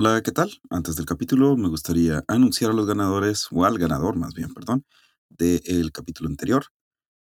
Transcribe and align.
Hola, 0.00 0.22
¿qué 0.22 0.30
tal? 0.30 0.48
Antes 0.70 0.94
del 0.94 1.06
capítulo 1.06 1.56
me 1.56 1.68
gustaría 1.68 2.22
anunciar 2.28 2.70
a 2.70 2.72
los 2.72 2.86
ganadores, 2.86 3.48
o 3.50 3.64
al 3.64 3.78
ganador 3.78 4.14
más 4.14 4.32
bien, 4.32 4.54
perdón, 4.54 4.84
del 5.28 5.90
capítulo 5.90 6.28
anterior, 6.28 6.66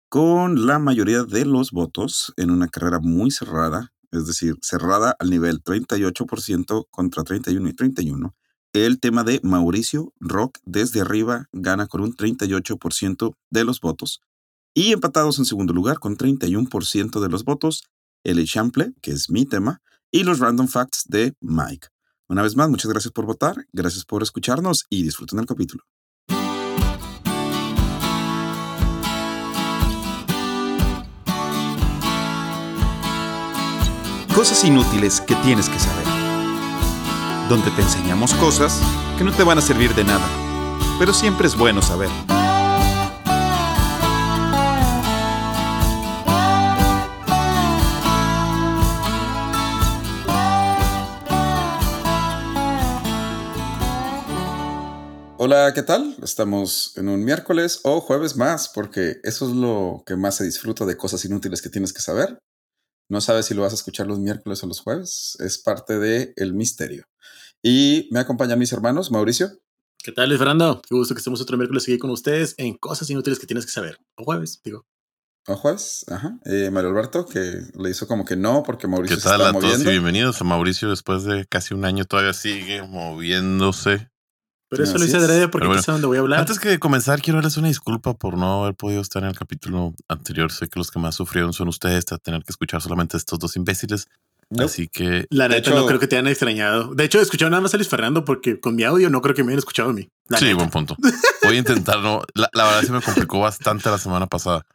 con 0.09 0.67
la 0.67 0.77
mayoría 0.77 1.23
de 1.23 1.43
los 1.45 1.71
votos 1.71 2.35
en 2.37 2.51
una 2.51 2.67
carrera 2.67 2.99
muy 2.99 3.31
cerrada, 3.31 3.93
es 4.11 4.27
decir, 4.27 4.57
cerrada 4.61 5.15
al 5.17 5.31
nivel 5.31 5.63
38% 5.63 6.85
contra 6.91 7.23
31 7.23 7.67
y 7.67 7.73
31. 7.73 8.35
El 8.73 8.99
tema 8.99 9.23
de 9.23 9.39
Mauricio 9.41 10.13
Rock 10.19 10.59
desde 10.63 11.01
arriba 11.01 11.47
gana 11.53 11.87
con 11.87 12.01
un 12.01 12.15
38% 12.15 13.33
de 13.49 13.63
los 13.63 13.81
votos. 13.81 14.21
Y 14.75 14.91
empatados 14.93 15.39
en 15.39 15.45
segundo 15.45 15.73
lugar 15.73 15.97
con 15.97 16.15
31% 16.15 17.21
de 17.21 17.29
los 17.29 17.43
votos, 17.43 17.85
el 18.23 18.37
Echample, 18.37 18.93
que 19.01 19.09
es 19.09 19.31
mi 19.31 19.47
tema, 19.47 19.81
y 20.11 20.25
los 20.25 20.37
Random 20.37 20.67
Facts 20.67 21.05
de 21.07 21.33
Mike. 21.41 21.87
Una 22.29 22.41
vez 22.41 22.57
más, 22.57 22.69
muchas 22.69 22.91
gracias 22.91 23.13
por 23.13 23.25
votar, 23.25 23.67
gracias 23.71 24.03
por 24.03 24.21
escucharnos 24.21 24.85
y 24.89 25.01
disfruten 25.01 25.39
el 25.39 25.45
capítulo. 25.45 25.83
Cosas 34.35 34.63
inútiles 34.65 35.21
que 35.21 35.35
tienes 35.35 35.69
que 35.69 35.79
saber. 35.79 36.05
Donde 37.49 37.71
te 37.71 37.81
enseñamos 37.81 38.33
cosas 38.33 38.81
que 39.17 39.23
no 39.23 39.31
te 39.31 39.43
van 39.43 39.59
a 39.59 39.61
servir 39.61 39.95
de 39.95 40.03
nada, 40.03 40.27
pero 40.99 41.13
siempre 41.13 41.47
es 41.47 41.57
bueno 41.57 41.81
saber. 41.81 42.09
Hola, 55.49 55.73
¿qué 55.73 55.81
tal? 55.81 56.13
Estamos 56.21 56.91
en 56.97 57.07
un 57.07 57.23
miércoles 57.23 57.79
o 57.83 58.01
jueves 58.01 58.35
más, 58.35 58.67
porque 58.67 59.21
eso 59.23 59.47
es 59.47 59.55
lo 59.55 60.03
que 60.05 60.17
más 60.17 60.35
se 60.35 60.43
disfruta 60.43 60.85
de 60.85 60.97
cosas 60.97 61.23
inútiles 61.23 61.61
que 61.61 61.69
tienes 61.69 61.93
que 61.93 62.01
saber. 62.01 62.37
No 63.09 63.21
sabes 63.21 63.45
si 63.45 63.53
lo 63.53 63.61
vas 63.61 63.71
a 63.71 63.75
escuchar 63.75 64.07
los 64.07 64.19
miércoles 64.19 64.61
o 64.61 64.67
los 64.67 64.81
jueves. 64.81 65.37
Es 65.39 65.57
parte 65.57 65.99
del 65.99 66.33
el 66.35 66.53
misterio. 66.53 67.05
Y 67.63 68.09
me 68.11 68.19
acompañan 68.19 68.59
mis 68.59 68.73
hermanos, 68.73 69.09
Mauricio. 69.09 69.47
¿Qué 70.03 70.11
tal, 70.11 70.27
Luis 70.27 70.37
Fernando? 70.37 70.81
Qué 70.81 70.93
gusto 70.93 71.15
que 71.15 71.19
estemos 71.19 71.39
otro 71.39 71.55
miércoles 71.55 71.83
aquí 71.83 71.97
con 71.97 72.09
ustedes 72.09 72.53
en 72.57 72.73
cosas 72.73 73.09
inútiles 73.09 73.39
que 73.39 73.47
tienes 73.47 73.65
que 73.65 73.71
saber. 73.71 73.97
O 74.17 74.25
jueves, 74.25 74.59
digo. 74.65 74.85
O 75.47 75.55
jueves, 75.55 76.03
ajá. 76.09 76.37
Eh, 76.43 76.69
Mario 76.73 76.89
Alberto, 76.89 77.25
que 77.25 77.61
le 77.73 77.89
hizo 77.89 78.05
como 78.05 78.25
que 78.25 78.35
no, 78.35 78.63
porque 78.63 78.89
Mauricio 78.89 79.15
¿Qué 79.15 79.23
tal 79.23 79.37
se 79.37 79.43
está 79.43 79.49
a 79.49 79.51
todos 79.53 79.63
moviendo. 79.63 79.89
y 79.89 79.93
bienvenidos 79.93 80.41
a 80.41 80.43
Mauricio 80.43 80.89
después 80.89 81.23
de 81.23 81.45
casi 81.45 81.73
un 81.73 81.85
año 81.85 82.03
todavía 82.03 82.33
sigue 82.33 82.81
moviéndose. 82.81 84.09
Pero 84.69 84.83
eso 84.83 84.93
Así 84.95 84.99
lo 84.99 85.05
hice 85.07 85.17
es. 85.17 85.23
adrede 85.23 85.47
porque 85.47 85.67
bueno, 85.67 85.79
no 85.79 85.83
sé 85.83 85.91
dónde 85.91 86.07
voy 86.07 86.17
a 86.17 86.19
hablar. 86.21 86.39
Antes 86.41 86.59
que 86.59 86.77
comenzar, 86.79 87.21
quiero 87.21 87.37
darles 87.37 87.55
una 87.57 87.69
disculpa 87.69 88.13
por 88.13 88.37
no 88.37 88.63
haber 88.63 88.75
podido 88.75 89.01
estar 89.01 89.23
en 89.23 89.29
el 89.29 89.37
capítulo 89.37 89.93
anterior. 90.09 90.51
Sé 90.51 90.67
que 90.67 90.77
los 90.79 90.91
que 90.91 90.99
más 90.99 91.15
sufrieron 91.15 91.53
son 91.53 91.69
ustedes, 91.69 92.11
a 92.11 92.17
tener 92.17 92.43
que 92.43 92.51
escuchar 92.51 92.81
solamente 92.81 93.15
estos 93.17 93.39
dos 93.39 93.55
imbéciles. 93.55 94.07
Así 94.59 94.87
que 94.87 95.25
La 95.29 95.47
neta, 95.49 95.59
hecho- 95.71 95.75
no 95.75 95.85
creo 95.85 95.99
que 95.99 96.07
te 96.07 96.15
hayan 96.15 96.27
extrañado. 96.27 96.93
De 96.95 97.03
hecho, 97.03 97.19
escucharon 97.19 97.51
nada 97.51 97.61
más 97.61 97.73
a 97.73 97.77
Luis 97.77 97.89
Fernando 97.89 98.23
porque 98.23 98.59
con 98.61 98.75
mi 98.75 98.83
audio 98.83 99.09
no 99.09 99.21
creo 99.21 99.35
que 99.35 99.43
me 99.43 99.51
hayan 99.51 99.59
escuchado 99.59 99.89
a 99.89 99.93
mí. 99.93 100.09
La 100.29 100.37
sí, 100.37 100.45
neta. 100.45 100.55
buen 100.57 100.69
punto. 100.69 100.95
Voy 101.43 101.55
a 101.55 101.59
intentar, 101.59 101.99
no. 101.99 102.21
La, 102.33 102.49
la 102.53 102.63
verdad 102.65 102.81
se 102.83 102.91
me 102.93 103.01
complicó 103.01 103.39
bastante 103.39 103.89
la 103.89 103.97
semana 103.97 104.27
pasada. 104.27 104.65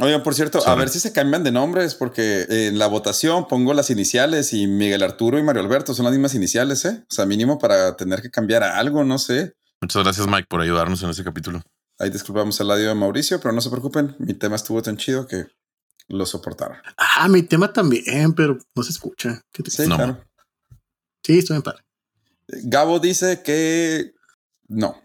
Oigan, 0.00 0.22
por 0.22 0.34
cierto, 0.34 0.66
a 0.66 0.74
ver 0.74 0.88
si 0.88 1.00
se 1.00 1.12
cambian 1.12 1.44
de 1.44 1.52
nombres, 1.52 1.94
porque 1.94 2.46
en 2.48 2.78
la 2.78 2.86
votación 2.86 3.46
pongo 3.46 3.74
las 3.74 3.90
iniciales 3.90 4.52
y 4.54 4.66
Miguel 4.66 5.02
Arturo 5.02 5.38
y 5.38 5.42
Mario 5.42 5.60
Alberto 5.62 5.94
son 5.94 6.04
las 6.06 6.12
mismas 6.14 6.34
iniciales, 6.34 6.84
¿eh? 6.86 7.04
O 7.10 7.14
sea, 7.14 7.26
mínimo 7.26 7.58
para 7.58 7.94
tener 7.96 8.22
que 8.22 8.30
cambiar 8.30 8.62
a 8.62 8.78
algo, 8.78 9.04
no 9.04 9.18
sé. 9.18 9.52
Muchas 9.82 10.02
gracias, 10.02 10.26
Mike, 10.26 10.46
por 10.48 10.62
ayudarnos 10.62 11.02
en 11.02 11.10
ese 11.10 11.22
capítulo. 11.24 11.62
Ahí 11.98 12.08
disculpamos 12.08 12.58
el 12.60 12.70
audio 12.70 12.88
de 12.88 12.94
Mauricio, 12.94 13.38
pero 13.40 13.52
no 13.52 13.60
se 13.60 13.68
preocupen, 13.68 14.16
mi 14.18 14.32
tema 14.32 14.56
estuvo 14.56 14.80
tan 14.80 14.96
chido 14.96 15.26
que 15.26 15.46
lo 16.08 16.24
soportaron. 16.24 16.78
Ah, 16.96 17.28
mi 17.28 17.42
tema 17.42 17.72
también, 17.72 18.32
pero 18.34 18.56
no 18.74 18.82
se 18.82 18.90
escucha. 18.92 19.42
Qué 19.52 19.62
triste. 19.62 19.84
Sí, 19.84 19.88
No. 19.90 19.96
claro. 19.96 20.24
Sí, 21.22 21.38
estoy 21.38 21.56
en 21.56 21.62
par. 21.62 21.84
Gabo 22.48 22.98
dice 22.98 23.42
que 23.42 24.14
no. 24.68 25.00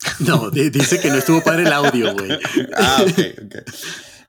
No, 0.20 0.50
di- 0.50 0.68
dice 0.70 1.00
que 1.00 1.08
no 1.08 1.16
estuvo 1.16 1.42
padre 1.42 1.62
el 1.62 1.72
audio, 1.72 2.12
güey. 2.14 2.38
Ah, 2.76 3.02
ok, 3.02 3.18
ok. 3.46 3.54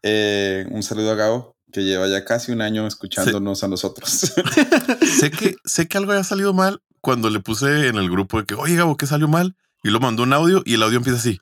Eh, 0.09 0.66
un 0.72 0.84
saludo 0.84 1.12
a 1.12 1.16
Gabo, 1.16 1.57
que 1.69 1.84
lleva 1.84 2.07
ya 2.07 2.23
casi 2.23 2.53
un 2.53 2.62
año 2.62 2.88
escuchándonos 2.88 3.62
a 3.66 3.68
nosotros. 3.68 4.09
sé 5.19 5.31
que 5.31 5.57
sé 5.66 5.90
que 5.90 5.97
algo 5.97 6.13
había 6.13 6.23
salido 6.23 6.53
mal 6.53 6.81
cuando 7.01 7.29
le 7.29 7.41
puse 7.41 7.90
en 7.90 7.97
el 7.97 8.09
grupo 8.09 8.40
de 8.40 8.45
que, 8.45 8.56
oye, 8.56 8.78
Gabo, 8.78 8.95
¿qué 8.95 9.06
salió 9.06 9.28
mal? 9.28 9.57
Y 9.84 9.90
lo 9.90 10.00
mandó 10.00 10.23
un 10.23 10.31
audio 10.31 10.63
y 10.66 10.75
el 10.75 10.84
audio 10.84 10.97
empieza 10.97 11.19
así. 11.19 11.41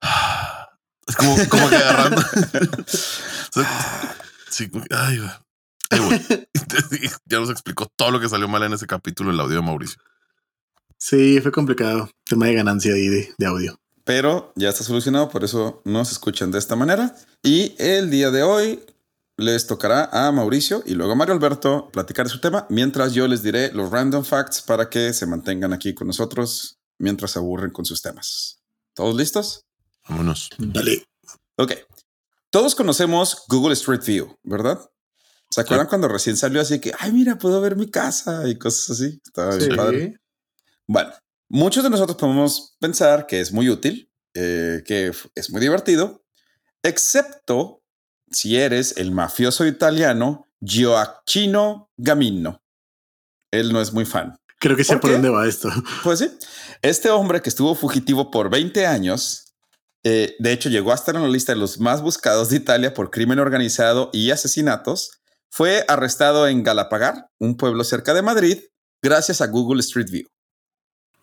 Es 1.08 1.14
como, 1.14 1.36
como 1.48 1.68
que 1.68 1.76
agarrando. 1.76 2.20
Sí, 4.50 4.68
ay. 4.90 5.20
Ay, 5.90 6.00
ya 7.26 7.38
nos 7.38 7.50
explicó 7.50 7.86
todo 7.94 8.10
lo 8.10 8.18
que 8.18 8.28
salió 8.28 8.48
mal 8.48 8.62
en 8.62 8.72
ese 8.72 8.86
capítulo 8.86 9.30
el 9.30 9.38
audio 9.38 9.56
de 9.56 9.62
Mauricio. 9.62 10.00
Sí, 10.98 11.40
fue 11.42 11.52
complicado. 11.52 12.10
Tema 12.24 12.46
de 12.46 12.54
ganancia 12.54 12.94
ahí 12.94 13.06
de, 13.08 13.34
de 13.36 13.46
audio. 13.46 13.78
Pero 14.06 14.52
ya 14.54 14.68
está 14.68 14.84
solucionado, 14.84 15.28
por 15.28 15.42
eso 15.42 15.82
nos 15.84 16.12
escuchan 16.12 16.52
de 16.52 16.60
esta 16.60 16.76
manera. 16.76 17.16
Y 17.42 17.74
el 17.78 18.08
día 18.08 18.30
de 18.30 18.44
hoy 18.44 18.80
les 19.36 19.66
tocará 19.66 20.08
a 20.12 20.30
Mauricio 20.30 20.84
y 20.86 20.94
luego 20.94 21.12
a 21.12 21.16
Mario 21.16 21.34
Alberto 21.34 21.90
platicar 21.92 22.24
de 22.26 22.30
su 22.32 22.40
tema, 22.40 22.66
mientras 22.70 23.14
yo 23.14 23.26
les 23.26 23.42
diré 23.42 23.72
los 23.72 23.90
random 23.90 24.24
facts 24.24 24.62
para 24.62 24.88
que 24.88 25.12
se 25.12 25.26
mantengan 25.26 25.72
aquí 25.72 25.92
con 25.92 26.06
nosotros 26.06 26.78
mientras 26.98 27.32
se 27.32 27.40
aburren 27.40 27.72
con 27.72 27.84
sus 27.84 28.00
temas. 28.00 28.60
¿Todos 28.94 29.16
listos? 29.16 29.64
Vámonos. 30.08 30.50
Dale. 30.56 31.04
Ok. 31.56 31.72
Todos 32.50 32.76
conocemos 32.76 33.42
Google 33.48 33.74
Street 33.74 34.02
View, 34.06 34.36
¿verdad? 34.44 34.78
¿Se 35.50 35.62
acuerdan 35.62 35.88
cuando 35.88 36.06
recién 36.06 36.36
salió 36.36 36.60
así 36.60 36.78
que, 36.78 36.92
ay, 37.00 37.10
mira, 37.10 37.38
puedo 37.38 37.60
ver 37.60 37.74
mi 37.74 37.90
casa 37.90 38.48
y 38.48 38.56
cosas 38.56 38.90
así? 38.90 39.20
Estaba 39.26 39.56
bien 39.56 39.70
Sí. 39.72 39.76
padre. 39.76 40.20
Bueno, 40.86 41.10
muchos 41.48 41.84
de 41.84 41.90
nosotros 41.90 42.16
podemos 42.16 42.76
pensar 42.80 43.26
que 43.26 43.40
es 43.40 43.52
muy 43.52 43.68
útil, 43.68 44.10
eh, 44.34 44.82
que 44.84 45.12
es 45.34 45.50
muy 45.50 45.60
divertido, 45.60 46.24
excepto 46.82 47.82
si 48.30 48.56
eres 48.56 48.96
el 48.96 49.12
mafioso 49.12 49.66
italiano 49.66 50.48
Gioacchino 50.60 51.90
Gamino. 51.96 52.62
Él 53.50 53.72
no 53.72 53.80
es 53.80 53.92
muy 53.92 54.04
fan. 54.04 54.36
Creo 54.58 54.76
que 54.76 54.84
sé 54.84 54.94
¿Por 54.94 55.02
por 55.02 55.12
dónde 55.12 55.28
va 55.28 55.46
esto. 55.46 55.70
Pues 56.02 56.18
sí, 56.18 56.30
este 56.82 57.10
hombre 57.10 57.42
que 57.42 57.48
estuvo 57.48 57.74
fugitivo 57.74 58.30
por 58.30 58.50
20 58.50 58.86
años, 58.86 59.54
eh, 60.02 60.34
de 60.38 60.52
hecho 60.52 60.68
llegó 60.68 60.92
a 60.92 60.94
estar 60.94 61.14
en 61.14 61.22
la 61.22 61.28
lista 61.28 61.52
de 61.52 61.58
los 61.58 61.78
más 61.78 62.02
buscados 62.02 62.48
de 62.50 62.56
Italia 62.56 62.94
por 62.94 63.10
crimen 63.10 63.38
organizado 63.38 64.10
y 64.12 64.30
asesinatos, 64.30 65.10
fue 65.50 65.84
arrestado 65.88 66.48
en 66.48 66.62
Galapagar, 66.62 67.28
un 67.38 67.56
pueblo 67.56 67.84
cerca 67.84 68.14
de 68.14 68.22
Madrid, 68.22 68.58
gracias 69.02 69.40
a 69.40 69.46
Google 69.46 69.80
Street 69.80 70.10
View. 70.10 70.26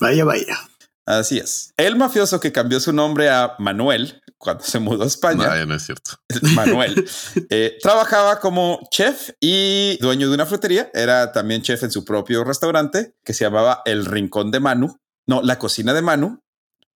Vaya, 0.03 0.25
vaya. 0.25 0.57
Así 1.05 1.37
es. 1.37 1.73
El 1.77 1.95
mafioso 1.95 2.41
que 2.41 2.51
cambió 2.51 2.81
su 2.81 2.91
nombre 2.91 3.29
a 3.29 3.55
Manuel 3.57 4.21
cuando 4.37 4.65
se 4.65 4.79
mudó 4.79 5.05
a 5.05 5.07
España, 5.07 5.65
no 5.65 5.75
es 5.75 5.83
cierto. 5.83 6.11
Manuel, 6.55 7.09
eh, 7.49 7.77
trabajaba 7.81 8.41
como 8.41 8.81
chef 8.91 9.29
y 9.39 9.97
dueño 10.01 10.27
de 10.27 10.35
una 10.35 10.45
frutería. 10.45 10.91
Era 10.93 11.31
también 11.31 11.61
chef 11.61 11.83
en 11.83 11.91
su 11.91 12.03
propio 12.03 12.43
restaurante 12.43 13.15
que 13.23 13.33
se 13.33 13.45
llamaba 13.45 13.81
El 13.85 14.05
Rincón 14.05 14.51
de 14.51 14.59
Manu. 14.59 14.97
No, 15.25 15.41
la 15.41 15.57
cocina 15.57 15.93
de 15.93 16.01
Manu, 16.01 16.41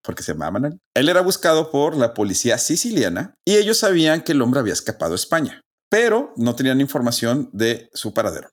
porque 0.01 0.23
se 0.23 0.33
llamaba 0.33 0.51
Manuel. 0.51 0.79
Él 0.93 1.07
era 1.07 1.21
buscado 1.21 1.71
por 1.71 1.95
la 1.95 2.13
policía 2.13 2.57
siciliana 2.57 3.35
y 3.45 3.55
ellos 3.55 3.77
sabían 3.77 4.21
que 4.21 4.33
el 4.33 4.41
hombre 4.41 4.59
había 4.59 4.73
escapado 4.73 5.13
a 5.13 5.15
España, 5.15 5.61
pero 5.89 6.33
no 6.35 6.55
tenían 6.55 6.81
información 6.81 7.49
de 7.53 7.89
su 7.93 8.13
paradero. 8.13 8.49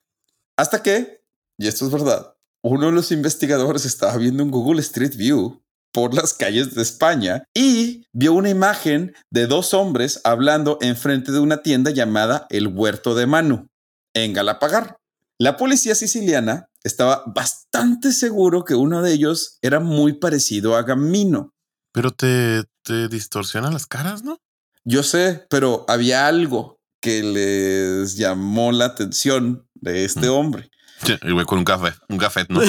Hasta 0.57 0.81
que, 0.81 1.21
y 1.57 1.67
esto 1.67 1.85
es 1.85 1.91
verdad, 1.91 2.34
uno 2.67 2.87
de 2.87 2.91
los 2.93 3.11
investigadores 3.11 3.85
estaba 3.85 4.17
viendo 4.17 4.43
un 4.43 4.49
Google 4.49 4.81
Street 4.81 5.15
View 5.15 5.61
por 5.93 6.13
las 6.15 6.33
calles 6.33 6.73
de 6.73 6.81
España 6.81 7.43
y 7.53 8.05
vio 8.11 8.33
una 8.33 8.49
imagen 8.49 9.13
de 9.29 9.45
dos 9.45 9.73
hombres 9.73 10.19
hablando 10.23 10.79
enfrente 10.81 11.31
de 11.31 11.39
una 11.39 11.61
tienda 11.61 11.91
llamada 11.91 12.47
El 12.49 12.67
Huerto 12.67 13.13
de 13.13 13.27
Manu 13.27 13.67
en 14.15 14.33
Galapagar. 14.33 14.97
La 15.37 15.57
policía 15.57 15.93
siciliana 15.95 16.67
estaba 16.83 17.23
bastante 17.27 18.11
seguro 18.11 18.65
que 18.65 18.73
uno 18.75 19.01
de 19.03 19.13
ellos 19.13 19.57
era 19.61 19.79
muy 19.79 20.13
parecido 20.13 20.75
a 20.75 20.81
Gamino. 20.83 21.51
Pero 21.93 22.11
te, 22.11 22.63
te 22.83 23.07
distorsionan 23.07 23.73
las 23.73 23.85
caras, 23.85 24.23
¿no? 24.23 24.39
Yo 24.83 25.03
sé, 25.03 25.45
pero 25.49 25.85
había 25.87 26.27
algo 26.27 26.77
que 26.99 27.21
les 27.23 28.17
llamó 28.17 28.71
la 28.71 28.85
atención 28.85 29.67
de 29.75 30.03
este 30.05 30.27
Mm. 30.29 30.33
hombre. 30.33 30.69
Y 31.23 31.31
güey 31.31 31.45
con 31.45 31.59
un 31.59 31.65
café, 31.65 31.93
un 32.09 32.17
café, 32.17 32.45
¿no? 32.49 32.61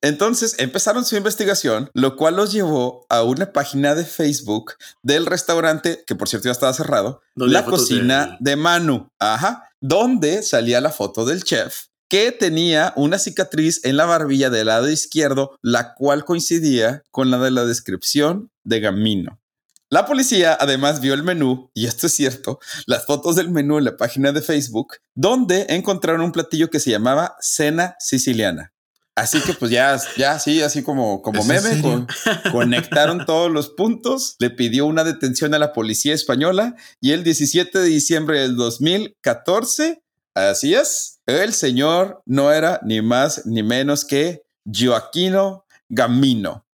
Entonces 0.00 0.54
empezaron 0.58 1.04
su 1.04 1.16
investigación, 1.16 1.90
lo 1.94 2.16
cual 2.16 2.36
los 2.36 2.52
llevó 2.52 3.06
a 3.08 3.22
una 3.22 3.52
página 3.52 3.94
de 3.94 4.04
Facebook 4.04 4.74
del 5.02 5.26
restaurante, 5.26 6.04
que 6.06 6.14
por 6.14 6.28
cierto 6.28 6.46
ya 6.46 6.52
estaba 6.52 6.72
cerrado, 6.72 7.20
la 7.34 7.64
cocina 7.64 8.36
de- 8.40 8.50
de 8.50 8.56
Manu, 8.56 9.10
ajá, 9.18 9.64
donde 9.80 10.42
salía 10.42 10.80
la 10.80 10.90
foto 10.90 11.24
del 11.24 11.42
chef 11.44 11.84
que 12.08 12.30
tenía 12.30 12.92
una 12.94 13.18
cicatriz 13.18 13.80
en 13.84 13.96
la 13.96 14.04
barbilla 14.04 14.48
del 14.48 14.68
lado 14.68 14.88
izquierdo, 14.88 15.58
la 15.60 15.94
cual 15.94 16.24
coincidía 16.24 17.02
con 17.10 17.32
la 17.32 17.38
de 17.38 17.50
la 17.50 17.64
descripción 17.64 18.52
de 18.62 18.78
Gamino. 18.78 19.40
La 19.88 20.04
policía 20.04 20.56
además 20.58 21.00
vio 21.00 21.14
el 21.14 21.22
menú, 21.22 21.70
y 21.72 21.86
esto 21.86 22.08
es 22.08 22.12
cierto, 22.12 22.58
las 22.86 23.06
fotos 23.06 23.36
del 23.36 23.50
menú 23.50 23.78
en 23.78 23.84
la 23.84 23.96
página 23.96 24.32
de 24.32 24.42
Facebook, 24.42 24.94
donde 25.14 25.66
encontraron 25.68 26.22
un 26.22 26.32
platillo 26.32 26.70
que 26.70 26.80
se 26.80 26.90
llamaba 26.90 27.36
cena 27.40 27.94
siciliana. 28.00 28.72
Así 29.14 29.40
que 29.40 29.54
pues 29.54 29.70
ya, 29.70 29.98
ya 30.18 30.38
sí, 30.38 30.60
así 30.60 30.82
como, 30.82 31.22
como 31.22 31.40
¿Es 31.40 31.48
en 31.48 31.54
meme, 31.70 31.82
con- 31.82 32.06
conectaron 32.52 33.24
todos 33.24 33.50
los 33.50 33.70
puntos, 33.70 34.36
le 34.40 34.50
pidió 34.50 34.84
una 34.86 35.04
detención 35.04 35.54
a 35.54 35.58
la 35.58 35.72
policía 35.72 36.12
española 36.14 36.74
y 37.00 37.12
el 37.12 37.24
17 37.24 37.78
de 37.78 37.86
diciembre 37.86 38.40
del 38.40 38.56
2014, 38.56 40.02
así 40.34 40.74
es, 40.74 41.20
el 41.26 41.54
señor 41.54 42.22
no 42.26 42.52
era 42.52 42.80
ni 42.82 43.00
más 43.00 43.46
ni 43.46 43.62
menos 43.62 44.04
que 44.04 44.42
Joaquino 44.70 45.64
Gamino, 45.88 46.65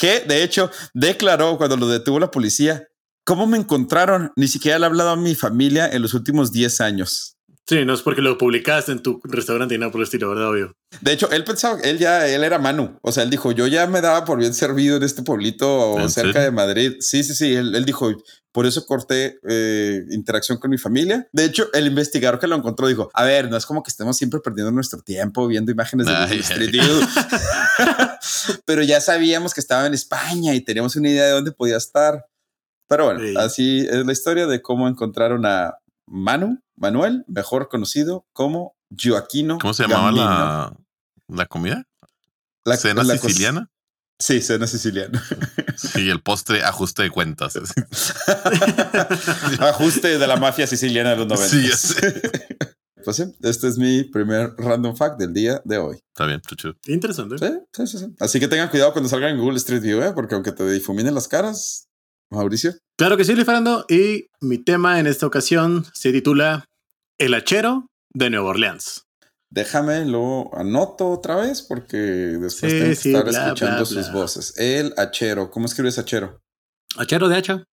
que 0.00 0.20
de 0.20 0.42
hecho 0.42 0.70
declaró 0.94 1.58
cuando 1.58 1.76
lo 1.76 1.86
detuvo 1.86 2.18
la 2.18 2.30
policía, 2.30 2.88
¿cómo 3.24 3.46
me 3.46 3.58
encontraron? 3.58 4.32
Ni 4.34 4.48
siquiera 4.48 4.78
le 4.78 4.84
he 4.84 4.86
hablado 4.86 5.10
a 5.10 5.16
mi 5.16 5.34
familia 5.34 5.88
en 5.88 6.02
los 6.02 6.14
últimos 6.14 6.50
10 6.50 6.80
años. 6.80 7.36
Sí, 7.68 7.84
no 7.84 7.94
es 7.94 8.02
porque 8.02 8.20
lo 8.20 8.36
publicaste 8.36 8.90
en 8.90 9.00
tu 9.00 9.20
restaurante 9.22 9.76
y 9.76 9.78
nada 9.78 9.92
por 9.92 10.00
el 10.00 10.04
estilo, 10.04 10.30
¿verdad? 10.30 10.50
Obvio. 10.50 10.76
De 11.02 11.12
hecho, 11.12 11.30
él 11.30 11.44
pensaba, 11.44 11.78
él 11.82 11.98
ya, 11.98 12.26
él 12.26 12.42
era 12.42 12.58
Manu. 12.58 12.98
O 13.02 13.12
sea, 13.12 13.22
él 13.22 13.30
dijo, 13.30 13.52
yo 13.52 13.68
ya 13.68 13.86
me 13.86 14.00
daba 14.00 14.24
por 14.24 14.38
bien 14.40 14.54
servido 14.54 14.96
en 14.96 15.04
este 15.04 15.22
pueblito 15.22 15.96
¿En 16.00 16.10
cerca 16.10 16.32
serio? 16.32 16.46
de 16.46 16.50
Madrid. 16.50 16.96
Sí, 16.98 17.22
sí, 17.22 17.32
sí. 17.32 17.54
Él, 17.54 17.72
él 17.76 17.84
dijo, 17.84 18.10
por 18.52 18.66
eso 18.66 18.84
corté 18.86 19.38
eh, 19.48 20.02
interacción 20.10 20.58
con 20.58 20.70
mi 20.70 20.78
familia. 20.78 21.28
De 21.32 21.44
hecho, 21.44 21.68
el 21.72 21.86
investigador 21.86 22.40
que 22.40 22.48
lo 22.48 22.56
encontró 22.56 22.88
dijo, 22.88 23.08
a 23.14 23.22
ver, 23.24 23.48
no 23.48 23.56
es 23.56 23.64
como 23.66 23.84
que 23.84 23.90
estemos 23.90 24.16
siempre 24.16 24.40
perdiendo 24.40 24.72
nuestro 24.72 25.00
tiempo 25.02 25.46
viendo 25.46 25.70
imágenes 25.70 26.06
de 26.06 26.12
Ay, 26.12 26.40
Street. 26.40 26.74
Pero 28.64 28.82
ya 28.82 29.00
sabíamos 29.00 29.54
que 29.54 29.60
estaba 29.60 29.86
en 29.86 29.94
España 29.94 30.54
y 30.54 30.60
teníamos 30.60 30.96
una 30.96 31.08
idea 31.08 31.24
de 31.26 31.32
dónde 31.32 31.52
podía 31.52 31.76
estar. 31.76 32.26
Pero 32.88 33.04
bueno, 33.06 33.20
Sí. 33.20 33.34
así 33.38 33.86
es 33.88 34.04
la 34.06 34.12
historia 34.12 34.46
de 34.46 34.62
cómo 34.62 34.88
encontraron 34.88 35.46
a 35.46 35.74
Manu, 36.06 36.60
Manuel, 36.76 37.24
mejor 37.28 37.68
conocido 37.68 38.26
como 38.32 38.74
Joaquino. 39.00 39.58
¿Cómo 39.58 39.74
se 39.74 39.84
llamaba 39.84 40.10
la, 40.12 40.76
la 41.28 41.46
comida? 41.46 41.84
La- 42.64 42.76
¿Cena 42.76 43.04
la 43.04 43.16
siciliana? 43.16 43.70
Sí, 44.18 44.42
cena 44.42 44.66
siciliana. 44.66 45.22
Y 45.94 46.10
el 46.10 46.20
postre 46.20 46.62
ajuste 46.62 47.02
de 47.04 47.10
cuentas. 47.10 47.54
Ajuste 49.60 50.18
de 50.18 50.26
la 50.26 50.36
mafia 50.36 50.66
siciliana 50.66 51.10
de 51.10 51.16
los 51.16 51.26
90. 51.26 51.48
Sí, 51.48 51.68
ya 51.68 51.76
sé. 51.76 52.56
Pues 53.10 53.16
sí, 53.28 53.36
este 53.42 53.66
es 53.66 53.76
mi 53.76 54.04
primer 54.04 54.54
random 54.56 54.94
fact 54.94 55.18
del 55.18 55.34
día 55.34 55.60
de 55.64 55.78
hoy. 55.78 55.96
Está 55.96 56.26
bien, 56.26 56.40
chucho. 56.42 56.76
Interesante. 56.86 57.38
Sí, 57.38 57.58
sí, 57.72 57.86
sí, 57.88 57.98
sí. 57.98 58.14
Así 58.20 58.38
que 58.38 58.46
tengan 58.46 58.68
cuidado 58.68 58.92
cuando 58.92 59.08
salgan 59.08 59.30
en 59.34 59.40
Google 59.40 59.56
Street 59.56 59.82
View, 59.82 60.00
¿eh? 60.00 60.12
porque 60.14 60.36
aunque 60.36 60.52
te 60.52 60.64
difuminen 60.70 61.12
las 61.16 61.26
caras, 61.26 61.88
Mauricio. 62.30 62.72
Claro 62.96 63.16
que 63.16 63.24
sí, 63.24 63.32
Luis 63.34 63.46
Fernando. 63.46 63.84
Y 63.88 64.26
mi 64.40 64.58
tema 64.58 65.00
en 65.00 65.08
esta 65.08 65.26
ocasión 65.26 65.84
se 65.92 66.12
titula 66.12 66.66
El 67.18 67.34
hachero 67.34 67.88
de 68.14 68.30
Nueva 68.30 68.50
Orleans. 68.50 69.06
Déjame 69.50 70.04
lo 70.04 70.48
anoto 70.56 71.08
otra 71.10 71.34
vez 71.34 71.62
porque 71.62 71.96
después 71.96 72.60
Sí, 72.72 72.78
tengo 72.78 72.90
que 72.90 72.94
sí, 72.94 73.08
estar 73.10 73.24
bla, 73.24 73.42
escuchando 73.46 73.76
bla, 73.78 73.84
sus 73.86 73.96
bla. 74.12 74.12
voces. 74.12 74.54
El 74.56 74.94
hachero. 74.96 75.50
¿Cómo 75.50 75.66
escribes 75.66 75.98
hachero? 75.98 76.40
Hachero 76.96 77.28
de 77.28 77.36
hacha. 77.38 77.64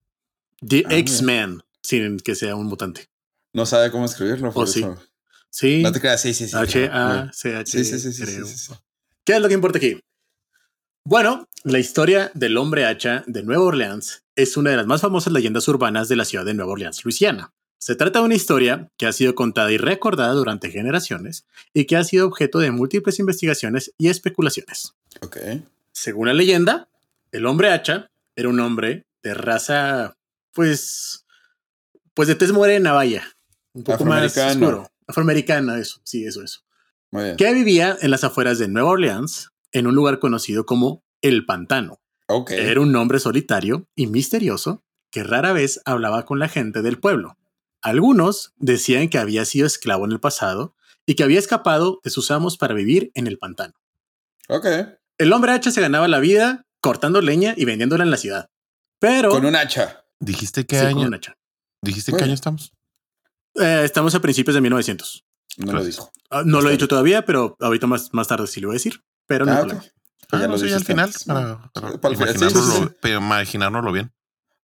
The 0.67 0.83
Ah. 0.87 0.95
X-Men, 0.95 1.61
sin 1.83 2.17
que 2.21 2.33
sea 2.33 2.55
un 2.55 2.65
mutante. 2.65 3.05
No 3.53 3.67
sabe 3.67 3.91
cómo 3.91 4.05
escribirlo. 4.05 4.51
Por 4.51 4.63
Oh, 4.65 4.67
eso. 4.67 4.73
Sí. 4.99 5.03
No 5.61 5.91
te 5.91 5.99
creas, 5.99 6.21
sí, 6.21 6.33
sí, 6.33 6.47
sí. 6.47 6.55
H-A-C-H. 6.55 7.65
Sí, 7.65 7.83
sí, 7.83 7.99
sí, 7.99 8.13
sí, 8.13 8.23
creo. 8.23 8.45
sí, 8.45 8.53
sí, 8.53 8.57
sí. 8.57 8.73
¿Qué 9.23 9.35
es 9.35 9.41
lo 9.41 9.47
que 9.47 9.53
importa 9.53 9.77
aquí? 9.77 9.99
Bueno, 11.03 11.47
la 11.63 11.79
historia 11.79 12.31
del 12.33 12.57
hombre 12.57 12.85
hacha 12.85 13.23
de 13.27 13.43
Nueva 13.43 13.63
Orleans 13.63 14.23
es 14.35 14.57
una 14.57 14.71
de 14.71 14.77
las 14.77 14.85
más 14.85 15.01
famosas 15.01 15.33
leyendas 15.33 15.67
urbanas 15.67 16.09
de 16.09 16.15
la 16.15 16.25
ciudad 16.25 16.45
de 16.45 16.53
Nueva 16.53 16.73
Orleans, 16.73 17.03
Luisiana. 17.03 17.53
Se 17.77 17.95
trata 17.95 18.19
de 18.19 18.25
una 18.25 18.35
historia 18.35 18.89
que 18.97 19.05
ha 19.05 19.13
sido 19.13 19.35
contada 19.35 19.71
y 19.71 19.77
recordada 19.77 20.33
durante 20.33 20.71
generaciones 20.71 21.45
y 21.73 21.85
que 21.85 21.95
ha 21.95 22.03
sido 22.03 22.27
objeto 22.27 22.59
de 22.59 22.71
múltiples 22.71 23.19
investigaciones 23.19 23.93
y 23.97 24.09
especulaciones. 24.09 24.95
Ok. 25.21 25.37
Según 25.91 26.27
la 26.27 26.33
leyenda, 26.33 26.89
el 27.31 27.45
hombre 27.45 27.71
hacha 27.71 28.09
era 28.35 28.49
un 28.49 28.59
hombre 28.59 29.05
de 29.23 29.33
raza, 29.33 30.15
pues, 30.53 31.25
pues 32.13 32.27
de 32.27 32.35
tez 32.35 32.51
morena, 32.51 32.93
vaya, 32.93 33.23
un 33.73 33.83
poco 33.83 34.05
más 34.05 34.37
oscuro, 34.37 34.89
afroamericana, 35.07 35.77
eso, 35.79 35.99
sí, 36.03 36.25
eso, 36.25 36.43
eso 36.43 36.61
Muy 37.11 37.23
bien. 37.23 37.37
que 37.37 37.53
vivía 37.53 37.97
en 38.01 38.11
las 38.11 38.23
afueras 38.23 38.59
de 38.59 38.67
Nueva 38.67 38.89
Orleans, 38.91 39.49
en 39.71 39.87
un 39.87 39.95
lugar 39.95 40.19
conocido 40.19 40.65
como 40.65 41.03
El 41.21 41.45
Pantano. 41.45 41.99
Ok. 42.27 42.51
Era 42.51 42.81
un 42.81 42.95
hombre 42.95 43.19
solitario 43.19 43.87
y 43.95 44.07
misterioso 44.07 44.83
que 45.11 45.23
rara 45.23 45.53
vez 45.53 45.81
hablaba 45.85 46.25
con 46.25 46.39
la 46.39 46.49
gente 46.49 46.81
del 46.81 46.99
pueblo. 46.99 47.37
Algunos 47.81 48.53
decían 48.57 49.07
que 49.07 49.17
había 49.17 49.45
sido 49.45 49.65
esclavo 49.67 50.05
en 50.05 50.11
el 50.11 50.19
pasado 50.19 50.75
y 51.05 51.15
que 51.15 51.23
había 51.23 51.39
escapado 51.39 52.01
de 52.03 52.09
sus 52.09 52.31
amos 52.31 52.57
para 52.57 52.73
vivir 52.73 53.11
en 53.15 53.27
el 53.27 53.37
pantano. 53.37 53.73
Ok. 54.49 54.65
El 55.17 55.31
hombre 55.33 55.51
hacha 55.53 55.71
se 55.71 55.79
ganaba 55.81 56.07
la 56.07 56.19
vida 56.19 56.65
cortando 56.81 57.21
leña 57.21 57.53
y 57.55 57.65
vendiéndola 57.65 58.03
en 58.03 58.11
la 58.11 58.17
ciudad. 58.17 58.49
Pero 58.99 59.29
Con 59.29 59.45
un 59.45 59.55
hacha. 59.55 60.03
¿Dijiste 60.19 60.65
qué 60.65 60.75
Sí, 60.79 60.85
con 60.85 60.97
año? 60.97 61.07
un 61.07 61.13
hacha. 61.13 61.37
¿Dijiste 61.81 62.11
Bueno. 62.11 62.19
qué 62.19 62.25
año 62.25 62.33
estamos? 62.33 62.73
Eh, 63.59 63.81
estamos 63.83 64.13
a 64.15 64.19
principios 64.21 64.55
de 64.55 64.61
1900. 64.61 65.23
No 65.57 65.73
lo 65.73 65.83
dijo. 65.83 66.11
Ah, 66.29 66.43
no 66.45 66.61
lo 66.61 66.69
he 66.69 66.73
dicho 66.73 66.87
todavía, 66.87 67.25
pero 67.25 67.55
ahorita 67.59 67.87
más, 67.87 68.09
más 68.13 68.27
tarde 68.27 68.47
sí 68.47 68.59
lo 68.61 68.67
voy 68.67 68.75
a 68.75 68.79
decir. 68.79 69.01
Pero 69.25 69.45
no 69.45 69.53
Ah, 69.53 69.59
problema. 69.59 69.81
ok. 69.81 69.87
Ah, 70.31 70.39
Ya 70.39 70.47
no 70.47 70.53
lo 70.53 70.57
sé, 70.59 70.69
ya 70.69 70.75
al 70.75 70.85
final. 70.85 71.11
Para, 71.25 71.71
para 71.73 71.97
Para 71.99 72.11
el 72.13 72.17
final, 72.17 72.33
sí, 72.33 72.39
sí, 72.39 72.45
imaginárnoslo, 72.45 72.87
sí. 72.87 72.93
pero 73.01 73.17
imaginárnoslo 73.19 73.91
bien. 73.91 74.11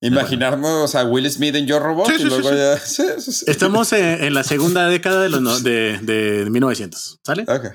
Imaginarnos 0.02 0.96
a 0.96 1.06
Will 1.06 1.32
Smith 1.32 1.56
en 1.56 1.66
Yo 1.66 1.80
Robot 1.80 2.08
Sí, 2.08 2.14
y 2.14 2.18
sí, 2.18 2.24
sí, 2.24 2.30
luego 2.30 2.50
sí. 2.50 2.56
ya. 2.58 2.78
Sí, 2.78 3.04
sí, 3.20 3.32
sí. 3.32 3.46
Estamos 3.48 3.94
en, 3.94 4.24
en 4.24 4.34
la 4.34 4.44
segunda 4.44 4.88
década 4.90 5.22
de 5.22 5.30
los 5.30 5.42
no- 5.42 5.60
de, 5.62 5.98
de 6.00 6.50
1900, 6.50 7.20
¿sale? 7.24 7.44
Ok. 7.48 7.68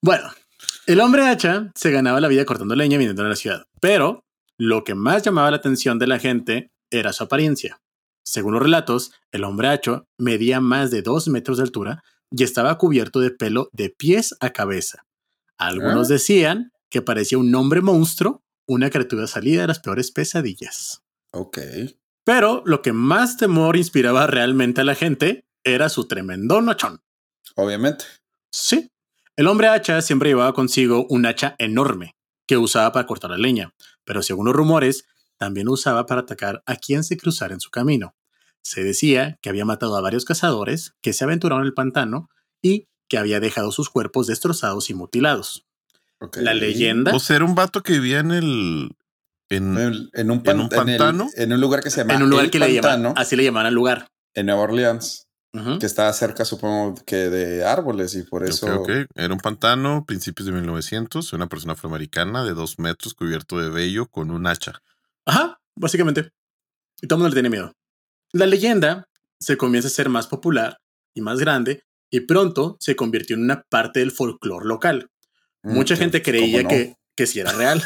Bueno, 0.00 0.30
el 0.86 1.00
hombre 1.00 1.26
hacha 1.28 1.70
se 1.74 1.90
ganaba 1.90 2.20
la 2.20 2.28
vida 2.28 2.44
cortando 2.44 2.74
leña 2.74 2.94
y 2.94 2.98
vendiendo 2.98 3.22
en 3.22 3.28
la 3.30 3.36
ciudad, 3.36 3.66
pero 3.80 4.24
lo 4.56 4.84
que 4.84 4.94
más 4.94 5.22
llamaba 5.22 5.50
la 5.50 5.58
atención 5.58 5.98
de 5.98 6.06
la 6.06 6.18
gente 6.18 6.72
era 6.90 7.12
su 7.12 7.24
apariencia. 7.24 7.80
Según 8.30 8.52
los 8.52 8.62
relatos, 8.62 9.12
el 9.32 9.44
hombre 9.44 9.68
hacho 9.68 10.06
medía 10.18 10.60
más 10.60 10.90
de 10.90 11.00
dos 11.02 11.28
metros 11.28 11.56
de 11.56 11.62
altura 11.64 12.02
y 12.30 12.42
estaba 12.44 12.76
cubierto 12.76 13.20
de 13.20 13.30
pelo 13.30 13.70
de 13.72 13.88
pies 13.88 14.34
a 14.40 14.50
cabeza. 14.50 15.06
Algunos 15.56 16.10
Ah. 16.10 16.12
decían 16.12 16.72
que 16.90 17.00
parecía 17.00 17.38
un 17.38 17.54
hombre 17.54 17.80
monstruo, 17.80 18.42
una 18.66 18.90
criatura 18.90 19.26
salida 19.26 19.62
de 19.62 19.68
las 19.68 19.80
peores 19.80 20.10
pesadillas. 20.10 21.02
ok. 21.32 21.58
Pero 22.24 22.62
lo 22.66 22.82
que 22.82 22.92
más 22.92 23.38
temor 23.38 23.78
inspiraba 23.78 24.26
realmente 24.26 24.82
a 24.82 24.84
la 24.84 24.94
gente 24.94 25.46
era 25.64 25.88
su 25.88 26.06
tremendo 26.06 26.60
nochón. 26.60 27.00
Obviamente. 27.56 28.04
Sí. 28.52 28.90
El 29.36 29.46
hombre 29.46 29.68
hacha 29.68 30.02
siempre 30.02 30.28
llevaba 30.28 30.52
consigo 30.52 31.06
un 31.08 31.24
hacha 31.24 31.54
enorme 31.58 32.16
que 32.46 32.58
usaba 32.58 32.92
para 32.92 33.06
cortar 33.06 33.30
la 33.30 33.38
leña, 33.38 33.72
pero 34.04 34.22
según 34.22 34.44
los 34.46 34.54
rumores, 34.54 35.06
también 35.38 35.68
usaba 35.68 36.04
para 36.04 36.20
atacar 36.22 36.62
a 36.66 36.76
quien 36.76 37.02
se 37.04 37.16
cruzara 37.16 37.54
en 37.54 37.60
su 37.60 37.70
camino. 37.70 38.14
Se 38.68 38.84
decía 38.84 39.38
que 39.40 39.48
había 39.48 39.64
matado 39.64 39.96
a 39.96 40.00
varios 40.00 40.24
cazadores 40.24 40.92
que 41.00 41.12
se 41.12 41.24
aventuraron 41.24 41.62
en 41.62 41.68
el 41.68 41.74
pantano 41.74 42.28
y 42.62 42.86
que 43.08 43.16
había 43.18 43.40
dejado 43.40 43.72
sus 43.72 43.88
cuerpos 43.88 44.26
destrozados 44.26 44.90
y 44.90 44.94
mutilados. 44.94 45.64
La 46.34 46.52
leyenda. 46.52 47.14
O 47.14 47.20
sea, 47.20 47.36
era 47.36 47.44
un 47.44 47.54
vato 47.54 47.82
que 47.82 47.94
vivía 47.94 48.18
en 48.18 48.30
el. 48.32 48.90
En, 49.48 49.78
En, 49.78 50.10
en 50.12 50.30
un, 50.30 50.38
¿En 50.38 50.42
pan- 50.42 50.60
un 50.60 50.66
en 50.66 50.70
el- 50.72 50.98
pantano? 50.98 51.28
En, 51.36 51.52
un 51.52 51.60
lugar 51.60 51.82
que 51.82 51.90
se 51.90 52.00
llama 52.02 52.14
en 52.14 52.22
un 52.24 52.28
lugar 52.30 52.44
El 52.46 52.50
que 52.50 52.58
le 52.58 52.66
Pantano, 52.66 52.96
llamaban, 53.04 53.18
así 53.22 53.36
le 53.36 53.44
llamaban 53.44 53.66
al 53.66 53.74
lugar. 53.74 54.08
en 54.34 54.46
Nueva 54.46 54.60
Orleans, 54.62 55.26
que 55.80 55.86
está 55.86 56.12
cerca, 56.12 56.44
supongo 56.44 56.94
que 57.06 57.16
de 57.30 57.64
árboles 57.64 58.14
y 58.14 58.22
por 58.24 58.44
eso. 58.44 58.66
Ok, 58.66 58.80
ok. 58.82 58.90
Era 59.14 59.32
un 59.32 59.40
pantano, 59.40 60.04
principios 60.04 60.44
de 60.46 60.52
1900, 60.52 61.32
una 61.32 61.46
persona 61.48 61.72
afroamericana 61.72 62.44
de 62.44 62.52
dos 62.52 62.78
metros 62.78 63.14
cubierto 63.14 63.58
de 63.58 63.70
vello 63.70 64.06
con 64.06 64.30
un 64.30 64.46
hacha. 64.46 64.82
Ajá, 65.24 65.58
básicamente. 65.74 66.30
Y 67.00 67.06
todo 67.06 67.16
el 67.16 67.20
mundo 67.22 67.28
le 67.30 67.34
tiene 67.40 67.48
miedo. 67.50 67.72
La 68.32 68.46
leyenda 68.46 69.08
se 69.40 69.56
comienza 69.56 69.88
a 69.88 69.90
ser 69.92 70.08
más 70.08 70.26
popular 70.26 70.78
y 71.14 71.20
más 71.20 71.38
grande 71.38 71.82
y 72.10 72.20
pronto 72.20 72.76
se 72.80 72.96
convirtió 72.96 73.36
en 73.36 73.42
una 73.42 73.62
parte 73.68 74.00
del 74.00 74.10
folclore 74.10 74.66
local. 74.66 75.10
Mm, 75.62 75.74
Mucha 75.74 75.96
gente 75.96 76.22
¿cómo 76.22 76.32
creía 76.32 76.62
no? 76.62 76.68
que, 76.68 76.96
que 77.16 77.26
sí 77.26 77.40
era 77.40 77.52
real. 77.52 77.82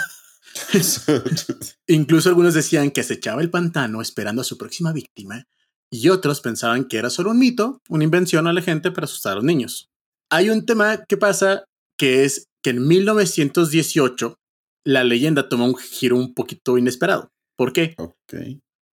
Incluso 1.87 2.29
algunos 2.29 2.55
decían 2.55 2.91
que 2.91 3.01
acechaba 3.01 3.43
el 3.43 3.51
pantano 3.51 4.03
esperando 4.03 4.43
a 4.43 4.45
su 4.45 4.59
próxima 4.59 4.93
víctima 4.93 5.47
y 5.91 6.09
otros 6.09 6.41
pensaban 6.41 6.87
que 6.87 6.99
era 6.99 7.11
solo 7.11 7.31
un 7.31 7.39
mito, 7.39 7.81
una 7.89 8.05
invención 8.05 8.47
a 8.47 8.53
la 8.53 8.63
gente 8.63 8.91
para 8.91 9.05
asustar 9.05 9.33
a 9.33 9.37
los 9.37 9.45
niños. 9.45 9.91
Hay 10.31 10.51
un 10.51 10.65
tema 10.65 11.05
que 11.05 11.17
pasa 11.17 11.65
que 11.99 12.25
es 12.25 12.49
que 12.63 12.71
en 12.71 12.87
1918 12.87 14.39
la 14.85 15.05
leyenda 15.05 15.49
toma 15.49 15.65
un 15.65 15.77
giro 15.77 16.17
un 16.17 16.35
poquito 16.35 16.79
inesperado. 16.79 17.31
¿Por 17.57 17.73
qué? 17.73 17.95
ok. 17.99 18.35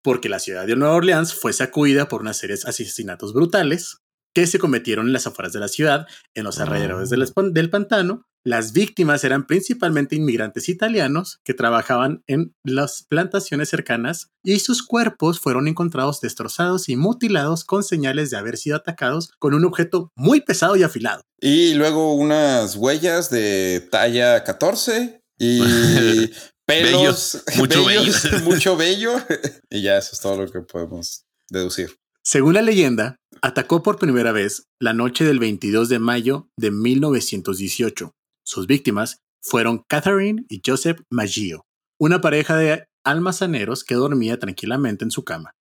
Porque 0.04 0.30
la 0.30 0.40
ciudad 0.40 0.66
de 0.68 0.76
Nueva 0.76 0.96
Orleans 0.96 1.34
fue 1.34 1.54
sacudida 1.54 2.08
por 2.08 2.22
una 2.22 2.34
serie 2.34 2.56
de 2.58 2.64
asesinatos 2.70 3.34
brutales 3.34 3.98
que 4.34 4.46
se 4.48 4.60
cometieron 4.60 5.08
en 5.08 5.14
las 5.14 5.26
afueras 5.28 5.54
de 5.54 5.60
la 5.60 5.68
ciudad, 5.68 6.06
en 6.36 6.44
los 6.44 6.60
alrededores 6.60 7.10
del, 7.10 7.24
espan- 7.24 7.52
del 7.52 7.70
pantano. 7.70 8.24
Las 8.46 8.72
víctimas 8.72 9.24
eran 9.26 9.48
principalmente 9.48 10.16
inmigrantes 10.16 10.70
italianos 10.70 11.42
que 11.44 11.54
trabajaban 11.54 12.24
en 12.28 12.54
las 12.64 13.04
plantaciones 13.10 13.68
cercanas 13.70 14.30
y 14.44 14.60
sus 14.60 14.82
cuerpos 14.86 15.40
fueron 15.42 15.68
encontrados 15.68 16.22
destrozados 16.22 16.88
y 16.88 16.96
mutilados 16.96 17.66
con 17.66 17.84
señales 17.84 18.30
de 18.30 18.38
haber 18.38 18.56
sido 18.58 18.78
atacados 18.78 19.32
con 19.40 19.54
un 19.56 19.66
objeto 19.66 20.12
muy 20.16 20.40
pesado 20.42 20.78
y 20.78 20.84
afilado. 20.84 21.22
Y 21.42 21.74
luego 21.74 22.14
unas 22.14 22.76
huellas 22.78 23.30
de 23.30 23.86
talla 23.92 24.44
14 24.46 25.20
y 25.38 25.60
pelos, 26.70 27.44
mucho 27.58 27.86
bellos, 27.86 28.24
vello. 28.24 28.40
mucho 28.44 28.78
vello. 28.78 29.14
y 29.70 29.82
ya 29.82 29.98
eso 29.98 30.12
es 30.14 30.22
todo 30.22 30.38
lo 30.38 30.52
que 30.52 30.62
podemos 30.62 31.26
deducir. 31.50 31.98
Según 32.24 32.54
la 32.54 32.62
leyenda, 32.62 33.16
atacó 33.42 33.82
por 33.82 33.98
primera 33.98 34.32
vez 34.32 34.68
la 34.80 34.94
noche 34.94 35.26
del 35.26 35.40
22 35.40 35.90
de 35.90 36.00
mayo 36.00 36.50
de 36.58 36.72
1918. 36.72 38.14
Sus 38.44 38.68
víctimas 38.68 39.22
fueron 39.42 39.84
Catherine 39.88 40.46
y 40.50 40.62
Joseph 40.66 41.02
Maggio, 41.10 41.66
una 41.98 42.22
pareja 42.22 42.56
de 42.56 42.86
almazaneros 43.04 43.84
que 43.84 43.96
dormía 43.96 44.38
tranquilamente 44.38 45.06
en 45.06 45.12
su 45.12 45.24
cama. 45.24 45.56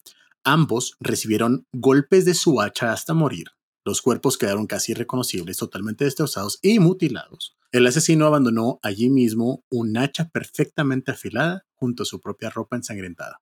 Ambos 0.44 0.96
recibieron 1.00 1.66
golpes 1.74 2.26
de 2.26 2.34
su 2.34 2.62
hacha 2.62 2.92
hasta 2.92 3.14
morir. 3.14 3.48
Los 3.86 4.02
cuerpos 4.02 4.38
quedaron 4.38 4.68
casi 4.68 4.92
irreconocibles, 4.94 5.58
totalmente 5.58 6.06
destrozados 6.06 6.60
y 6.62 6.80
mutilados. 6.80 7.57
El 7.72 7.86
asesino 7.86 8.26
abandonó 8.26 8.80
allí 8.82 9.10
mismo 9.10 9.66
un 9.70 9.98
hacha 9.98 10.30
perfectamente 10.30 11.12
afilada 11.12 11.66
junto 11.76 12.04
a 12.04 12.06
su 12.06 12.22
propia 12.22 12.50
ropa 12.50 12.78
ensangrentada. 12.78 13.42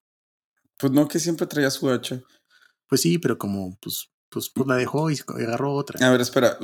Pues 0.77 0.91
no, 0.91 1.08
que 1.08 1.20
siempre 1.20 1.46
traía 1.46 1.70
su 1.70 1.89
hacha. 1.89 2.22
Pues 2.88 3.01
sí, 3.01 3.20
pero 3.20 3.38
como 3.38 3.77
pues, 3.79 4.10
pues, 4.35 4.49
pues 4.49 4.67
la 4.67 4.75
dejó 4.75 5.09
y 5.09 5.17
agarró 5.29 5.73
otra. 5.73 6.05
A 6.05 6.11
ver, 6.11 6.19
espera. 6.19 6.57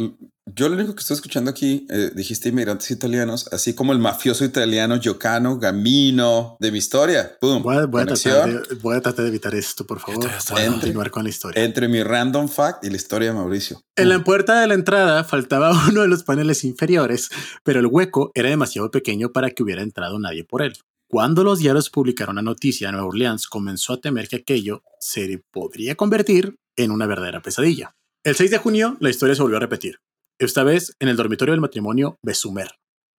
Yo 0.53 0.67
lo 0.67 0.75
único 0.75 0.93
que 0.93 0.99
estoy 0.99 1.15
escuchando 1.15 1.49
aquí, 1.49 1.87
eh, 1.89 2.11
dijiste 2.13 2.49
inmigrantes 2.49 2.91
italianos, 2.91 3.47
así 3.53 3.73
como 3.73 3.93
el 3.93 3.99
mafioso 3.99 4.43
italiano 4.43 4.99
Giocano 4.99 5.57
Gamino 5.57 6.57
de 6.59 6.69
mi 6.73 6.79
historia. 6.79 7.37
Pum. 7.39 7.63
Voy 7.63 7.77
a, 7.77 7.85
voy 7.85 8.01
a 8.01 8.05
tratar 8.07 8.67
de, 8.67 8.75
voy 8.75 8.97
a 8.97 9.01
tratar 9.01 9.23
de 9.23 9.29
evitar 9.29 9.55
esto, 9.55 9.87
por 9.87 10.01
favor. 10.01 10.19
Voy 10.25 10.59
a 10.59 10.65
entre- 10.65 10.79
continuar 10.79 11.11
con 11.11 11.23
la 11.23 11.29
historia. 11.29 11.63
Entre 11.63 11.87
mi 11.87 12.03
random 12.03 12.49
fact 12.49 12.83
y 12.83 12.89
la 12.89 12.97
historia 12.97 13.29
de 13.29 13.35
Mauricio. 13.35 13.81
En 13.95 14.09
la 14.09 14.21
puerta 14.21 14.59
de 14.59 14.67
la 14.67 14.73
entrada 14.73 15.23
faltaba 15.23 15.71
uno 15.89 16.01
de 16.01 16.09
los 16.09 16.23
paneles 16.23 16.65
inferiores, 16.65 17.29
pero 17.63 17.79
el 17.79 17.87
hueco 17.87 18.31
era 18.33 18.49
demasiado 18.49 18.91
pequeño 18.91 19.31
para 19.31 19.51
que 19.51 19.63
hubiera 19.63 19.81
entrado 19.81 20.19
nadie 20.19 20.43
por 20.43 20.61
él. 20.61 20.73
Cuando 21.07 21.43
los 21.43 21.59
diarios 21.59 21.89
publicaron 21.89 22.37
la 22.37 22.41
noticia, 22.41 22.89
Nueva 22.89 23.05
Orleans 23.07 23.45
comenzó 23.47 23.93
a 23.93 23.99
temer 23.99 24.29
que 24.29 24.37
aquello 24.37 24.81
se 24.97 25.43
podría 25.51 25.95
convertir 25.95 26.55
en 26.75 26.91
una 26.91 27.07
verdadera 27.07 27.41
pesadilla. 27.41 27.95
El 28.23 28.35
6 28.35 28.51
de 28.51 28.57
junio, 28.57 28.97
la 28.99 29.09
historia 29.09 29.35
se 29.35 29.41
volvió 29.41 29.57
a 29.57 29.61
repetir, 29.61 29.99
esta 30.39 30.63
vez 30.63 30.95
en 30.99 31.07
el 31.07 31.17
dormitorio 31.17 31.53
del 31.53 31.61
matrimonio 31.61 32.17
Besumer. 32.21 32.69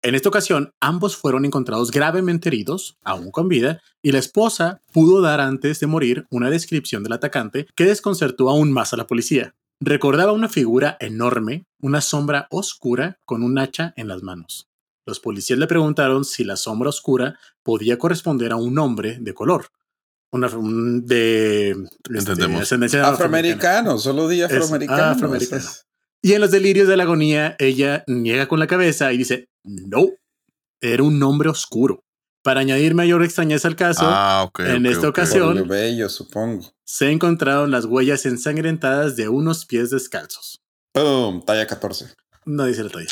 En 0.03 0.15
esta 0.15 0.29
ocasión, 0.29 0.73
ambos 0.79 1.15
fueron 1.15 1.45
encontrados 1.45 1.91
gravemente 1.91 2.49
heridos, 2.49 2.97
aún 3.03 3.29
con 3.29 3.47
vida, 3.47 3.81
y 4.01 4.11
la 4.11 4.17
esposa 4.17 4.81
pudo 4.91 5.21
dar 5.21 5.39
antes 5.39 5.79
de 5.79 5.85
morir 5.85 6.25
una 6.31 6.49
descripción 6.49 7.03
del 7.03 7.13
atacante 7.13 7.67
que 7.75 7.85
desconcertó 7.85 8.49
aún 8.49 8.71
más 8.71 8.93
a 8.93 8.97
la 8.97 9.05
policía. 9.05 9.53
Recordaba 9.79 10.31
una 10.31 10.49
figura 10.49 10.97
enorme, 10.99 11.65
una 11.79 12.01
sombra 12.01 12.47
oscura 12.49 13.19
con 13.25 13.43
un 13.43 13.59
hacha 13.59 13.93
en 13.95 14.07
las 14.07 14.23
manos. 14.23 14.69
Los 15.05 15.19
policías 15.19 15.59
le 15.59 15.67
preguntaron 15.67 16.25
si 16.25 16.43
la 16.43 16.55
sombra 16.55 16.89
oscura 16.89 17.39
podía 17.63 17.97
corresponder 17.97 18.51
a 18.51 18.55
un 18.55 18.77
hombre 18.79 19.17
de 19.19 19.33
color. 19.33 19.67
Una, 20.31 20.47
un- 20.47 21.05
de 21.05 21.71
este, 21.71 22.17
Entendemos. 22.17 22.61
ascendencia 22.61 23.05
afroamericana. 23.07 23.79
Afroamericano, 23.79 23.97
solo 23.97 24.27
di 24.29 24.41
afroamericano. 24.41 25.03
afroamericano. 25.03 25.63
Y 26.21 26.33
en 26.33 26.41
los 26.41 26.51
delirios 26.51 26.87
de 26.87 26.95
la 26.97 27.03
agonía, 27.03 27.55
ella 27.59 28.03
niega 28.07 28.47
con 28.47 28.59
la 28.59 28.67
cabeza 28.67 29.11
y 29.11 29.17
dice, 29.17 29.49
no, 29.63 30.07
era 30.79 31.03
un 31.03 31.21
hombre 31.23 31.49
oscuro. 31.49 32.03
Para 32.43 32.61
añadir 32.61 32.95
mayor 32.95 33.23
extrañeza 33.23 33.67
al 33.67 33.75
caso, 33.75 34.01
Ah, 34.05 34.49
en 34.59 34.85
esta 34.87 35.01
ok. 35.01 35.09
ocasión- 35.09 35.67
bello, 35.67 36.09
supongo. 36.09 36.73
se 36.83 37.11
encontraron 37.11 37.69
las 37.71 37.85
huellas 37.85 38.25
ensangrentadas 38.25 39.15
de 39.15 39.29
unos 39.29 39.65
pies 39.65 39.89
descalzos. 39.91 40.61
Pum, 40.93 41.43
talla 41.45 41.67
14. 41.67 42.07
No 42.45 42.65
dice 42.65 42.83
la 42.83 42.89
talla. 42.89 43.07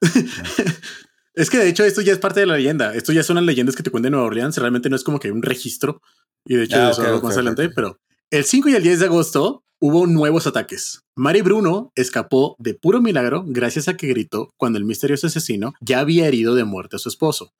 es 1.34 1.50
que 1.50 1.58
de 1.58 1.68
hecho 1.68 1.84
esto 1.84 2.00
ya 2.00 2.12
es 2.12 2.18
parte 2.18 2.40
de 2.40 2.46
la 2.46 2.56
leyenda. 2.56 2.94
Esto 2.94 3.12
ya 3.12 3.22
son 3.22 3.36
las 3.36 3.44
leyendas 3.44 3.76
que 3.76 3.82
te 3.82 3.90
cuentan 3.90 4.10
de 4.10 4.16
Nueva 4.16 4.26
Orleans. 4.26 4.56
Realmente 4.58 4.90
no 4.90 4.96
es 4.96 5.04
como 5.04 5.18
que 5.18 5.28
hay 5.28 5.32
un 5.32 5.42
registro. 5.42 6.00
Y 6.46 6.56
de 6.56 6.64
hecho 6.64 6.76
Ah, 6.76 6.90
eso 6.90 7.00
ok, 7.02 7.08
lo 7.08 7.16
ok, 7.16 7.22
más 7.24 7.32
ok, 7.32 7.38
adelante. 7.38 7.66
ok. 7.66 7.72
Pero 7.74 7.98
el 8.30 8.44
5 8.44 8.68
y 8.68 8.74
el 8.74 8.82
10 8.82 9.00
de 9.00 9.06
agosto 9.06 9.62
hubo 9.80 10.06
nuevos 10.06 10.46
ataques. 10.46 11.02
Mari 11.16 11.42
Bruno 11.42 11.92
escapó 11.94 12.56
de 12.58 12.74
puro 12.74 13.00
milagro 13.00 13.44
gracias 13.46 13.88
a 13.88 13.96
que 13.96 14.06
gritó 14.08 14.50
cuando 14.56 14.78
el 14.78 14.84
misterioso 14.84 15.26
asesino 15.26 15.74
ya 15.80 16.00
había 16.00 16.26
herido 16.26 16.54
de 16.54 16.64
muerte 16.64 16.96
a 16.96 16.98
su 16.98 17.08
esposo. 17.08 17.52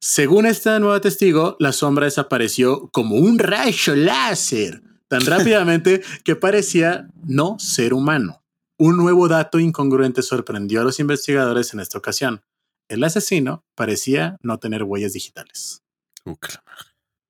Según 0.00 0.46
esta 0.46 0.78
nueva 0.78 1.00
testigo, 1.00 1.56
la 1.58 1.72
sombra 1.72 2.04
desapareció 2.04 2.88
como 2.92 3.16
un 3.16 3.38
rayo 3.38 3.96
láser 3.96 4.82
tan 5.08 5.20
rápidamente 5.26 6.02
que 6.24 6.36
parecía 6.36 7.08
no 7.26 7.56
ser 7.58 7.94
humano. 7.94 8.42
Un 8.78 8.96
nuevo 8.96 9.26
dato 9.26 9.58
incongruente 9.58 10.22
sorprendió 10.22 10.80
a 10.82 10.84
los 10.84 11.00
investigadores 11.00 11.72
en 11.74 11.80
esta 11.80 11.98
ocasión. 11.98 12.42
El 12.88 13.02
asesino 13.02 13.64
parecía 13.74 14.36
no 14.42 14.58
tener 14.58 14.84
huellas 14.84 15.12
digitales. 15.14 15.82
Uh. 16.24 16.36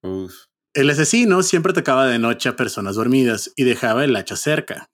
Uf. 0.03 0.35
El 0.75 0.91
asesino 0.91 1.43
siempre 1.43 1.73
atacaba 1.73 2.07
de 2.07 2.19
noche 2.19 2.49
a 2.49 2.57
personas 2.57 2.97
dormidas 2.97 3.53
y 3.57 3.65
dejaba 3.65 4.05
el 4.05 4.15
hacha 4.17 4.37
cerca, 4.37 4.91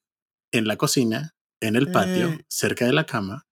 en 0.53 0.67
la 0.67 0.77
cocina, 0.77 1.35
en 1.61 1.77
el 1.77 1.91
patio, 1.91 2.29
Eh. 2.29 2.45
cerca 2.49 2.87
de 2.87 2.93
la 2.93 3.05
cama. 3.07 3.47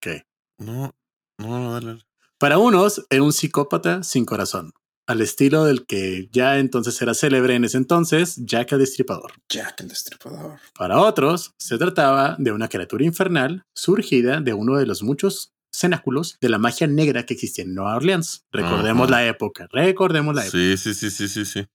¿Qué? 0.00 0.24
No, 0.58 0.94
no, 1.38 1.80
no. 1.80 1.98
Para 2.38 2.58
unos 2.58 3.04
era 3.10 3.22
un 3.22 3.32
psicópata 3.32 4.02
sin 4.02 4.24
corazón, 4.24 4.72
al 5.06 5.20
estilo 5.22 5.64
del 5.64 5.86
que 5.86 6.28
ya 6.32 6.58
entonces 6.58 7.00
era 7.02 7.14
célebre 7.14 7.54
en 7.54 7.64
ese 7.64 7.78
entonces, 7.78 8.36
Jack 8.36 8.72
el 8.72 8.78
Destripador. 8.80 9.32
Jack 9.48 9.80
el 9.80 9.88
Destripador. 9.88 10.58
Para 10.78 11.00
otros, 11.00 11.54
se 11.58 11.78
trataba 11.78 12.36
de 12.38 12.52
una 12.52 12.68
criatura 12.68 13.04
infernal 13.04 13.64
surgida 13.74 14.40
de 14.40 14.52
uno 14.54 14.76
de 14.76 14.86
los 14.86 15.02
muchos 15.02 15.52
cenáculos 15.76 16.38
de 16.40 16.48
la 16.48 16.58
magia 16.58 16.86
negra 16.86 17.26
que 17.26 17.34
existía 17.34 17.64
en 17.64 17.74
Nueva 17.74 17.96
Orleans. 17.96 18.44
Recordemos 18.52 19.10
Ajá. 19.10 19.20
la 19.20 19.26
época, 19.26 19.68
recordemos 19.70 20.34
la 20.34 20.42
época. 20.46 20.58
Sí, 20.58 20.76
sí, 20.76 20.94
sí, 20.94 21.10
sí, 21.10 21.28
sí, 21.28 21.44
sí. 21.44 21.66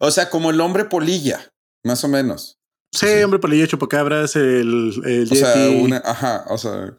O 0.00 0.10
sea, 0.10 0.28
como 0.30 0.50
el 0.50 0.60
hombre 0.60 0.84
polilla, 0.86 1.50
más 1.84 2.02
o 2.04 2.08
menos. 2.08 2.58
Sí, 2.92 3.06
Sí. 3.06 3.22
hombre, 3.22 3.38
polillo, 3.40 3.66
chupacabras, 3.66 4.36
el, 4.36 4.92
el 5.04 5.28
O 5.30 5.34
sea, 5.34 5.70
una, 5.70 5.98
ajá, 6.04 6.44
o 6.48 6.58
sea. 6.58 6.96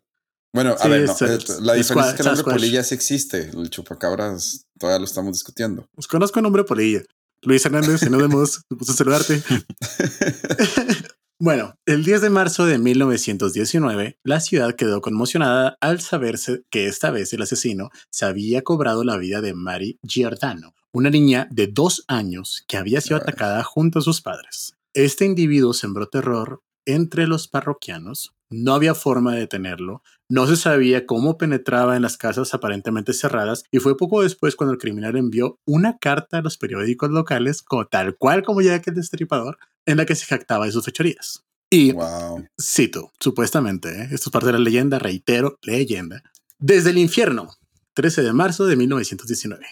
Bueno, 0.53 0.71
a 0.73 0.77
Sí, 0.83 0.89
ver, 0.89 1.05
no, 1.05 1.11
es- 1.13 1.21
eh, 1.21 1.39
la 1.61 1.73
diferencia 1.73 2.11
es 2.11 2.15
que 2.15 2.21
el 2.23 2.27
hombre 2.29 2.43
polilla 2.53 2.83
sí 2.83 2.95
existe. 2.95 3.49
El 3.53 3.69
chupacabras 3.69 4.65
todavía 4.79 4.99
lo 4.99 5.05
estamos 5.05 5.33
discutiendo. 5.33 5.85
Pues 5.93 6.07
conozco 6.07 6.39
un 6.39 6.45
hombre 6.47 6.63
polilla. 6.63 7.01
Luis 7.41 7.63
Hernández, 7.65 7.99
si 7.99 8.09
no 8.09 8.17
vemos, 8.17 8.61
me 8.69 8.77
gusta 8.77 8.93
saludarte. 8.93 9.41
Bueno, 11.39 11.75
el 11.85 12.03
10 12.03 12.21
de 12.21 12.29
marzo 12.31 12.65
de 12.65 12.79
1919, 12.79 14.17
la 14.23 14.39
ciudad 14.39 14.73
quedó 14.73 15.01
conmocionada 15.01 15.77
al 15.81 16.01
saberse 16.01 16.63
que 16.71 16.87
esta 16.87 17.11
vez 17.11 17.31
el 17.31 17.43
asesino 17.43 17.91
se 18.09 18.25
había 18.25 18.63
cobrado 18.63 19.03
la 19.03 19.17
vida 19.17 19.39
de 19.39 19.53
Mary 19.53 19.99
Giordano, 20.01 20.73
una 20.91 21.11
niña 21.11 21.47
de 21.51 21.67
dos 21.67 22.03
años 22.07 22.65
que 22.67 22.77
había 22.77 23.01
sido 23.01 23.17
atacada 23.17 23.63
junto 23.63 23.99
a 23.99 24.01
sus 24.01 24.19
padres. 24.19 24.77
Este 24.95 25.25
individuo 25.25 25.73
sembró 25.73 26.09
terror 26.09 26.63
entre 26.87 27.27
los 27.27 27.47
parroquianos. 27.47 28.33
No 28.49 28.73
había 28.73 28.95
forma 28.95 29.35
de 29.35 29.41
detenerlo, 29.41 30.01
no 30.29 30.47
se 30.47 30.55
sabía 30.55 31.05
cómo 31.05 31.37
penetraba 31.37 31.95
en 31.95 32.01
las 32.01 32.17
casas 32.17 32.53
aparentemente 32.53 33.13
cerradas 33.13 33.63
y 33.71 33.79
fue 33.79 33.97
poco 33.97 34.23
después 34.23 34.55
cuando 34.55 34.73
el 34.73 34.79
criminal 34.79 35.15
envió 35.15 35.59
una 35.65 35.97
carta 35.97 36.37
a 36.37 36.41
los 36.41 36.57
periódicos 36.57 37.09
locales, 37.09 37.63
tal 37.89 38.17
cual 38.17 38.43
como 38.43 38.61
Jack 38.61 38.87
el 38.87 38.95
Destripador, 38.95 39.57
en 39.85 39.97
la 39.97 40.05
que 40.05 40.15
se 40.15 40.25
jactaba 40.25 40.65
de 40.65 40.71
sus 40.71 40.85
fechorías. 40.85 41.43
Y 41.69 41.91
wow. 41.91 42.45
cito, 42.61 43.11
supuestamente, 43.19 43.89
¿eh? 43.89 44.03
esto 44.11 44.29
es 44.29 44.31
parte 44.31 44.47
de 44.47 44.53
la 44.53 44.59
leyenda, 44.59 44.99
reitero, 44.99 45.59
leyenda, 45.61 46.23
desde 46.59 46.91
el 46.91 46.97
infierno, 46.97 47.49
13 47.93 48.23
de 48.23 48.33
marzo 48.33 48.65
de 48.65 48.75
1919. 48.75 49.65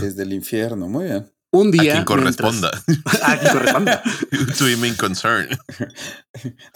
Desde 0.00 0.22
el 0.22 0.32
infierno. 0.32 0.88
Muy 0.88 1.04
bien. 1.04 1.30
Un 1.52 1.68
A 1.68 1.70
día... 1.82 1.92
quien 1.92 2.04
corresponda. 2.04 2.70
mientras- 2.86 3.22
a 3.28 3.38
quien 3.38 3.52
corresponda. 3.52 4.02
to 4.58 4.64
be 4.66 4.76
main 4.76 4.94
concern. 4.94 5.48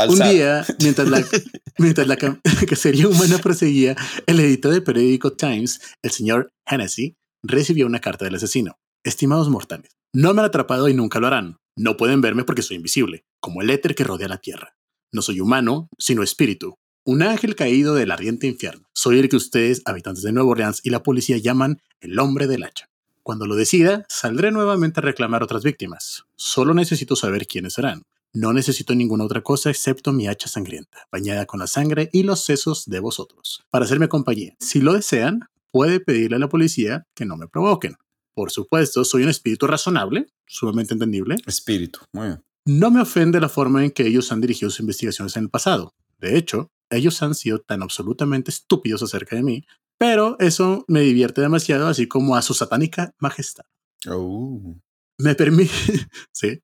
Un 0.09 0.19
día, 0.19 0.64
mientras 0.81 1.09
la, 1.09 1.25
mientras 1.78 2.07
la 2.09 2.16
cacería 2.16 3.09
humana 3.09 3.38
proseguía, 3.38 3.95
el 4.26 4.40
editor 4.40 4.73
del 4.73 4.83
periódico 4.83 5.33
Times, 5.35 5.81
el 6.02 6.11
señor 6.11 6.52
Hennessy, 6.66 7.16
recibió 7.43 7.87
una 7.87 8.00
carta 8.00 8.25
del 8.25 8.35
asesino. 8.35 8.78
Estimados 9.04 9.49
mortales, 9.50 9.93
no 10.14 10.33
me 10.35 10.40
han 10.40 10.47
atrapado 10.47 10.88
y 10.88 10.95
nunca 10.95 11.21
lo 11.21 11.26
harán. 11.26 11.59
No 11.76 11.97
pueden 11.97 12.21
verme 12.21 12.45
porque 12.45 12.62
soy 12.62 12.76
invisible, 12.76 13.25
como 13.40 13.61
el 13.62 13.71
éter 13.71 13.95
que 13.95 14.04
rodea 14.04 14.28
la 14.28 14.38
tierra. 14.38 14.76
No 15.12 15.23
soy 15.23 15.40
humano, 15.40 15.88
sino 15.99 16.23
espíritu. 16.23 16.75
Un 17.04 17.23
ángel 17.23 17.54
caído 17.54 17.95
del 17.95 18.11
ardiente 18.11 18.47
infierno. 18.47 18.88
Soy 18.95 19.19
el 19.19 19.28
que 19.28 19.37
ustedes, 19.37 19.83
habitantes 19.85 20.23
de 20.25 20.33
Nueva 20.33 20.50
Orleans 20.50 20.81
y 20.83 20.90
la 20.90 21.02
policía 21.02 21.37
llaman 21.37 21.81
el 22.00 22.19
hombre 22.19 22.47
del 22.47 22.64
hacha. 22.64 22.88
Cuando 23.25 23.47
lo 23.47 23.57
decida, 23.57 24.04
saldré 24.11 24.50
nuevamente 24.50 25.00
a 25.00 25.02
reclamar 25.02 25.43
otras 25.43 25.64
víctimas. 25.64 26.26
Solo 26.37 26.75
necesito 26.75 27.16
saber 27.16 27.47
quiénes 27.47 27.73
serán. 27.73 28.02
No 28.35 28.52
necesito 28.52 28.95
ninguna 28.95 29.25
otra 29.25 29.40
cosa 29.40 29.71
excepto 29.71 30.12
mi 30.12 30.28
hacha 30.28 30.47
sangrienta, 30.47 31.09
bañada 31.11 31.47
con 31.47 31.59
la 31.59 31.66
sangre 31.66 32.11
y 32.12 32.25
los 32.25 32.45
sesos 32.45 32.85
de 32.85 33.00
vosotros, 33.00 33.64
para 33.71 33.87
hacerme 33.87 34.11
compañía. 34.11 34.54
Si 34.61 34.83
lo 34.83 34.93
desean, 34.93 35.49
puede 35.71 36.00
pedirle 36.00 36.37
a 36.37 36.38
la 36.38 36.50
policía 36.50 37.07
que 37.14 37.25
no 37.25 37.38
me 37.38 37.49
provoquen. 37.49 37.97
Por 38.35 38.50
supuesto, 38.50 39.07
soy 39.07 39.23
un 39.23 39.31
espíritu 39.31 39.66
razonable, 39.66 40.26
sumamente 40.47 40.93
entendible. 40.93 41.37
Espíritu, 41.47 42.00
muy 42.12 42.26
bien. 42.26 42.45
No 42.66 42.90
me 42.90 43.00
ofende 43.00 43.40
la 43.40 43.49
forma 43.49 43.83
en 43.85 43.90
que 43.90 44.07
ellos 44.07 44.33
han 44.33 44.43
dirigido 44.43 44.71
sus 44.71 44.81
investigaciones 44.81 45.35
en 45.38 45.45
el 45.45 45.50
pasado. 45.50 45.95
De 46.19 46.37
hecho, 46.37 46.69
ellos 46.90 47.23
han 47.23 47.35
sido 47.35 47.61
tan 47.61 47.83
absolutamente 47.83 48.50
estúpidos 48.50 49.02
acerca 49.02 49.37
de 49.37 49.43
mí, 49.43 49.64
pero 50.06 50.37
eso 50.38 50.84
me 50.88 51.00
divierte 51.00 51.40
demasiado, 51.40 51.87
así 51.88 52.06
como 52.08 52.37
a 52.37 52.42
su 52.42 52.52
satánica 52.54 53.12
majestad. 53.18 53.64
Oh. 54.08 54.76
Me 55.18 55.34
permite, 55.34 55.73
sí, 56.32 56.61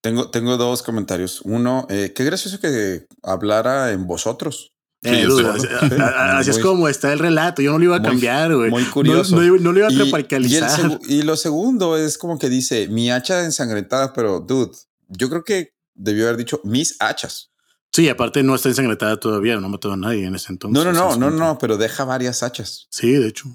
Tengo, 0.00 0.30
tengo 0.30 0.56
dos 0.56 0.82
comentarios. 0.82 1.40
Uno, 1.42 1.86
eh, 1.90 2.12
qué 2.14 2.24
gracioso 2.24 2.60
que 2.60 3.06
hablara 3.22 3.90
en 3.92 4.06
vosotros. 4.06 4.72
Sí, 5.02 5.10
Eh, 5.10 5.26
sé. 5.30 5.46
así, 5.46 5.66
Sí, 5.66 5.96
así 6.00 6.50
es 6.50 6.56
muy- 6.56 6.62
como 6.64 6.88
está 6.88 7.12
el 7.12 7.18
relato. 7.18 7.60
Yo 7.62 7.72
no 7.72 7.78
lo 7.78 7.84
iba 7.84 7.96
a 7.96 8.00
muy- 8.00 8.08
cambiar, 8.08 8.54
güey. 8.54 8.70
Muy 8.70 8.84
No, 8.84 8.90
curioso. 8.92 9.36
no, 9.36 9.56
no 9.58 9.72
lo 9.72 9.78
iba 9.80 9.88
a 9.88 9.92
Y- 9.92 9.94
y, 9.94 9.98
tropicalizar. 10.10 10.70
segu- 10.70 11.00
y 11.08 11.22
lo 11.22 11.36
segundo 11.36 11.96
es 11.96 12.16
como 12.16 12.38
que 12.38 12.48
dice 12.48 12.88
mi 12.88 13.10
hacha 13.10 13.44
ensangrentada, 13.44 14.12
pero 14.12 14.40
dude, 14.40 14.72
yo 15.08 15.28
creo 15.28 15.42
que 15.44 15.72
debió 15.94 16.24
haber 16.26 16.36
dicho 16.38 16.60
mis 16.64 16.96
hachas. 17.00 17.50
Sí, 17.92 18.08
aparte 18.08 18.42
no 18.42 18.54
está 18.54 18.68
ensangrentada 18.68 19.18
todavía. 19.18 19.58
No 19.60 19.68
mató 19.68 19.92
a 19.92 19.96
nadie 19.96 20.26
en 20.26 20.34
ese 20.34 20.52
entonces. 20.52 20.84
No, 20.84 20.92
no, 20.92 21.16
no, 21.16 21.30
no, 21.30 21.36
no, 21.36 21.58
pero 21.58 21.76
deja 21.76 22.04
varias 22.04 22.42
hachas. 22.42 22.86
Sí, 22.90 23.12
de 23.12 23.28
hecho. 23.28 23.48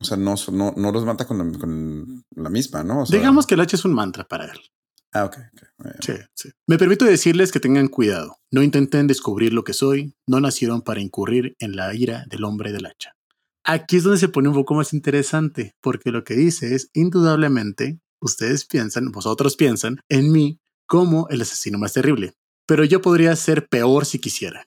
O 0.00 0.04
sea, 0.04 0.16
no, 0.16 0.34
no, 0.52 0.74
no 0.76 0.92
los 0.92 1.04
mata 1.04 1.26
con 1.26 1.38
la, 1.38 1.58
con 1.58 2.24
la 2.36 2.50
misma, 2.50 2.82
¿no? 2.84 3.02
O 3.02 3.06
sea- 3.06 3.18
Digamos 3.18 3.46
que 3.46 3.54
el 3.54 3.60
hacha 3.60 3.76
es 3.76 3.84
un 3.84 3.92
mantra 3.94 4.24
para 4.24 4.46
él. 4.46 4.58
Ah, 5.12 5.24
ok. 5.26 5.36
ok. 5.36 5.62
Muy 5.78 5.92
bien. 5.92 5.96
Sí, 6.00 6.12
sí. 6.34 6.48
Me 6.66 6.76
permito 6.78 7.04
decirles 7.04 7.52
que 7.52 7.60
tengan 7.60 7.88
cuidado. 7.88 8.36
No 8.50 8.62
intenten 8.62 9.06
descubrir 9.06 9.52
lo 9.52 9.62
que 9.64 9.72
soy. 9.72 10.14
No 10.26 10.40
nacieron 10.40 10.82
para 10.82 11.00
incurrir 11.00 11.54
en 11.58 11.76
la 11.76 11.94
ira 11.94 12.24
del 12.28 12.44
hombre 12.44 12.72
del 12.72 12.86
hacha. 12.86 13.12
Aquí 13.64 13.96
es 13.96 14.02
donde 14.02 14.18
se 14.18 14.28
pone 14.28 14.48
un 14.48 14.54
poco 14.54 14.74
más 14.74 14.92
interesante, 14.92 15.74
porque 15.80 16.10
lo 16.10 16.22
que 16.24 16.34
dice 16.34 16.74
es, 16.74 16.90
indudablemente, 16.92 17.98
ustedes 18.20 18.66
piensan, 18.66 19.10
vosotros 19.12 19.56
piensan 19.56 20.00
en 20.08 20.32
mí 20.32 20.58
como 20.86 21.28
el 21.30 21.40
asesino 21.42 21.78
más 21.78 21.92
terrible. 21.94 22.34
Pero 22.66 22.84
yo 22.84 23.00
podría 23.02 23.34
ser 23.36 23.68
peor 23.68 24.06
si 24.06 24.18
quisiera. 24.18 24.66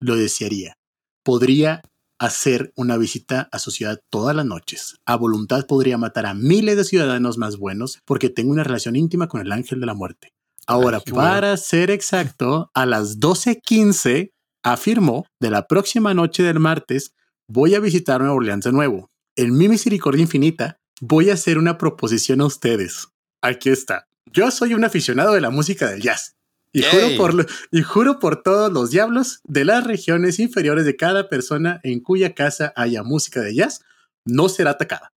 Lo 0.00 0.16
desearía. 0.16 0.76
Podría 1.22 1.82
hacer 2.18 2.72
una 2.76 2.96
visita 2.96 3.48
a 3.52 3.58
su 3.58 3.70
ciudad 3.70 4.00
todas 4.10 4.34
las 4.34 4.46
noches. 4.46 4.96
A 5.04 5.16
voluntad 5.16 5.66
podría 5.66 5.98
matar 5.98 6.26
a 6.26 6.34
miles 6.34 6.76
de 6.76 6.84
ciudadanos 6.84 7.38
más 7.38 7.56
buenos 7.56 8.00
porque 8.04 8.30
tengo 8.30 8.52
una 8.52 8.64
relación 8.64 8.96
íntima 8.96 9.28
con 9.28 9.40
el 9.40 9.52
ángel 9.52 9.80
de 9.80 9.86
la 9.86 9.94
muerte. 9.94 10.32
Ahora, 10.66 11.00
bueno. 11.06 11.28
para 11.28 11.56
ser 11.56 11.90
exacto, 11.90 12.70
a 12.74 12.86
las 12.86 13.20
12:15 13.20 14.32
afirmó 14.64 15.26
de 15.40 15.50
la 15.50 15.68
próxima 15.68 16.12
noche 16.12 16.42
del 16.42 16.58
martes 16.58 17.12
voy 17.48 17.74
a 17.74 17.80
visitar 17.80 18.20
Nueva 18.20 18.34
Orleans 18.34 18.64
de 18.64 18.72
nuevo. 18.72 19.10
En 19.36 19.56
mi 19.56 19.68
misericordia 19.68 20.22
infinita 20.22 20.80
voy 21.00 21.30
a 21.30 21.34
hacer 21.34 21.58
una 21.58 21.78
proposición 21.78 22.40
a 22.40 22.46
ustedes. 22.46 23.08
Aquí 23.42 23.68
está. 23.68 24.08
Yo 24.32 24.50
soy 24.50 24.74
un 24.74 24.84
aficionado 24.84 25.34
de 25.34 25.40
la 25.40 25.50
música 25.50 25.88
del 25.88 26.02
jazz. 26.02 26.34
Y 26.78 26.82
juro, 26.90 27.16
por, 27.16 27.34
lo- 27.34 27.46
y 27.70 27.82
juro 27.82 28.18
por 28.18 28.42
todos 28.42 28.72
los 28.72 28.90
diablos 28.90 29.40
de 29.44 29.64
las 29.64 29.84
regiones 29.84 30.38
inferiores 30.38 30.84
de 30.84 30.96
cada 30.96 31.28
persona 31.28 31.80
en 31.82 32.00
cuya 32.00 32.34
casa 32.34 32.72
haya 32.76 33.02
música 33.02 33.40
de 33.40 33.54
jazz, 33.54 33.80
no 34.24 34.48
será 34.48 34.72
atacada. 34.72 35.12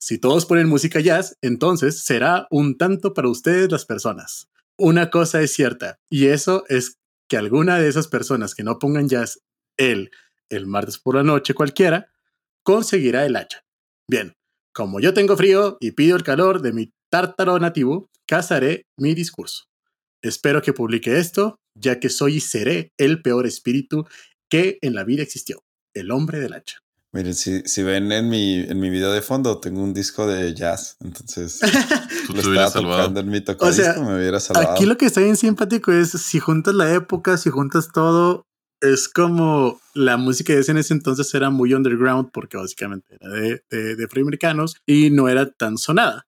Si 0.00 0.18
todos 0.18 0.46
ponen 0.46 0.68
música 0.68 1.00
jazz, 1.00 1.36
entonces 1.42 2.00
será 2.02 2.46
un 2.50 2.76
tanto 2.78 3.14
para 3.14 3.28
ustedes 3.28 3.70
las 3.70 3.84
personas. 3.84 4.48
Una 4.76 5.10
cosa 5.10 5.40
es 5.42 5.52
cierta, 5.52 5.98
y 6.08 6.26
eso 6.28 6.64
es 6.68 6.98
que 7.28 7.36
alguna 7.36 7.78
de 7.78 7.88
esas 7.88 8.08
personas 8.08 8.54
que 8.54 8.62
no 8.64 8.78
pongan 8.78 9.08
jazz 9.08 9.40
el, 9.76 10.10
el 10.50 10.66
martes 10.66 10.98
por 10.98 11.14
la 11.16 11.22
noche 11.24 11.52
cualquiera, 11.54 12.08
conseguirá 12.62 13.24
el 13.26 13.36
hacha. 13.36 13.64
Bien, 14.08 14.34
como 14.72 15.00
yo 15.00 15.14
tengo 15.14 15.36
frío 15.36 15.76
y 15.80 15.92
pido 15.92 16.16
el 16.16 16.22
calor 16.22 16.62
de 16.62 16.72
mi 16.72 16.92
tártaro 17.10 17.58
nativo, 17.58 18.08
casaré 18.26 18.82
mi 18.96 19.14
discurso. 19.14 19.64
Espero 20.22 20.62
que 20.62 20.72
publique 20.72 21.18
esto, 21.18 21.56
ya 21.74 22.00
que 22.00 22.08
soy 22.08 22.36
y 22.36 22.40
seré 22.40 22.92
el 22.98 23.22
peor 23.22 23.46
espíritu 23.46 24.06
que 24.50 24.78
en 24.82 24.94
la 24.94 25.04
vida 25.04 25.22
existió, 25.22 25.62
el 25.94 26.10
hombre 26.10 26.40
del 26.40 26.54
hacha. 26.54 26.78
Miren, 27.12 27.34
si, 27.34 27.62
si 27.62 27.82
ven 27.82 28.12
en 28.12 28.28
mi, 28.28 28.60
en 28.60 28.80
mi 28.80 28.90
video 28.90 29.12
de 29.12 29.22
fondo, 29.22 29.58
tengo 29.60 29.82
un 29.82 29.94
disco 29.94 30.26
de 30.26 30.54
jazz. 30.54 30.96
Entonces, 31.00 31.58
Tú 32.26 32.34
lo 32.34 32.40
estaba 32.40 32.70
salvado. 32.70 32.98
tocando 32.98 33.20
en 33.20 33.28
mi 33.30 33.40
tocadisco, 33.40 34.02
me 34.04 34.16
hubiera 34.16 34.40
salvado. 34.40 34.72
Aquí 34.72 34.84
lo 34.84 34.98
que 34.98 35.06
está 35.06 35.20
bien 35.20 35.36
simpático 35.36 35.90
es 35.90 36.10
si 36.10 36.38
juntas 36.38 36.74
la 36.74 36.92
época, 36.92 37.38
si 37.38 37.48
juntas 37.48 37.88
todo, 37.94 38.44
es 38.80 39.08
como 39.08 39.80
la 39.94 40.18
música 40.18 40.52
de 40.52 40.60
ese 40.60 40.72
en 40.72 40.78
ese 40.78 40.94
entonces 40.94 41.32
era 41.34 41.50
muy 41.50 41.72
underground 41.72 42.30
porque 42.32 42.56
básicamente 42.58 43.16
era 43.18 43.28
de, 43.30 43.62
de, 43.70 43.96
de 43.96 44.04
afroamericanos 44.04 44.76
y 44.86 45.10
no 45.10 45.28
era 45.28 45.50
tan 45.50 45.78
sonada. 45.78 46.27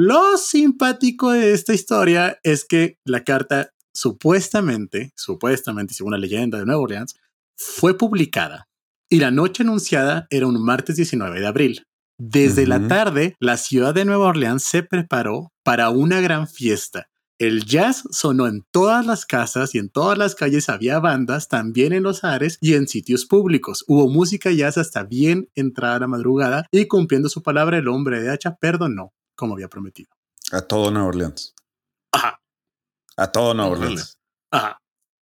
Lo 0.00 0.36
simpático 0.36 1.32
de 1.32 1.52
esta 1.52 1.74
historia 1.74 2.38
es 2.44 2.64
que 2.64 3.00
la 3.04 3.24
carta 3.24 3.72
supuestamente, 3.92 5.10
supuestamente, 5.16 5.92
según 5.92 6.12
la 6.12 6.18
leyenda 6.18 6.56
de 6.56 6.66
Nueva 6.66 6.82
Orleans, 6.82 7.16
fue 7.56 7.98
publicada 7.98 8.68
y 9.10 9.18
la 9.18 9.32
noche 9.32 9.64
anunciada 9.64 10.28
era 10.30 10.46
un 10.46 10.62
martes 10.62 10.94
19 10.94 11.40
de 11.40 11.46
abril. 11.48 11.82
Desde 12.16 12.68
la 12.68 12.86
tarde, 12.86 13.34
la 13.40 13.56
ciudad 13.56 13.92
de 13.92 14.04
Nueva 14.04 14.26
Orleans 14.26 14.62
se 14.62 14.84
preparó 14.84 15.50
para 15.64 15.90
una 15.90 16.20
gran 16.20 16.46
fiesta. 16.46 17.08
El 17.40 17.64
jazz 17.64 18.04
sonó 18.12 18.46
en 18.46 18.62
todas 18.70 19.04
las 19.04 19.26
casas 19.26 19.74
y 19.74 19.78
en 19.78 19.90
todas 19.90 20.16
las 20.16 20.36
calles 20.36 20.68
había 20.68 21.00
bandas, 21.00 21.48
también 21.48 21.92
en 21.92 22.04
los 22.04 22.22
ares 22.22 22.58
y 22.60 22.74
en 22.74 22.86
sitios 22.86 23.26
públicos. 23.26 23.84
Hubo 23.88 24.08
música 24.08 24.52
jazz 24.52 24.78
hasta 24.78 25.02
bien 25.02 25.48
entrada 25.56 25.98
la 25.98 26.06
madrugada 26.06 26.66
y 26.70 26.86
cumpliendo 26.86 27.28
su 27.28 27.42
palabra 27.42 27.78
el 27.78 27.88
hombre 27.88 28.20
de 28.20 28.30
hacha 28.30 28.54
perdonó, 28.60 29.12
como 29.38 29.54
había 29.54 29.68
prometido. 29.68 30.10
A 30.50 30.60
todo 30.62 30.90
Nueva 30.90 31.06
Orleans. 31.08 31.54
Ajá, 32.12 32.40
A 33.16 33.30
todo 33.30 33.54
Nueva. 33.54 33.70
Orleans. 33.72 34.18
ajá. 34.50 34.80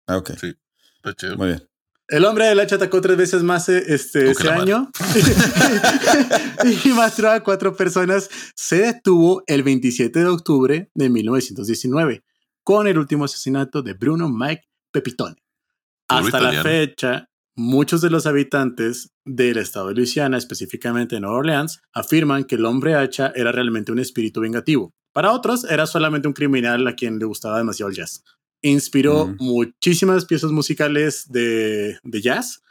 Ah, 0.07 0.17
Ok, 0.19 0.31
Sí, 0.39 0.55
está 0.97 1.15
chido. 1.15 1.37
muy 1.37 1.49
bien. 1.49 1.69
El 2.09 2.25
hombre 2.27 2.45
del 2.45 2.61
hacha 2.61 2.77
atacó 2.77 3.01
tres 3.01 3.17
veces 3.17 3.43
más 3.43 3.67
eh, 3.71 3.83
este, 3.89 4.31
ese 4.31 4.51
año 4.51 4.91
y 6.85 6.89
mató 6.91 7.31
a 7.31 7.41
cuatro 7.43 7.75
personas. 7.75 8.29
Se 8.55 8.77
detuvo 8.83 9.43
el 9.47 9.63
27 9.63 10.19
de 10.21 10.27
octubre 10.27 10.91
de 10.95 11.09
1919 11.09 12.23
con 12.63 12.87
el 12.87 12.99
último 12.99 13.25
asesinato 13.25 13.83
de 13.83 13.95
Bruno 13.95 14.29
Mike 14.29 14.69
Pepitone. 14.93 15.37
Hasta 16.09 16.41
la 16.41 16.63
fecha, 16.63 17.27
muchos 17.57 18.01
de 18.01 18.11
los 18.11 18.27
habitantes 18.27 19.13
del 19.25 19.59
estado 19.59 19.89
de 19.89 19.95
Luisiana, 19.95 20.37
específicamente 20.37 21.17
de 21.17 21.21
Nueva 21.21 21.39
Orleans, 21.39 21.81
afirman 21.93 22.45
que 22.45 22.57
el 22.57 22.65
hombre 22.65 22.95
hacha 22.95 23.33
era 23.35 23.53
realmente 23.53 23.93
un 23.93 23.99
espíritu 23.99 24.41
vengativo. 24.41 24.93
Para 25.13 25.33
otros, 25.33 25.65
era 25.65 25.87
solamente 25.87 26.27
un 26.27 26.35
criminal 26.35 26.87
a 26.89 26.95
quien 26.95 27.19
le 27.19 27.25
gustaba 27.25 27.59
demasiado 27.59 27.91
el 27.91 27.97
jazz. 27.97 28.25
Inspiró 28.63 29.35
muchísimas 29.39 30.25
piezas 30.25 30.51
musicales 30.51 31.27
de, 31.29 31.99
de 32.03 32.21
jazz, 32.21 32.63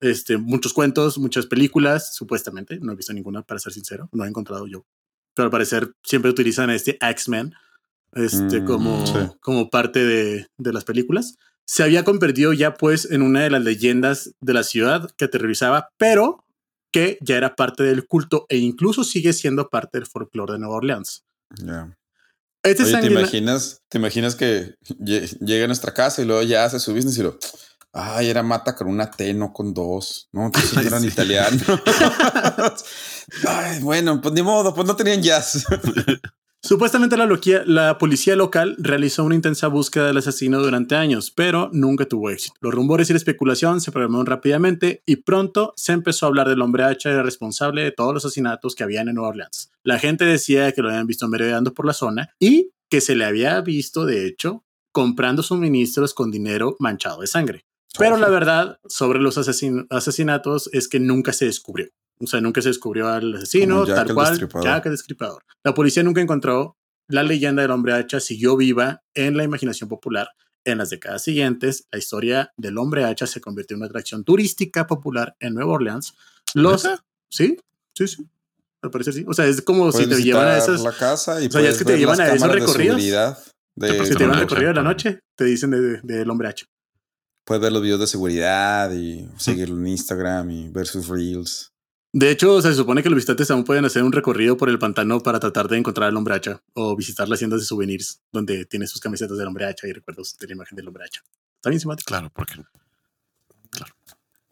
este, 0.00 0.38
muchos 0.38 0.72
cuentos, 0.72 1.18
muchas 1.18 1.46
películas, 1.46 2.14
supuestamente. 2.14 2.78
No 2.80 2.92
he 2.92 2.96
visto 2.96 3.12
ninguna, 3.12 3.42
para 3.42 3.60
ser 3.60 3.72
sincero, 3.72 4.08
no 4.12 4.24
he 4.24 4.28
encontrado 4.28 4.66
yo. 4.66 4.86
Pero 5.34 5.46
al 5.46 5.50
parecer 5.50 5.92
siempre 6.02 6.30
utilizan 6.30 6.70
este 6.70 6.96
X-Men 7.00 7.52
este, 8.14 8.60
Mm, 8.60 8.66
como, 8.66 9.06
sí. 9.06 9.12
como 9.40 9.70
parte 9.70 10.04
de, 10.04 10.46
de 10.58 10.72
las 10.72 10.84
películas. 10.84 11.36
Se 11.66 11.82
había 11.84 12.04
convertido 12.04 12.52
ya 12.52 12.74
pues 12.74 13.10
en 13.10 13.22
una 13.22 13.42
de 13.42 13.50
las 13.50 13.62
leyendas 13.62 14.34
de 14.40 14.52
la 14.54 14.64
ciudad 14.64 15.10
que 15.16 15.26
aterrorizaba, 15.26 15.88
pero 15.96 16.44
que 16.92 17.18
ya 17.20 17.36
era 17.36 17.54
parte 17.54 17.84
del 17.84 18.06
culto 18.06 18.46
e 18.48 18.56
incluso 18.56 19.04
sigue 19.04 19.32
siendo 19.32 19.68
parte 19.68 19.98
del 19.98 20.06
folclore 20.08 20.54
de 20.54 20.58
Nueva 20.58 20.74
Orleans. 20.76 21.22
Ya. 21.62 21.96
Este 22.64 22.82
Oye, 22.82 22.98
¿te 23.00 23.06
imaginas, 23.06 23.80
¿te 23.88 23.98
imaginas 23.98 24.34
que 24.34 24.74
lle- 24.98 25.38
llega 25.38 25.64
a 25.64 25.68
nuestra 25.68 25.94
casa 25.94 26.20
y 26.20 26.24
luego 26.26 26.42
ya 26.42 26.64
hace 26.64 26.78
su 26.80 26.92
business 26.94 27.16
y 27.18 27.22
lo... 27.22 27.38
Ay, 27.92 28.28
era 28.28 28.42
mata 28.44 28.76
con 28.76 28.86
una 28.86 29.10
T, 29.10 29.32
no 29.34 29.52
con 29.52 29.72
dos. 29.74 30.28
No, 30.32 30.50
Ay, 30.76 30.86
eran 30.86 31.00
sí. 31.02 31.08
italianos. 31.08 31.62
Ay, 33.46 33.80
bueno, 33.82 34.20
pues 34.20 34.34
ni 34.34 34.42
modo, 34.42 34.74
pues 34.74 34.86
no 34.86 34.94
tenían 34.96 35.22
jazz. 35.22 35.64
Supuestamente 36.62 37.16
la, 37.16 37.24
loquia- 37.26 37.64
la 37.64 37.96
policía 37.96 38.36
local 38.36 38.76
realizó 38.78 39.24
una 39.24 39.34
intensa 39.34 39.66
búsqueda 39.68 40.06
del 40.06 40.18
asesino 40.18 40.60
durante 40.60 40.94
años, 40.94 41.30
pero 41.30 41.70
nunca 41.72 42.04
tuvo 42.04 42.28
éxito. 42.28 42.54
Los 42.60 42.74
rumores 42.74 43.08
y 43.08 43.14
la 43.14 43.16
especulación 43.16 43.80
se 43.80 43.90
programaron 43.92 44.26
rápidamente 44.26 45.02
y 45.06 45.16
pronto 45.16 45.72
se 45.76 45.92
empezó 45.92 46.26
a 46.26 46.28
hablar 46.28 46.48
del 46.50 46.60
hombre 46.60 46.84
hacha 46.84 47.10
era 47.10 47.22
responsable 47.22 47.82
de 47.82 47.92
todos 47.92 48.12
los 48.12 48.24
asesinatos 48.26 48.74
que 48.74 48.84
habían 48.84 49.08
en 49.08 49.14
Nueva 49.14 49.30
Orleans. 49.30 49.72
La 49.84 49.98
gente 49.98 50.26
decía 50.26 50.70
que 50.72 50.82
lo 50.82 50.90
habían 50.90 51.06
visto 51.06 51.26
merodeando 51.28 51.72
por 51.72 51.86
la 51.86 51.94
zona 51.94 52.28
y 52.38 52.72
que 52.90 53.00
se 53.00 53.14
le 53.16 53.24
había 53.24 53.58
visto, 53.62 54.04
de 54.04 54.26
hecho, 54.26 54.64
comprando 54.92 55.42
suministros 55.42 56.12
con 56.12 56.30
dinero 56.30 56.76
manchado 56.78 57.22
de 57.22 57.26
sangre. 57.26 57.64
Pero 57.98 58.16
la 58.18 58.28
verdad 58.28 58.78
sobre 58.86 59.18
los 59.20 59.38
asesin- 59.38 59.86
asesinatos 59.88 60.68
es 60.74 60.88
que 60.88 61.00
nunca 61.00 61.32
se 61.32 61.46
descubrió. 61.46 61.88
O 62.22 62.26
sea, 62.26 62.40
nunca 62.40 62.60
se 62.60 62.68
descubrió 62.68 63.08
al 63.08 63.34
asesino, 63.36 63.86
Jack 63.86 63.96
tal 63.96 64.08
el 64.08 64.14
cual, 64.14 64.28
Destripador. 64.30 64.64
Jack 64.64 64.86
el 64.86 64.92
Destripador. 64.92 65.42
La 65.64 65.74
policía 65.74 66.02
nunca 66.02 66.20
encontró 66.20 66.76
la 67.08 67.22
leyenda 67.22 67.62
del 67.62 67.70
hombre 67.70 67.94
hacha, 67.94 68.20
siguió 68.20 68.56
viva 68.56 69.02
en 69.14 69.36
la 69.36 69.42
imaginación 69.44 69.88
popular 69.88 70.28
En 70.64 70.76
las 70.78 70.90
décadas 70.90 71.22
siguientes, 71.24 71.86
la 71.90 71.98
historia 71.98 72.52
del 72.58 72.76
hombre 72.76 73.04
hacha 73.04 73.26
se 73.26 73.40
convirtió 73.40 73.74
en 73.74 73.80
una 73.80 73.86
atracción 73.86 74.24
turística 74.24 74.86
popular 74.86 75.34
en 75.40 75.54
Nueva 75.54 75.72
Orleans. 75.72 76.12
Los, 76.52 76.86
sí, 77.30 77.56
sí, 77.94 78.06
sí. 78.06 78.26
Al 78.82 78.90
parecer 78.90 79.14
sí. 79.14 79.24
O 79.26 79.32
sea, 79.32 79.46
es 79.46 79.62
como 79.62 79.90
si 79.90 80.04
Puedes 80.04 80.18
te 80.18 80.22
llevan 80.22 80.48
a 80.48 80.58
esas. 80.58 80.82
la 80.82 80.92
casa 80.92 81.42
y 81.42 81.46
o 81.46 81.50
sea, 81.50 81.62
ya 81.62 81.70
es 81.70 81.78
que 81.78 81.84
te 81.86 81.92
ver 81.92 82.00
llevan 82.00 82.20
a 82.20 82.28
esos 82.28 82.46
de 82.46 82.54
recorridos. 82.54 82.96
seguridad 82.96 83.38
de- 83.74 84.04
Si 84.04 84.12
te 84.12 84.18
llevan 84.18 84.38
recorrido 84.40 84.68
de 84.68 84.74
la 84.74 84.82
noche, 84.82 85.20
te 85.34 85.44
dicen 85.46 85.70
del 85.70 86.00
de, 86.02 86.22
hombre 86.30 86.48
hacha. 86.48 86.66
Puedes 87.46 87.62
ver 87.62 87.72
los 87.72 87.82
videos 87.82 88.00
de 88.00 88.06
seguridad 88.06 88.92
y 88.92 89.26
seguirlo 89.38 89.76
en 89.78 89.86
Instagram 89.88 90.50
y 90.50 90.68
ver 90.68 90.86
sus 90.86 91.08
reels. 91.08 91.69
De 92.12 92.30
hecho, 92.30 92.60
se 92.60 92.74
supone 92.74 93.02
que 93.04 93.08
los 93.08 93.16
visitantes 93.16 93.50
aún 93.52 93.62
pueden 93.62 93.84
hacer 93.84 94.02
un 94.02 94.10
recorrido 94.10 94.56
por 94.56 94.68
el 94.68 94.80
pantano 94.80 95.20
para 95.20 95.38
tratar 95.38 95.68
de 95.68 95.78
encontrar 95.78 96.08
al 96.08 96.16
hombre 96.16 96.34
hacha 96.34 96.60
o 96.74 96.96
visitar 96.96 97.28
las 97.28 97.38
tiendas 97.38 97.60
de 97.60 97.66
souvenirs 97.66 98.20
donde 98.32 98.64
tiene 98.66 98.88
sus 98.88 99.00
camisetas 99.00 99.38
del 99.38 99.46
hombre 99.46 99.64
hacha 99.66 99.86
y 99.86 99.92
recuerdos 99.92 100.36
de 100.36 100.46
la 100.48 100.54
imagen 100.54 100.74
del 100.74 100.88
hombre 100.88 101.04
hacha. 101.04 101.22
Está 101.56 101.70
bien 101.70 101.78
simpático. 101.78 102.08
Claro, 102.08 102.30
porque 102.34 102.54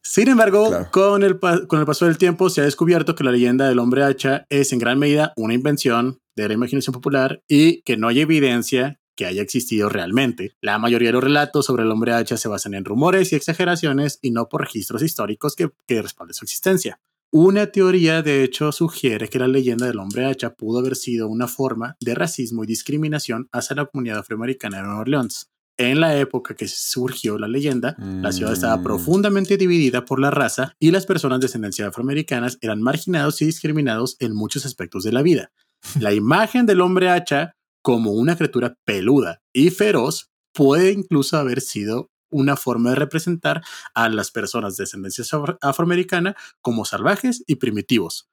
Sin 0.02 0.28
embargo, 0.28 0.68
Claro. 0.68 0.88
con, 0.92 1.22
el 1.24 1.38
con 1.38 1.80
el 1.80 1.86
paso 1.86 2.06
del 2.06 2.16
tiempo 2.16 2.48
se 2.48 2.60
ha 2.60 2.64
descubierto 2.64 3.14
que 3.16 3.24
la 3.24 3.32
leyenda 3.32 3.68
del 3.68 3.80
hombre 3.80 4.04
hacha 4.04 4.46
es 4.50 4.72
en 4.72 4.78
gran 4.78 4.98
medida 4.98 5.32
una 5.36 5.54
invención 5.54 6.20
de 6.36 6.46
la 6.46 6.54
imaginación 6.54 6.92
popular 6.94 7.42
y 7.48 7.82
que 7.82 7.96
no 7.96 8.06
hay 8.06 8.20
evidencia 8.20 9.00
que 9.16 9.26
haya 9.26 9.42
existido 9.42 9.88
realmente. 9.88 10.52
La 10.60 10.78
mayoría 10.78 11.08
de 11.08 11.14
los 11.14 11.24
relatos 11.24 11.66
sobre 11.66 11.82
el 11.82 11.90
hombre 11.90 12.12
hacha 12.12 12.36
se 12.36 12.46
basan 12.46 12.74
en 12.74 12.84
rumores 12.84 13.32
y 13.32 13.36
exageraciones 13.36 14.20
y 14.22 14.30
no 14.30 14.48
por 14.48 14.60
registros 14.60 15.02
históricos 15.02 15.56
que, 15.56 15.70
que 15.88 16.00
respalden 16.00 16.34
su 16.34 16.44
existencia. 16.44 17.00
Una 17.30 17.66
teoría, 17.66 18.22
de 18.22 18.42
hecho, 18.42 18.72
sugiere 18.72 19.28
que 19.28 19.38
la 19.38 19.48
leyenda 19.48 19.86
del 19.86 19.98
hombre 19.98 20.24
hacha 20.24 20.54
pudo 20.54 20.78
haber 20.78 20.96
sido 20.96 21.28
una 21.28 21.46
forma 21.46 21.96
de 22.00 22.14
racismo 22.14 22.64
y 22.64 22.66
discriminación 22.66 23.48
hacia 23.52 23.76
la 23.76 23.84
comunidad 23.84 24.20
afroamericana 24.20 24.78
de 24.78 24.84
Nueva 24.84 25.00
Orleans. 25.00 25.50
En 25.76 26.00
la 26.00 26.16
época 26.16 26.54
que 26.56 26.66
surgió 26.66 27.38
la 27.38 27.46
leyenda, 27.46 27.94
la 27.98 28.32
ciudad 28.32 28.52
estaba 28.54 28.78
Mm. 28.78 28.82
profundamente 28.82 29.56
dividida 29.56 30.04
por 30.04 30.20
la 30.20 30.30
raza 30.30 30.72
y 30.80 30.90
las 30.90 31.06
personas 31.06 31.38
de 31.40 31.46
ascendencia 31.46 31.86
afroamericanas 31.86 32.58
eran 32.62 32.82
marginados 32.82 33.40
y 33.42 33.44
discriminados 33.44 34.16
en 34.18 34.34
muchos 34.34 34.66
aspectos 34.66 35.04
de 35.04 35.12
la 35.12 35.22
vida. 35.22 35.52
La 36.08 36.12
imagen 36.14 36.66
del 36.66 36.80
hombre 36.80 37.10
hacha 37.10 37.52
como 37.82 38.10
una 38.12 38.36
criatura 38.36 38.74
peluda 38.84 39.40
y 39.52 39.70
feroz 39.70 40.30
puede 40.52 40.90
incluso 40.90 41.36
haber 41.36 41.60
sido 41.60 42.10
una 42.30 42.56
forma 42.56 42.90
de 42.90 42.96
representar 42.96 43.62
a 43.94 44.08
las 44.08 44.30
personas 44.30 44.76
de 44.76 44.84
ascendencia 44.84 45.24
afro- 45.24 45.58
afroamericana 45.60 46.36
como 46.60 46.84
salvajes 46.84 47.42
y 47.46 47.56
primitivos. 47.56 48.28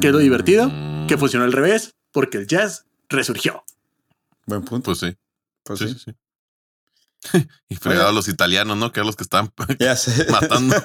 ¿Qué 0.00 0.08
es 0.08 0.12
lo 0.12 0.18
Mm, 0.18 0.22
divertido? 0.22 0.68
Mm, 0.68 1.06
Que 1.06 1.16
funcionó 1.16 1.44
al 1.44 1.52
revés 1.52 1.96
porque 2.12 2.38
el 2.38 2.46
jazz 2.46 2.84
resurgió. 3.08 3.64
Buen 4.46 4.62
punto. 4.62 4.86
Pues 4.86 4.98
sí, 4.98 5.16
Pues 5.62 5.78
sí, 5.78 5.88
sí. 5.88 5.94
sí, 5.94 6.00
sí. 6.06 6.12
y 7.68 7.74
fregado 7.76 8.08
a 8.08 8.12
los 8.12 8.28
italianos, 8.28 8.76
¿no? 8.76 8.92
Que 8.92 9.00
eran 9.00 9.06
los 9.08 9.16
que 9.16 9.24
estaban 9.24 9.52
Ya 9.80 9.96
sé. 9.96 10.26
matando. 10.30 10.76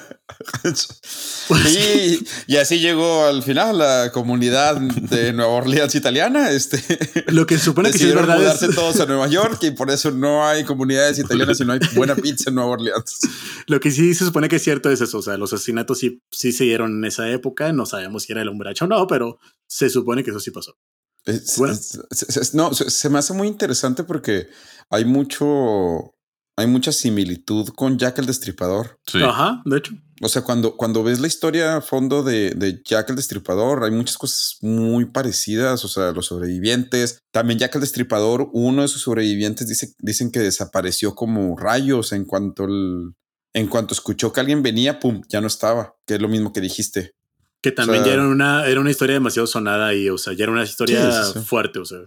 y, 1.68 2.26
y 2.46 2.56
así 2.56 2.80
llegó 2.80 3.26
al 3.26 3.42
final 3.42 3.78
la 3.78 4.10
comunidad 4.12 4.76
de 4.80 5.32
Nueva 5.32 5.52
Orleans 5.52 5.94
italiana. 5.94 6.50
Este, 6.50 6.82
Lo 7.28 7.46
que 7.46 7.58
se 7.58 7.64
supone 7.64 7.90
que 7.92 7.98
sí 7.98 8.08
es 8.08 8.14
verdad 8.14 8.38
mudarse 8.38 8.66
es, 8.66 8.74
todos 8.74 8.98
a 9.00 9.06
Nueva 9.06 9.26
York 9.28 9.58
y 9.62 9.70
por 9.72 9.90
eso 9.90 10.10
no 10.10 10.46
hay 10.46 10.64
comunidades 10.64 11.18
italianas 11.18 11.60
y 11.60 11.64
no 11.64 11.72
hay 11.74 11.80
buena 11.94 12.14
pizza 12.16 12.50
en 12.50 12.56
Nueva 12.56 12.70
Orleans. 12.72 13.18
lo 13.66 13.80
que 13.80 13.90
sí 13.90 14.14
se 14.14 14.24
supone 14.24 14.48
que 14.48 14.56
es 14.56 14.62
cierto 14.62 14.90
es 14.90 15.00
eso. 15.00 15.18
O 15.18 15.22
sea, 15.22 15.36
los 15.36 15.52
asesinatos 15.52 15.98
sí, 15.98 16.22
sí 16.30 16.52
se 16.52 16.64
dieron 16.64 16.98
en 16.98 17.04
esa 17.04 17.28
época. 17.30 17.72
No 17.72 17.86
sabemos 17.86 18.24
si 18.24 18.32
era 18.32 18.42
el 18.42 18.48
hombre 18.48 18.70
hacha 18.70 18.84
o 18.84 18.88
no, 18.88 19.06
pero 19.06 19.38
se 19.68 19.88
supone 19.90 20.24
que 20.24 20.30
eso 20.30 20.40
sí 20.40 20.50
pasó. 20.50 20.76
Es- 21.24 21.56
Bueno. 21.56 21.74
es- 21.74 21.98
es- 22.10 22.36
es- 22.36 22.54
no, 22.54 22.74
se, 22.74 22.90
se 22.90 23.08
me 23.08 23.18
hace 23.18 23.32
muy 23.32 23.48
interesante 23.48 24.04
porque 24.04 24.48
hay 24.90 25.04
mucho, 25.06 26.13
hay 26.56 26.66
mucha 26.66 26.92
similitud 26.92 27.68
con 27.70 27.98
Jack 27.98 28.18
el 28.18 28.26
Destripador. 28.26 28.98
Sí. 29.06 29.22
Ajá, 29.22 29.62
de 29.64 29.78
hecho. 29.78 29.92
O 30.22 30.28
sea, 30.28 30.42
cuando, 30.42 30.76
cuando 30.76 31.02
ves 31.02 31.18
la 31.20 31.26
historia 31.26 31.76
a 31.76 31.80
fondo 31.80 32.22
de, 32.22 32.50
de 32.52 32.80
Jack 32.84 33.10
el 33.10 33.16
Destripador, 33.16 33.82
hay 33.84 33.90
muchas 33.90 34.16
cosas 34.16 34.58
muy 34.62 35.06
parecidas. 35.06 35.84
O 35.84 35.88
sea, 35.88 36.12
los 36.12 36.26
sobrevivientes. 36.26 37.18
También 37.32 37.58
Jack 37.58 37.74
el 37.74 37.80
Destripador, 37.80 38.48
uno 38.52 38.82
de 38.82 38.88
sus 38.88 39.02
sobrevivientes 39.02 39.66
dice, 39.66 39.92
dicen 39.98 40.30
que 40.30 40.38
desapareció 40.40 41.14
como 41.14 41.56
rayos 41.56 42.12
en 42.12 42.24
cuanto 42.24 42.64
el, 42.64 43.14
en 43.52 43.66
cuanto 43.66 43.92
escuchó 43.92 44.32
que 44.32 44.40
alguien 44.40 44.62
venía, 44.62 45.00
pum, 45.00 45.22
ya 45.28 45.40
no 45.40 45.48
estaba. 45.48 45.94
Que 46.06 46.14
es 46.14 46.20
lo 46.22 46.28
mismo 46.28 46.52
que 46.52 46.60
dijiste. 46.60 47.14
Que 47.60 47.72
también 47.72 48.02
O 48.02 48.04
sea- 48.04 48.12
ya 48.12 48.20
era 48.20 48.28
una, 48.28 48.66
era 48.66 48.80
una 48.80 48.90
historia 48.92 49.14
demasiado 49.14 49.46
sonada 49.48 49.92
y, 49.94 50.08
o 50.10 50.18
sea, 50.18 50.32
ya 50.34 50.44
era 50.44 50.52
una 50.52 50.62
historia 50.64 51.10
Sí, 51.24 51.32
sí, 51.32 51.38
sí. 51.40 51.44
fuerte, 51.44 51.80
o 51.80 51.84
sea. 51.84 51.98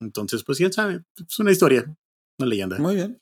Entonces, 0.00 0.42
pues 0.42 0.58
quién 0.58 0.72
sabe, 0.72 1.02
es 1.16 1.38
una 1.38 1.52
historia, 1.52 1.84
una 2.38 2.48
leyenda. 2.48 2.78
Muy 2.78 2.96
bien. 2.96 3.20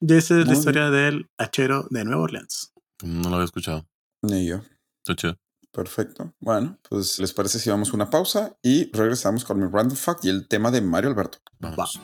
Y 0.00 0.14
esa 0.14 0.40
es 0.40 0.46
la 0.46 0.52
historia 0.52 0.90
del 0.90 1.30
hachero 1.38 1.86
de 1.90 2.04
Nueva 2.04 2.22
Orleans. 2.22 2.72
No 3.02 3.28
lo 3.28 3.36
había 3.36 3.46
escuchado. 3.46 3.86
Ni 4.22 4.46
yo. 4.46 4.60
Está 4.98 5.14
chido. 5.16 5.38
Perfecto. 5.72 6.32
Bueno, 6.40 6.78
pues 6.88 7.18
les 7.18 7.32
parece 7.32 7.58
si 7.58 7.68
vamos 7.68 7.90
a 7.90 7.94
una 7.94 8.08
pausa 8.08 8.56
y 8.62 8.90
regresamos 8.92 9.44
con 9.44 9.58
mi 9.58 9.66
random 9.66 9.96
fact 9.96 10.24
y 10.24 10.28
el 10.28 10.46
tema 10.46 10.70
de 10.70 10.80
Mario 10.80 11.10
Alberto. 11.10 11.38
Vamos. 11.58 12.00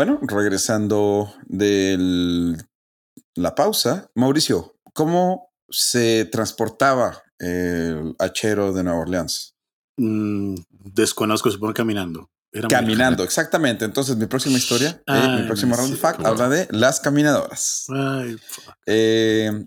Bueno, 0.00 0.18
regresando 0.22 1.30
de 1.44 2.56
la 3.34 3.54
pausa, 3.54 4.10
Mauricio, 4.14 4.78
¿cómo 4.94 5.52
se 5.68 6.24
transportaba 6.24 7.22
el 7.38 8.14
hachero 8.18 8.72
de 8.72 8.82
Nueva 8.82 9.00
Orleans? 9.00 9.56
Mm, 9.98 10.54
desconozco, 10.70 11.50
supongo 11.50 11.74
caminando. 11.74 12.30
Era 12.50 12.68
Caminando, 12.68 13.22
exactamente. 13.24 13.84
Entonces, 13.84 14.16
mi 14.16 14.24
próxima 14.24 14.56
historia, 14.56 14.88
eh, 15.00 15.02
Ah, 15.06 15.36
mi 15.38 15.46
próximo 15.46 15.74
sí, 15.74 15.82
random 15.82 15.98
fact, 15.98 16.20
claro. 16.20 16.32
habla 16.32 16.48
de 16.48 16.66
las 16.70 17.00
caminadoras. 17.00 17.84
Ay. 17.90 18.38
Eh, 18.86 19.66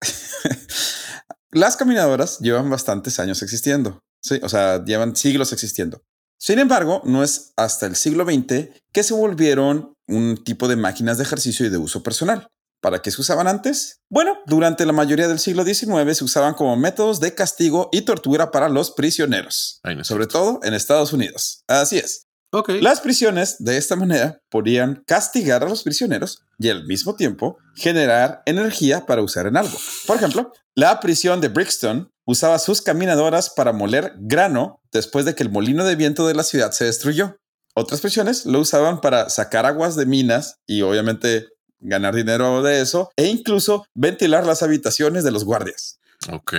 las 1.50 1.76
caminadoras 1.76 2.38
llevan 2.38 2.70
bastantes 2.70 3.20
años 3.20 3.42
existiendo. 3.42 4.02
Sí, 4.22 4.40
o 4.42 4.48
sea, 4.48 4.82
llevan 4.82 5.14
siglos 5.14 5.52
existiendo. 5.52 6.02
Sin 6.38 6.58
embargo, 6.58 7.02
no 7.04 7.22
es 7.24 7.52
hasta 7.56 7.86
el 7.86 7.96
siglo 7.96 8.24
XX 8.24 8.68
que 8.92 9.02
se 9.02 9.14
volvieron 9.14 9.94
un 10.06 10.42
tipo 10.42 10.68
de 10.68 10.76
máquinas 10.76 11.18
de 11.18 11.24
ejercicio 11.24 11.66
y 11.66 11.68
de 11.68 11.78
uso 11.78 12.02
personal. 12.02 12.48
¿Para 12.80 13.02
qué 13.02 13.10
se 13.10 13.20
usaban 13.20 13.48
antes? 13.48 13.98
Bueno, 14.08 14.38
durante 14.46 14.86
la 14.86 14.92
mayoría 14.92 15.26
del 15.26 15.40
siglo 15.40 15.64
XIX 15.64 16.16
se 16.16 16.22
usaban 16.24 16.54
como 16.54 16.76
métodos 16.76 17.18
de 17.18 17.34
castigo 17.34 17.88
y 17.90 18.02
tortura 18.02 18.52
para 18.52 18.68
los 18.68 18.92
prisioneros, 18.92 19.80
Ay, 19.82 19.96
no 19.96 20.02
es 20.02 20.06
sobre 20.06 20.24
cierto. 20.26 20.38
todo 20.38 20.60
en 20.62 20.74
Estados 20.74 21.12
Unidos. 21.12 21.64
Así 21.66 21.98
es. 21.98 22.26
Ok. 22.52 22.70
Las 22.80 23.00
prisiones 23.00 23.56
de 23.58 23.76
esta 23.76 23.96
manera 23.96 24.40
podían 24.48 25.02
castigar 25.06 25.64
a 25.64 25.68
los 25.68 25.82
prisioneros 25.82 26.40
y 26.58 26.70
al 26.70 26.86
mismo 26.86 27.14
tiempo 27.16 27.58
generar 27.74 28.42
energía 28.46 29.04
para 29.04 29.22
usar 29.22 29.46
en 29.48 29.56
algo. 29.56 29.76
Por 30.06 30.16
ejemplo, 30.16 30.52
la 30.74 30.98
prisión 31.00 31.40
de 31.40 31.48
Brixton 31.48 32.10
usaba 32.28 32.58
sus 32.58 32.82
caminadoras 32.82 33.48
para 33.48 33.72
moler 33.72 34.12
grano 34.18 34.82
después 34.92 35.24
de 35.24 35.34
que 35.34 35.42
el 35.42 35.50
molino 35.50 35.86
de 35.86 35.96
viento 35.96 36.26
de 36.26 36.34
la 36.34 36.42
ciudad 36.42 36.72
se 36.72 36.84
destruyó. 36.84 37.38
Otras 37.74 38.02
prisiones 38.02 38.44
lo 38.44 38.60
usaban 38.60 39.00
para 39.00 39.30
sacar 39.30 39.64
aguas 39.64 39.96
de 39.96 40.04
minas 40.04 40.58
y 40.66 40.82
obviamente 40.82 41.48
ganar 41.80 42.14
dinero 42.14 42.62
de 42.62 42.82
eso 42.82 43.10
e 43.16 43.28
incluso 43.28 43.86
ventilar 43.94 44.44
las 44.44 44.62
habitaciones 44.62 45.24
de 45.24 45.30
los 45.30 45.44
guardias. 45.46 46.00
Ok. 46.30 46.52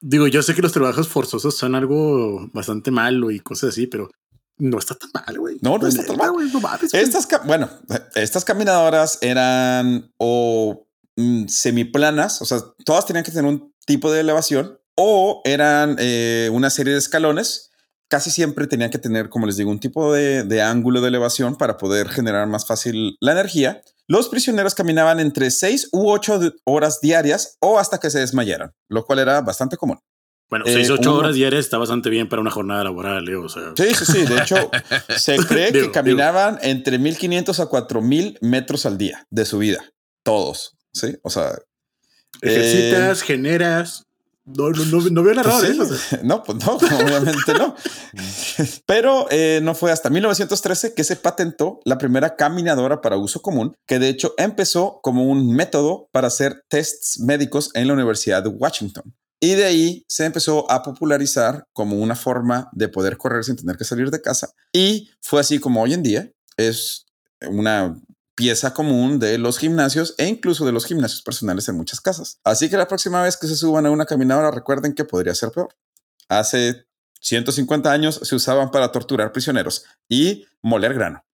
Digo, 0.00 0.26
yo 0.26 0.42
sé 0.42 0.54
que 0.54 0.62
los 0.62 0.72
trabajos 0.72 1.08
forzosos 1.08 1.54
son 1.54 1.74
algo 1.74 2.48
bastante 2.54 2.90
malo 2.90 3.30
y 3.30 3.40
cosas 3.40 3.70
así, 3.70 3.86
pero 3.86 4.10
no 4.56 4.78
está 4.78 4.94
tan 4.94 5.10
mal, 5.12 5.38
güey. 5.38 5.58
No, 5.60 5.76
no 5.76 5.86
está 5.86 6.02
tan 6.02 6.16
mal. 6.16 6.32
güey, 6.32 6.50
no. 6.50 6.60
Estas, 6.92 7.28
bueno, 7.44 7.68
estas 8.14 8.46
caminadoras 8.46 9.18
eran 9.20 10.10
o 10.16 10.86
mm, 11.16 11.46
semiplanas, 11.48 12.40
o 12.40 12.46
sea, 12.46 12.60
todas 12.86 13.04
tenían 13.04 13.24
que 13.24 13.32
tener 13.32 13.50
un 13.50 13.74
tipo 13.84 14.10
de 14.10 14.20
elevación 14.20 14.79
o 14.96 15.40
eran 15.44 15.96
eh, 15.98 16.48
una 16.52 16.70
serie 16.70 16.92
de 16.92 16.98
escalones. 16.98 17.70
Casi 18.08 18.30
siempre 18.30 18.66
tenían 18.66 18.90
que 18.90 18.98
tener, 18.98 19.28
como 19.28 19.46
les 19.46 19.56
digo, 19.56 19.70
un 19.70 19.78
tipo 19.78 20.12
de, 20.12 20.42
de 20.42 20.62
ángulo 20.62 21.00
de 21.00 21.08
elevación 21.08 21.56
para 21.56 21.76
poder 21.76 22.08
generar 22.08 22.46
más 22.48 22.66
fácil 22.66 23.16
la 23.20 23.32
energía. 23.32 23.82
Los 24.08 24.28
prisioneros 24.28 24.74
caminaban 24.74 25.20
entre 25.20 25.50
6 25.52 25.90
u 25.92 26.10
8 26.10 26.40
horas 26.64 27.00
diarias 27.00 27.56
o 27.60 27.78
hasta 27.78 27.98
que 27.98 28.10
se 28.10 28.18
desmayaran, 28.18 28.72
lo 28.88 29.04
cual 29.04 29.20
era 29.20 29.40
bastante 29.42 29.76
común. 29.76 30.00
Bueno, 30.48 30.64
eh, 30.66 30.72
6, 30.72 30.90
8 30.90 31.10
uno- 31.10 31.18
horas 31.20 31.36
diarias 31.36 31.64
está 31.64 31.78
bastante 31.78 32.10
bien 32.10 32.28
para 32.28 32.42
una 32.42 32.50
jornada 32.50 32.82
laboral, 32.82 33.28
eh, 33.28 33.36
o 33.36 33.48
sea. 33.48 33.72
Sí, 33.76 33.94
sí, 33.94 34.04
sí. 34.04 34.26
De 34.26 34.38
hecho, 34.40 34.56
se 35.16 35.36
cree 35.46 35.70
Digo, 35.70 35.86
que 35.86 35.92
caminaban 35.92 36.58
entre 36.62 36.98
1500 36.98 37.60
a 37.60 37.66
4000 37.66 38.38
metros 38.40 38.84
al 38.86 38.98
día 38.98 39.24
de 39.30 39.44
subida. 39.44 39.84
Todos. 40.24 40.76
Sí, 40.92 41.16
o 41.22 41.30
sea, 41.30 41.52
Ejercitas, 42.42 43.22
generas. 43.22 44.06
No, 44.44 44.70
no, 44.70 44.84
no, 44.86 45.10
no 45.10 45.22
veo 45.22 45.34
nada 45.34 45.58
pues 45.58 45.72
sí. 45.72 45.80
o 45.80 45.84
sea. 45.84 46.20
No, 46.24 46.42
pues 46.42 46.58
no, 46.64 46.74
obviamente 46.74 47.54
no. 47.54 47.74
Pero 48.86 49.26
eh, 49.30 49.60
no 49.62 49.74
fue 49.74 49.92
hasta 49.92 50.10
1913 50.10 50.94
que 50.94 51.04
se 51.04 51.16
patentó 51.16 51.80
la 51.84 51.98
primera 51.98 52.36
caminadora 52.36 53.00
para 53.00 53.16
uso 53.16 53.42
común, 53.42 53.74
que 53.86 53.98
de 53.98 54.08
hecho 54.08 54.34
empezó 54.38 55.00
como 55.02 55.24
un 55.24 55.54
método 55.54 56.08
para 56.12 56.28
hacer 56.28 56.64
tests 56.68 57.20
médicos 57.20 57.70
en 57.74 57.86
la 57.86 57.94
Universidad 57.94 58.42
de 58.42 58.48
Washington. 58.48 59.14
Y 59.42 59.54
de 59.54 59.64
ahí 59.64 60.04
se 60.06 60.26
empezó 60.26 60.70
a 60.70 60.82
popularizar 60.82 61.64
como 61.72 61.96
una 61.96 62.14
forma 62.14 62.68
de 62.72 62.88
poder 62.88 63.16
correr 63.16 63.42
sin 63.44 63.56
tener 63.56 63.76
que 63.76 63.84
salir 63.84 64.10
de 64.10 64.20
casa. 64.20 64.50
Y 64.72 65.10
fue 65.22 65.40
así 65.40 65.58
como 65.58 65.82
hoy 65.82 65.94
en 65.94 66.02
día 66.02 66.30
es 66.58 67.06
una 67.48 67.98
pieza 68.34 68.72
común 68.72 69.18
de 69.18 69.38
los 69.38 69.58
gimnasios 69.58 70.14
e 70.18 70.26
incluso 70.26 70.64
de 70.64 70.72
los 70.72 70.86
gimnasios 70.86 71.22
personales 71.22 71.68
en 71.68 71.76
muchas 71.76 72.00
casas. 72.00 72.38
Así 72.44 72.70
que 72.70 72.76
la 72.76 72.88
próxima 72.88 73.22
vez 73.22 73.36
que 73.36 73.46
se 73.46 73.56
suban 73.56 73.86
a 73.86 73.90
una 73.90 74.06
caminadora, 74.06 74.50
recuerden 74.50 74.94
que 74.94 75.04
podría 75.04 75.34
ser 75.34 75.50
peor. 75.50 75.74
Hace 76.28 76.86
150 77.20 77.92
años 77.92 78.20
se 78.22 78.34
usaban 78.34 78.70
para 78.70 78.92
torturar 78.92 79.32
prisioneros 79.32 79.84
y 80.08 80.46
moler 80.62 80.94
grano. 80.94 81.24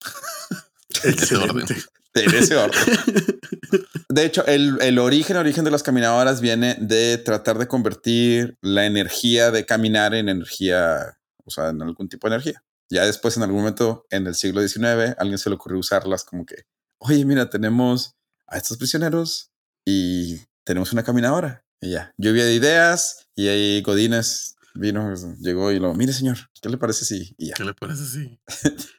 ese 1.04 1.36
orden. 1.36 1.62
Excelente. 1.62 1.92
En 2.14 2.34
ese 2.34 2.56
orden. 2.56 2.80
De 4.08 4.24
hecho, 4.26 4.44
el, 4.46 4.78
el 4.82 4.98
origen, 4.98 5.36
origen 5.36 5.64
de 5.64 5.70
las 5.70 5.82
caminadoras 5.82 6.40
viene 6.42 6.76
de 6.78 7.16
tratar 7.16 7.58
de 7.58 7.66
convertir 7.66 8.58
la 8.60 8.84
energía 8.84 9.50
de 9.50 9.64
caminar 9.64 10.14
en 10.14 10.28
energía, 10.28 11.18
o 11.44 11.50
sea, 11.50 11.70
en 11.70 11.80
algún 11.80 12.08
tipo 12.08 12.28
de 12.28 12.34
energía. 12.34 12.62
Ya 12.90 13.06
después, 13.06 13.36
en 13.36 13.42
algún 13.42 13.60
momento, 13.60 14.06
en 14.10 14.26
el 14.26 14.34
siglo 14.34 14.60
XIX, 14.66 15.14
alguien 15.18 15.38
se 15.38 15.48
le 15.48 15.56
ocurrió 15.56 15.78
usarlas 15.78 16.24
como 16.24 16.44
que, 16.44 16.64
oye, 16.98 17.24
mira, 17.24 17.48
tenemos 17.50 18.14
a 18.46 18.58
estos 18.58 18.76
prisioneros 18.76 19.50
y 19.86 20.40
tenemos 20.64 20.92
una 20.92 21.02
caminadora. 21.02 21.64
Y 21.80 21.90
ya, 21.92 22.12
lluvia 22.18 22.44
de 22.44 22.54
ideas 22.54 23.26
y 23.34 23.48
ahí 23.48 23.82
Godínez 23.82 24.54
vino, 24.74 25.12
llegó 25.40 25.72
y 25.72 25.78
lo, 25.80 25.94
mire, 25.94 26.12
señor, 26.12 26.38
¿qué 26.60 26.68
le 26.68 26.78
parece 26.78 27.04
si? 27.04 27.34
Y 27.38 27.48
ya. 27.48 27.54
¿Qué 27.54 27.64
le 27.64 27.74
parece 27.74 28.02
así? 28.04 28.38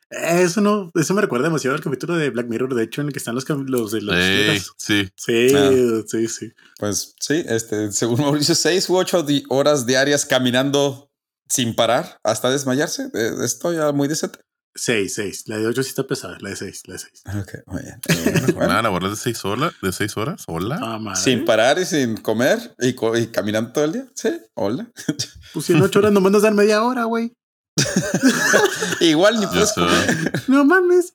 Eso 0.09 0.61
no, 0.61 0.91
eso 0.93 1.13
me 1.13 1.21
recuerda 1.21 1.45
demasiado 1.47 1.75
al 1.75 1.81
capítulo 1.83 2.15
de 2.15 2.29
Black 2.29 2.47
Mirror, 2.47 2.75
de 2.75 2.83
hecho, 2.83 3.01
en 3.01 3.07
el 3.07 3.13
que 3.13 3.19
están 3.19 3.33
los, 3.35 3.45
los 3.49 3.91
de 3.91 4.01
los. 4.01 4.15
Ey, 4.15 4.55
los- 4.57 4.73
sí. 4.77 5.09
Sí, 5.15 5.47
Ah. 5.55 5.71
sí, 6.07 6.27
sí. 6.27 6.51
Pues 6.77 7.15
sí, 7.19 7.43
este, 7.47 7.91
según 7.91 8.21
Mauricio, 8.21 8.53
seis 8.53 8.87
u 8.89 8.95
ocho 8.97 9.25
horas 9.49 9.85
diarias 9.87 10.25
caminando 10.25 11.09
sin 11.53 11.75
parar 11.75 12.17
hasta 12.23 12.49
desmayarse. 12.49 13.09
Eh, 13.13 13.31
Esto 13.43 13.71
ya 13.73 13.91
muy 13.91 14.07
decente. 14.07 14.39
Seis, 14.75 15.13
seis. 15.13 15.43
La 15.45 15.57
de 15.57 15.67
ocho 15.67 15.83
sí 15.83 15.89
está 15.89 16.07
pesada, 16.07 16.35
la 16.41 16.49
de 16.49 16.55
seis, 16.55 16.81
la 16.87 16.93
de 16.93 16.99
seis. 16.99 17.21
Ok, 17.27 17.53
muy 17.67 17.83
bien. 17.83 17.99
Eh, 18.09 18.51
bueno, 18.55 18.91
Una 18.91 19.09
de 19.09 19.15
seis 19.15 19.45
horas, 19.45 19.71
de 19.83 19.91
seis 19.91 20.17
horas. 20.17 20.45
Hola. 20.47 20.79
Ah, 20.81 21.15
sin 21.15 21.45
parar 21.45 21.77
y 21.77 21.85
sin 21.85 22.17
comer 22.17 22.73
y, 22.79 22.93
co- 22.93 23.15
y 23.15 23.27
caminando 23.27 23.71
todo 23.71 23.83
el 23.85 23.91
día. 23.93 24.07
Sí, 24.15 24.29
hola. 24.55 24.91
Pues 25.53 25.67
si 25.67 25.73
en 25.73 25.81
ocho 25.83 25.99
horas 25.99 26.11
nomás 26.11 26.31
nos 26.31 26.41
dan 26.41 26.55
media 26.55 26.81
hora, 26.83 27.03
güey. 27.03 27.31
Igual 29.01 29.39
ni 29.39 29.45
puedes 29.47 29.73
comer. 29.73 30.31
No 30.47 30.65
mames. 30.65 31.13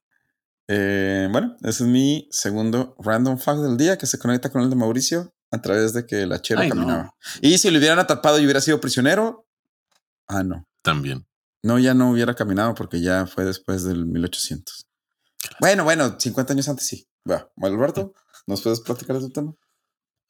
Eh, 0.68 1.28
bueno, 1.32 1.56
ese 1.62 1.82
es 1.84 1.88
mi 1.88 2.28
segundo 2.30 2.94
random 3.00 3.38
fact 3.38 3.60
del 3.60 3.76
día 3.76 3.96
que 3.98 4.06
se 4.06 4.18
conecta 4.18 4.50
con 4.50 4.62
el 4.62 4.70
de 4.70 4.76
Mauricio 4.76 5.34
a 5.50 5.60
través 5.62 5.94
de 5.94 6.06
que 6.06 6.26
la 6.26 6.40
chera 6.42 6.60
Ay, 6.60 6.68
no. 6.68 6.74
caminaba. 6.76 7.14
Y 7.40 7.58
si 7.58 7.70
lo 7.70 7.78
hubieran 7.78 7.98
atrapado 7.98 8.38
y 8.38 8.44
hubiera 8.44 8.60
sido 8.60 8.80
prisionero, 8.80 9.47
ah, 10.28 10.42
no. 10.42 10.64
También. 10.82 11.26
No, 11.62 11.78
ya 11.78 11.94
no 11.94 12.10
hubiera 12.10 12.34
caminado 12.34 12.74
porque 12.74 13.00
ya 13.00 13.26
fue 13.26 13.44
después 13.44 13.84
del 13.84 14.06
1800. 14.06 14.86
Bueno, 15.60 15.84
bueno, 15.84 16.16
50 16.18 16.52
años 16.52 16.68
antes 16.68 16.86
sí. 16.86 17.08
Va, 17.28 17.50
Alberto, 17.62 18.14
¿nos 18.46 18.62
puedes 18.62 18.80
platicar 18.80 19.16
de 19.16 19.22
tu 19.22 19.30
tema? 19.30 19.52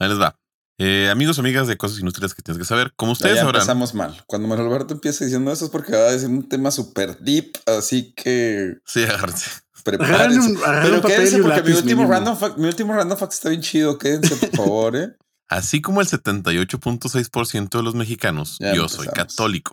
Ahí 0.01 0.09
les 0.09 0.21
va. 0.21 0.37
Eh, 0.81 1.09
amigos, 1.11 1.39
amigas 1.41 1.67
de 1.67 1.77
cosas 1.77 1.99
inútiles 1.99 2.35
que 2.35 2.43
tienes 2.43 2.59
que 2.59 2.65
saber. 2.65 2.93
Como 2.97 3.13
ustedes 3.13 3.35
ya 3.35 3.41
sabrán, 3.43 3.57
empezamos 3.57 3.95
mal. 3.95 4.23
Cuando 4.27 4.47
Manuel 4.47 4.69
Alberto 4.69 4.95
empieza 4.95 5.25
diciendo 5.25 5.53
eso 5.53 5.65
es 5.65 5.71
porque 5.71 5.93
va 5.93 6.07
a 6.07 6.13
decir 6.13 6.29
un 6.29 6.49
tema 6.49 6.71
súper 6.71 7.19
deep, 7.19 7.53
así 7.67 8.13
que 8.15 8.75
sí, 8.87 9.03
agárrense. 9.03 9.51
Prepárense. 9.85 10.39
un, 10.51 10.59
Pero 10.61 10.97
un 10.97 11.03
quédense 11.03 11.39
porque 11.43 11.63
mi 11.63 11.73
último, 11.73 12.03
mínimo. 12.03 12.11
random 12.13 12.37
fact, 12.37 12.59
mi 12.59 12.69
último 12.69 12.95
random 12.95 13.19
fact 13.19 13.33
está 13.33 13.49
bien 13.49 13.61
chido. 13.61 13.99
Quédense, 13.99 14.37
por 14.37 14.57
favor, 14.57 14.97
¿eh? 14.97 15.17
Así 15.49 15.81
como 15.81 16.01
el 16.01 16.07
78.6% 16.07 17.71
de 17.71 17.83
los 17.83 17.95
mexicanos, 17.95 18.59
Ya 18.61 18.75
yo 18.75 18.89
soy 18.89 19.09
católico. 19.09 19.73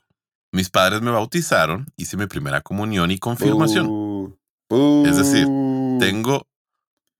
Mis 0.55 0.69
padres 0.69 1.01
me 1.01 1.11
bautizaron, 1.11 1.85
hice 1.97 2.15
mi 2.15 2.27
primera 2.27 2.61
comunión 2.61 3.11
y 3.11 3.17
confirmación. 3.19 3.87
Bu, 3.87 4.39
bu, 4.69 5.05
Es 5.05 5.17
decir, 5.17 5.45
Tengo 5.99 6.47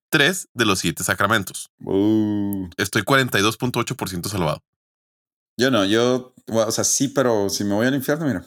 tres 0.09 0.47
de 0.53 0.63
los 0.65 0.79
siete 0.79 1.03
sacramentos. 1.03 1.69
bu. 1.79 2.69
Estoy 2.77 3.01
42.8% 3.03 4.29
salvado. 4.29 4.63
Yo 5.57 5.69
no, 5.71 5.83
yo, 5.85 6.33
bueno, 6.47 6.67
o 6.69 6.71
sea, 6.71 6.83
sí, 6.85 7.09
pero 7.09 7.49
si 7.49 7.63
me 7.65 7.73
voy 7.73 7.87
al 7.87 7.95
infierno, 7.95 8.25
mira. 8.25 8.45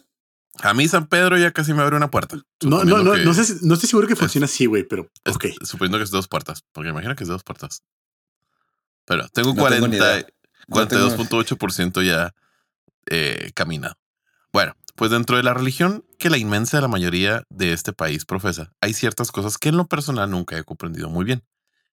A 0.61 0.72
mí 0.74 0.88
San 0.88 1.07
Pedro 1.07 1.37
ya 1.38 1.51
casi 1.53 1.72
me 1.74 1.83
abre 1.83 1.96
una 1.96 2.11
puerta. 2.11 2.37
No, 2.62 2.83
no, 2.85 3.03
no, 3.03 3.14
no, 3.16 3.35
sé, 3.35 3.57
no 3.62 3.74
estoy 3.74 3.88
seguro 3.88 4.09
que 4.09 4.16
funciona 4.16 4.46
así, 4.46 4.64
güey, 4.66 4.85
pero 4.85 5.11
es- 5.24 5.37
ok. 5.37 5.44
Suponiendo 5.64 5.98
que 5.98 6.05
es 6.05 6.11
dos 6.11 6.29
puertas, 6.29 6.64
porque 6.72 6.90
imagina 6.90 7.14
que 7.14 7.24
es 7.24 7.29
dos 7.29 7.42
puertas. 7.44 7.83
Pero 9.05 9.29
tengo 9.29 9.55
No 9.55 9.68
tengo 9.68 9.87
ni 9.88 9.98
40, 9.98 10.18
idea. 10.18 10.27
No 10.68 10.88
tengo- 10.88 11.09
42.8% 11.11 12.03
ya 12.03 12.35
eh, 13.11 13.53
caminado. 13.55 13.94
Bueno, 14.53 14.75
pues 14.97 15.11
dentro 15.11 15.37
de 15.37 15.43
la 15.43 15.55
religión 15.55 16.05
que 16.19 16.31
la 16.31 16.39
inmensa 16.39 16.81
la 16.81 16.89
mayoría 16.89 17.45
de 17.51 17.73
este 17.73 17.93
país 17.93 18.25
profesa, 18.25 18.73
hay 18.81 18.95
ciertas 18.95 19.31
cosas 19.31 19.59
que 19.59 19.69
en 19.69 19.77
lo 19.77 19.87
personal 19.87 20.31
nunca 20.31 20.59
he 20.59 20.65
comprendido 20.65 21.09
muy 21.09 21.25
bien. 21.25 21.45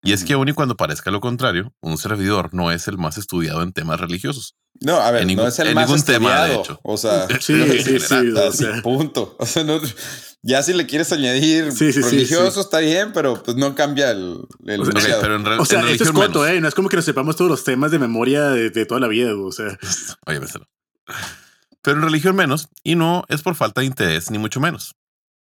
Y 0.01 0.13
es 0.13 0.23
que 0.23 0.31
aun 0.31 0.47
y 0.47 0.53
cuando 0.53 0.77
parezca 0.77 1.11
lo 1.11 1.19
contrario, 1.19 1.73
un 1.81 1.97
servidor 1.97 2.53
no 2.53 2.71
es 2.71 2.87
el 2.87 2.97
más 2.97 3.17
estudiado 3.17 3.61
en 3.63 3.73
temas 3.73 3.99
religiosos. 3.99 4.55
No, 4.79 4.95
a 4.95 5.11
ver, 5.11 5.23
En 5.29 5.35
no 5.35 5.45
es 5.45 5.59
el 5.59 5.67
en 5.67 5.75
más 5.75 5.89
ningún 5.89 6.05
tema, 6.05 6.29
de 6.45 6.53
estudiado. 6.53 6.61
hecho. 6.63 6.79
O 6.83 6.95
sea, 6.97 7.27
Sí, 7.41 7.51
no, 7.53 7.65
sí, 7.65 7.99
sí, 7.99 8.31
o 8.31 8.51
sea. 8.53 8.81
punto. 8.81 9.35
O 9.39 9.45
sea, 9.45 9.65
no- 9.65 9.81
ya 10.41 10.63
si 10.63 10.71
le 10.71 10.85
quieres 10.87 11.11
añadir 11.11 11.73
Sí, 11.73 11.91
sí, 11.91 12.01
sí, 12.01 12.09
religioso 12.09 12.61
está 12.61 12.79
bien, 12.79 13.11
pero 13.13 13.43
pues 13.43 13.57
no 13.57 13.75
cambia 13.75 14.11
el, 14.11 14.39
el 14.67 14.79
O 14.79 14.85
sea, 14.85 14.91
Ok, 14.93 14.97
enunciado. 14.99 15.21
pero 15.21 15.35
en, 15.35 15.43
re- 15.45 15.57
O 15.57 15.65
sea, 15.65 15.81
en 15.81 15.87
esto 15.89 16.05
es 16.05 16.13
menos. 16.13 16.47
¿eh? 16.47 16.61
No 16.61 16.67
es 16.69 16.75
como 16.75 16.87
que 16.87 16.95
nos 16.95 17.03
sepamos 17.03 17.35
todos 17.35 17.51
los 17.51 17.65
temas 17.65 17.91
de 17.91 17.99
memoria 17.99 18.43
de, 18.51 18.69
de 18.69 18.85
toda 18.85 19.01
la 19.01 19.09
vida, 19.09 19.35
o 19.35 19.51
sea. 19.51 19.77
Oye. 20.27 20.39
Pero 21.81 21.97
en 21.97 22.03
religión 22.03 22.35
menos, 22.35 22.67
y 22.83 22.95
no 22.95 23.23
es 23.29 23.41
por 23.41 23.55
falta 23.55 23.81
de 23.81 23.87
interés, 23.87 24.31
ni 24.31 24.37
mucho 24.37 24.59
menos. 24.59 24.95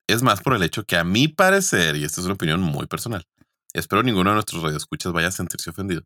Es 0.07 0.23
más 0.23 0.41
por 0.41 0.55
el 0.55 0.63
hecho 0.63 0.85
que 0.85 0.97
a 0.97 1.05
mi 1.05 1.29
parecer, 1.29 1.97
y 1.97 2.05
esta 2.05 2.21
es 2.21 2.25
una 2.25 2.35
opinión 2.35 2.61
muy 2.63 2.87
personal, 2.87 3.25
espero 3.75 4.03
ninguno 4.03 4.31
de 4.31 4.35
nuestros 4.35 4.63
radioescuchas 4.63 5.13
vaya 5.13 5.29
a 5.29 5.33
sentirse 5.33 5.71
ofendido. 5.71 6.03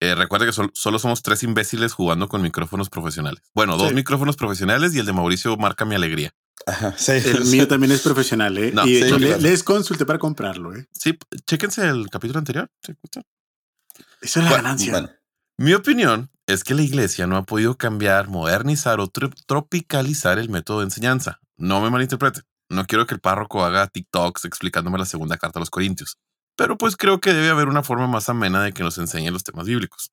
Eh, 0.00 0.14
recuerda 0.14 0.44
que 0.46 0.52
sol- 0.52 0.72
solo 0.74 0.98
somos 0.98 1.22
tres 1.22 1.42
imbéciles 1.44 1.92
jugando 1.92 2.28
con 2.28 2.42
micrófonos 2.42 2.90
profesionales. 2.90 3.42
Bueno, 3.54 3.76
dos 3.76 3.90
Sí. 3.90 3.94
micrófonos 3.94 4.36
profesionales 4.36 4.94
y 4.94 4.98
el 4.98 5.06
de 5.06 5.12
Mauricio 5.12 5.56
marca 5.56 5.84
mi 5.84 5.94
alegría. 5.94 6.32
Ajá, 6.66 6.94
sí, 6.96 7.12
El 7.12 7.22
sí. 7.44 7.52
mío 7.56 7.68
también 7.68 7.92
es 7.92 8.00
profesional, 8.00 8.56
¿eh? 8.58 8.72
No, 8.72 8.86
y 8.86 8.96
hecho, 8.96 9.18
le- 9.18 9.38
les 9.38 9.62
consulté 9.62 10.04
para 10.04 10.18
comprarlo, 10.18 10.74
¿eh? 10.74 10.86
Sí, 10.92 11.16
chéquense 11.46 11.86
el 11.86 12.08
capítulo 12.10 12.38
anterior. 12.40 12.68
Esa 12.82 12.96
es 14.20 14.36
la 14.36 14.42
Bueno, 14.50 14.56
ganancia. 14.64 14.92
Bueno, 14.92 15.10
Mi 15.56 15.72
opinión 15.74 16.30
es 16.46 16.64
que 16.64 16.74
la 16.74 16.82
iglesia 16.82 17.26
no 17.26 17.36
ha 17.36 17.44
podido 17.44 17.76
cambiar, 17.76 18.28
modernizar 18.28 19.00
o 19.00 19.06
tro- 19.08 19.32
tropicalizar 19.46 20.38
el 20.38 20.48
método 20.48 20.78
de 20.80 20.84
enseñanza. 20.86 21.40
No 21.56 21.80
me 21.80 21.90
malinterprete. 21.90 22.42
No 22.68 22.86
quiero 22.86 23.06
que 23.06 23.14
el 23.14 23.20
párroco 23.20 23.64
haga 23.64 23.86
TikToks 23.86 24.44
explicándome 24.46 24.98
la 24.98 25.04
segunda 25.06 25.36
carta 25.36 25.58
a 25.58 25.60
los 25.60 25.70
Corintios. 25.70 26.16
Pero 26.56 26.76
pues 26.76 26.96
creo 26.96 27.20
que 27.20 27.32
debe 27.32 27.50
haber 27.50 27.68
una 27.68 27.82
forma 27.82 28.06
más 28.06 28.28
amena 28.28 28.62
de 28.62 28.72
que 28.72 28.82
nos 28.82 28.98
enseñe 28.98 29.30
los 29.30 29.44
temas 29.44 29.66
bíblicos. 29.66 30.10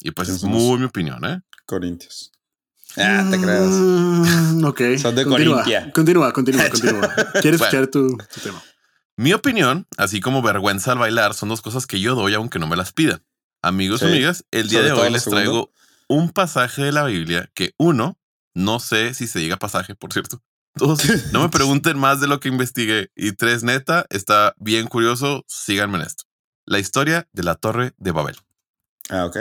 Y 0.00 0.12
pues 0.12 0.28
es 0.28 0.44
muy 0.44 0.78
mi 0.78 0.84
opinión, 0.84 1.24
¿eh? 1.24 1.40
Corintios. 1.66 2.30
Ah, 2.96 3.26
te 3.30 3.40
creas. 3.40 3.66
Mm, 3.68 4.64
ok. 4.64 4.80
Son 5.02 5.14
de 5.14 5.24
Continúa, 5.24 5.62
Corintia. 5.64 5.92
Continúa, 5.92 6.32
continúa, 6.32 6.68
continúa. 6.70 7.14
Quiero 7.40 7.58
Bueno. 7.58 7.64
escuchar 7.64 7.86
tu, 7.88 8.16
tu 8.16 8.40
tema. 8.40 8.62
Mi 9.16 9.32
opinión, 9.32 9.86
así 9.96 10.20
como 10.20 10.40
vergüenza 10.42 10.92
al 10.92 10.98
bailar, 10.98 11.34
son 11.34 11.48
dos 11.48 11.60
cosas 11.62 11.86
que 11.86 12.00
yo 12.00 12.14
doy 12.14 12.34
aunque 12.34 12.60
no 12.60 12.68
me 12.68 12.76
las 12.76 12.92
pidan. 12.92 13.22
Amigos 13.62 14.00
Sí. 14.00 14.06
y 14.06 14.08
amigas, 14.10 14.44
el 14.50 14.68
día 14.68 14.80
Sobre 14.80 14.92
de 14.94 15.00
hoy 15.00 15.12
les 15.12 15.22
segundo. 15.24 15.40
traigo 15.42 15.72
un 16.08 16.30
pasaje 16.30 16.82
de 16.84 16.92
la 16.92 17.04
Biblia 17.04 17.50
que 17.54 17.72
uno, 17.76 18.18
no 18.54 18.80
sé 18.80 19.14
si 19.14 19.26
se 19.26 19.38
diga 19.40 19.56
pasaje, 19.56 19.94
por 19.94 20.12
cierto. 20.12 20.42
Dos, 20.74 21.00
no 21.32 21.42
me 21.42 21.48
pregunten 21.50 21.98
más 21.98 22.20
de 22.20 22.28
lo 22.28 22.38
que 22.40 22.48
investigué. 22.48 23.10
Y 23.16 23.32
tres, 23.32 23.62
neta, 23.64 24.06
está 24.10 24.54
bien 24.58 24.86
curioso. 24.86 25.44
Síganme 25.48 25.98
en 25.98 26.04
esto. 26.04 26.24
La 26.66 26.78
historia 26.78 27.28
de 27.32 27.42
la 27.42 27.56
Torre 27.56 27.94
de 27.98 28.12
Babel. 28.12 28.36
Ah, 29.10 29.24
ok. 29.26 29.36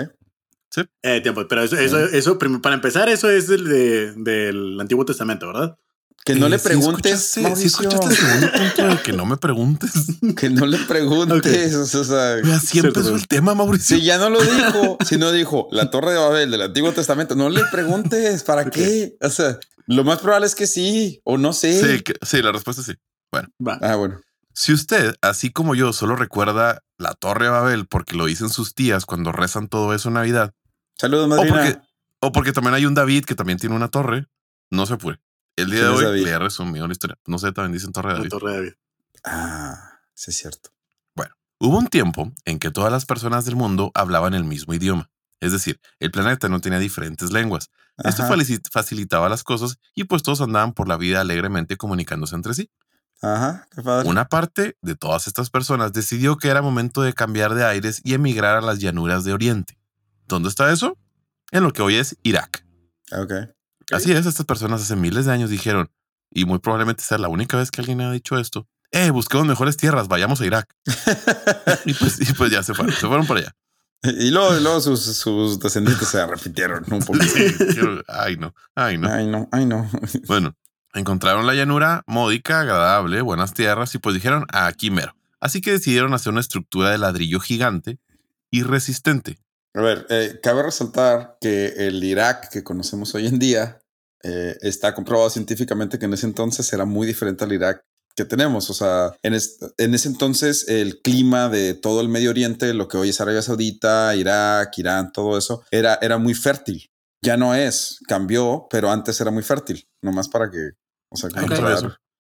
Eh, 1.02 1.22
tiempo, 1.22 1.48
pero 1.48 1.64
eso, 1.64 1.76
eso, 1.76 1.98
eso, 2.00 2.38
para 2.38 2.76
empezar, 2.76 3.10
eso 3.10 3.30
es 3.32 3.48
del, 3.48 3.64
de- 3.66 4.14
del 4.14 4.80
Antiguo 4.80 5.06
Testamento, 5.06 5.48
¿verdad? 5.48 5.78
Que 6.26 6.36
no 6.36 6.48
Eh, 6.48 6.50
le 6.50 6.60
¿sí 6.60 6.64
preguntes, 6.68 7.14
escuchaste- 7.14 7.34
¿sí 7.34 7.42
Mauricio. 7.42 7.68
escuchaste 7.90 8.06
el 8.08 8.16
segundo 8.16 8.52
punto 8.52 8.88
de 8.96 9.02
que 9.02 9.14
no 9.14 9.26
me 9.26 9.38
preguntes? 9.38 9.92
que 10.38 10.50
no 10.50 10.66
le 10.66 10.78
preguntes. 10.80 11.74
O 11.96 12.04
sea, 12.04 12.36
Así 12.56 12.68
Cierto, 12.68 12.88
empezó 12.90 13.10
güey. 13.12 13.22
el 13.22 13.28
tema, 13.28 13.56
Mauricio. 13.56 13.98
si 13.98 14.04
ya 14.04 14.18
no 14.18 14.30
lo 14.30 14.42
dijo, 14.42 14.98
si 15.08 15.18
no 15.18 15.32
dijo 15.32 15.68
la 15.72 15.90
Torre 15.90 16.12
de 16.12 16.18
Babel 16.20 16.52
del 16.52 16.62
Antiguo 16.64 16.92
Testamento, 16.92 17.36
no 17.36 17.50
le 17.50 17.64
preguntes 17.72 18.44
para 18.44 18.70
qué. 18.70 19.16
O 19.22 19.30
sea, 19.30 19.58
lo 19.86 20.04
más 20.04 20.20
probable 20.20 20.48
es 20.48 20.56
que 20.56 20.68
sí 20.68 21.22
o 21.24 21.38
no 21.38 21.54
sé. 21.54 21.80
Sí, 21.98 22.04
que- 22.04 22.16
sí, 22.22 22.42
la 22.42 22.52
respuesta 22.52 22.82
es 22.82 22.88
sí. 22.88 22.94
Va. 23.36 23.78
Ah, 23.82 23.96
bueno. 23.96 24.20
Si 24.54 24.74
usted, 24.74 25.16
así 25.22 25.52
como 25.52 25.76
yo, 25.76 25.94
solo 25.94 26.16
recuerda 26.18 26.84
la 26.98 27.14
Torre 27.14 27.46
de 27.46 27.52
Babel 27.52 27.86
porque 27.88 28.16
lo 28.18 28.26
dicen 28.26 28.50
sus 28.50 28.74
tías 28.74 29.06
cuando 29.06 29.32
rezan 29.32 29.68
todo 29.70 29.94
eso 29.94 30.10
en 30.10 30.16
Navidad, 30.16 30.52
Saludos, 30.98 31.26
o 31.26 31.30
madrina. 31.30 31.54
porque, 31.56 31.78
o 32.22 32.32
porque 32.32 32.52
también 32.52 32.74
hay 32.74 32.86
un 32.88 32.96
David 32.96 33.24
que 33.26 33.36
también 33.36 33.60
tiene 33.60 33.76
una 33.76 33.88
torre, 33.88 34.26
no 34.72 34.86
se 34.88 34.98
puede. 34.98 35.20
El 35.58 35.70
día 35.70 35.82
de 35.82 35.88
¿Quién 35.88 35.94
es 35.94 36.00
hoy 36.00 36.06
David? 36.06 36.24
le 36.24 36.30
he 36.32 36.40
resumido 36.40 36.88
la 36.88 36.94
historia. 36.94 37.18
No 37.26 37.38
sé, 37.38 37.52
también 37.52 37.74
dicen 37.74 37.92
Torre 37.92 38.10
de 38.10 38.14
La 38.14 38.20
David. 38.20 38.30
Torre 38.30 38.52
de 38.52 38.58
David. 38.58 38.74
Ah, 39.26 40.00
sí 40.14 40.32
es 40.32 40.38
cierto. 40.38 40.70
Hubo 41.60 41.80
un 41.80 41.88
tiempo 41.88 42.32
en 42.46 42.60
que 42.60 42.70
todas 42.70 42.92
las 42.92 43.06
personas 43.06 43.46
del 43.46 43.56
mundo 43.56 43.92
hablaban 43.96 44.36
el 44.36 44.44
mismo 44.44 44.76
idioma. 44.76 45.10
Es 45.40 45.52
decir, 45.52 45.80
el 46.00 46.12
planeta 46.12 46.50
no 46.50 46.62
tenía 46.62 46.78
diferentes 46.78 47.32
lenguas. 47.32 47.72
Esto 47.98 48.24
Ajá, 48.24 48.36
facilitaba 48.72 49.28
las 49.28 49.44
cosas 49.44 49.80
y 49.96 50.04
pues 50.04 50.22
todos 50.22 50.42
andaban 50.42 50.74
por 50.74 50.88
la 50.88 50.98
vida 50.98 51.20
alegremente 51.20 51.78
comunicándose 51.78 52.36
entre 52.36 52.54
sí. 52.54 52.70
Ajá, 53.24 53.68
qué 53.76 53.82
padre. 53.82 54.08
Una 54.08 54.26
parte 54.26 54.78
de 54.84 54.96
todas 54.96 55.26
estas 55.26 55.50
personas 55.50 55.94
decidió 55.94 56.38
que 56.38 56.50
era 56.50 56.62
momento 56.62 57.02
de 57.02 57.14
cambiar 57.14 57.56
de 57.56 57.66
aires 57.66 58.02
y 58.04 58.14
emigrar 58.14 58.56
a 58.58 58.62
las 58.62 58.78
llanuras 58.78 59.24
de 59.24 59.34
Oriente. 59.34 59.80
¿Dónde 60.28 60.50
está 60.50 60.72
eso? 60.72 60.96
En 61.52 61.64
lo 61.64 61.74
que 61.74 61.82
hoy 61.82 61.96
es 61.96 62.18
Irak. 62.22 62.64
Ok. 63.12 63.34
Así 63.92 64.12
es, 64.12 64.26
estas 64.26 64.46
personas 64.46 64.82
hace 64.82 64.96
miles 64.96 65.26
de 65.26 65.32
años 65.34 65.50
dijeron, 65.50 65.90
y 66.32 66.46
muy 66.46 66.60
probablemente 66.60 67.04
sea 67.04 67.18
la 67.18 67.30
única 67.30 67.58
vez 67.58 67.72
que 67.72 67.82
alguien 67.82 68.02
ha 68.02 68.12
dicho 68.12 68.38
esto, 68.38 68.68
eh, 68.92 69.10
busquemos 69.12 69.48
mejores 69.48 69.78
tierras, 69.78 70.08
vayamos 70.08 70.42
a 70.42 70.46
Irak. 70.46 70.68
y, 71.86 71.94
pues, 71.94 72.20
y 72.30 72.34
pues 72.34 72.52
ya 72.52 72.64
se 72.64 72.74
fueron, 72.74 72.94
se 72.94 73.08
fueron 73.08 73.26
para 73.28 73.40
allá. 73.42 73.56
y 74.04 74.32
luego, 74.32 74.54
luego 74.60 74.80
sus, 74.82 75.02
sus 75.04 75.60
descendientes 75.60 76.08
se 76.08 76.26
repitieron 76.26 76.84
un 76.92 77.00
poco. 77.06 77.20
Quiero- 77.74 78.04
ay, 78.08 78.38
no, 78.38 78.54
ay, 78.76 78.98
no. 78.98 79.10
Ay, 79.12 79.28
no, 79.28 79.48
ay, 79.52 79.66
no. 79.66 79.90
Bueno, 80.28 80.56
encontraron 80.94 81.46
la 81.48 81.54
llanura 81.54 82.04
módica, 82.08 82.62
agradable, 82.62 83.22
buenas 83.22 83.54
tierras 83.54 83.94
y 83.96 84.00
pues 84.00 84.16
dijeron 84.16 84.46
aquí 84.54 84.90
mero. 84.92 85.16
Así 85.40 85.62
que 85.62 85.72
decidieron 85.72 86.14
hacer 86.14 86.32
una 86.32 86.42
estructura 86.42 86.90
de 86.90 86.98
ladrillo 86.98 87.40
gigante 87.40 88.00
y 88.50 88.64
resistente. 88.64 89.38
A 89.78 89.82
ver, 89.82 90.08
eh, 90.10 90.40
cabe 90.42 90.64
resaltar 90.64 91.38
que 91.40 91.68
el 91.88 92.04
Irak 92.04 92.50
que 92.50 92.64
conocemos 92.64 93.14
hoy 93.14 93.28
en 93.28 93.38
día 93.38 93.80
eh, 94.24 94.58
está 94.62 94.96
comprobado 94.96 95.30
científicamente 95.30 96.00
que 96.00 96.06
en 96.06 96.14
ese 96.14 96.26
entonces 96.26 96.74
era 96.74 96.86
muy 96.86 97.06
diferente 97.06 97.44
al 97.44 97.54
Irak 97.54 97.84
que 98.16 98.26
tenemos. 98.26 98.72
O 98.72 98.74
sea, 98.74 99.12
en, 99.22 99.36
es- 99.36 99.60
en 99.78 99.94
ese 99.94 100.08
entonces 100.08 100.68
el 100.68 101.00
clima 101.04 101.48
de 101.50 101.76
todo 101.76 102.02
el 102.02 102.10
Medio 102.10 102.32
Oriente, 102.32 102.74
lo 102.74 102.88
que 102.88 102.98
hoy 102.98 103.10
es 103.10 103.22
Arabia 103.22 103.44
Saudita, 103.44 104.16
Irak, 104.16 104.76
Irán, 104.80 105.12
todo 105.12 105.38
eso, 105.38 105.64
era, 105.70 106.00
era 106.02 106.18
muy 106.18 106.34
fértil. 106.34 106.90
Ya 107.22 107.38
no 107.38 107.54
es, 107.54 108.00
cambió, 108.08 108.66
pero 108.72 108.90
antes 108.90 109.22
era 109.22 109.30
muy 109.30 109.44
fértil. 109.44 109.88
Nomás 110.02 110.28
para 110.28 110.50
que, 110.50 110.72
o 111.12 111.18
sea, 111.18 111.30
para. 111.60 111.76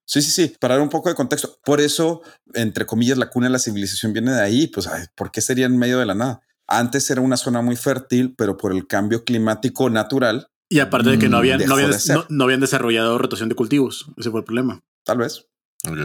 Sí, 0.06 0.22
sí, 0.22 0.30
sí, 0.32 0.56
para 0.60 0.76
dar 0.76 0.84
un 0.84 0.90
poco 0.90 1.10
de 1.10 1.16
contexto. 1.16 1.60
Por 1.66 1.82
eso, 1.82 2.22
entre 2.54 2.86
comillas, 2.86 3.18
la 3.18 3.30
cuna 3.30 3.48
de 3.48 3.54
la 3.54 3.60
civilización 3.60 4.14
viene 4.14 4.32
de 4.32 4.42
ahí. 4.42 4.68
Pues, 4.68 4.86
ay, 4.88 5.06
¿por 5.16 5.32
qué 5.32 5.42
sería 5.42 5.66
en 5.66 5.78
medio 5.78 5.98
de 6.00 6.06
la 6.06 6.14
nada? 6.16 6.42
Antes 6.68 7.10
era 7.10 7.22
una 7.22 7.38
zona 7.38 7.62
muy 7.62 7.76
fértil, 7.76 8.36
pero 8.38 8.58
por 8.58 8.74
el 8.74 8.88
cambio 8.88 9.24
climático 9.24 9.90
natural, 9.90 10.50
Y 10.70 10.80
aparte 10.80 11.12
de 11.12 11.18
que 11.20 11.30
no 11.30 11.38
Mm, 11.38 11.40
habían, 11.40 11.66
no 11.66 11.74
habían, 11.76 11.92
de 11.92 12.00
ser. 12.00 12.18
no, 12.18 12.26
no 12.30 12.44
habían 12.44 12.60
desarrollado 12.60 13.18
rotación 13.18 13.48
de 13.48 13.56
cultivos. 13.56 14.08
Ese 14.18 14.30
fue 14.32 14.42
el 14.42 14.46
problema. 14.46 14.84
tal 15.06 15.20
vez. 15.20 15.46
Ok. 15.90 15.98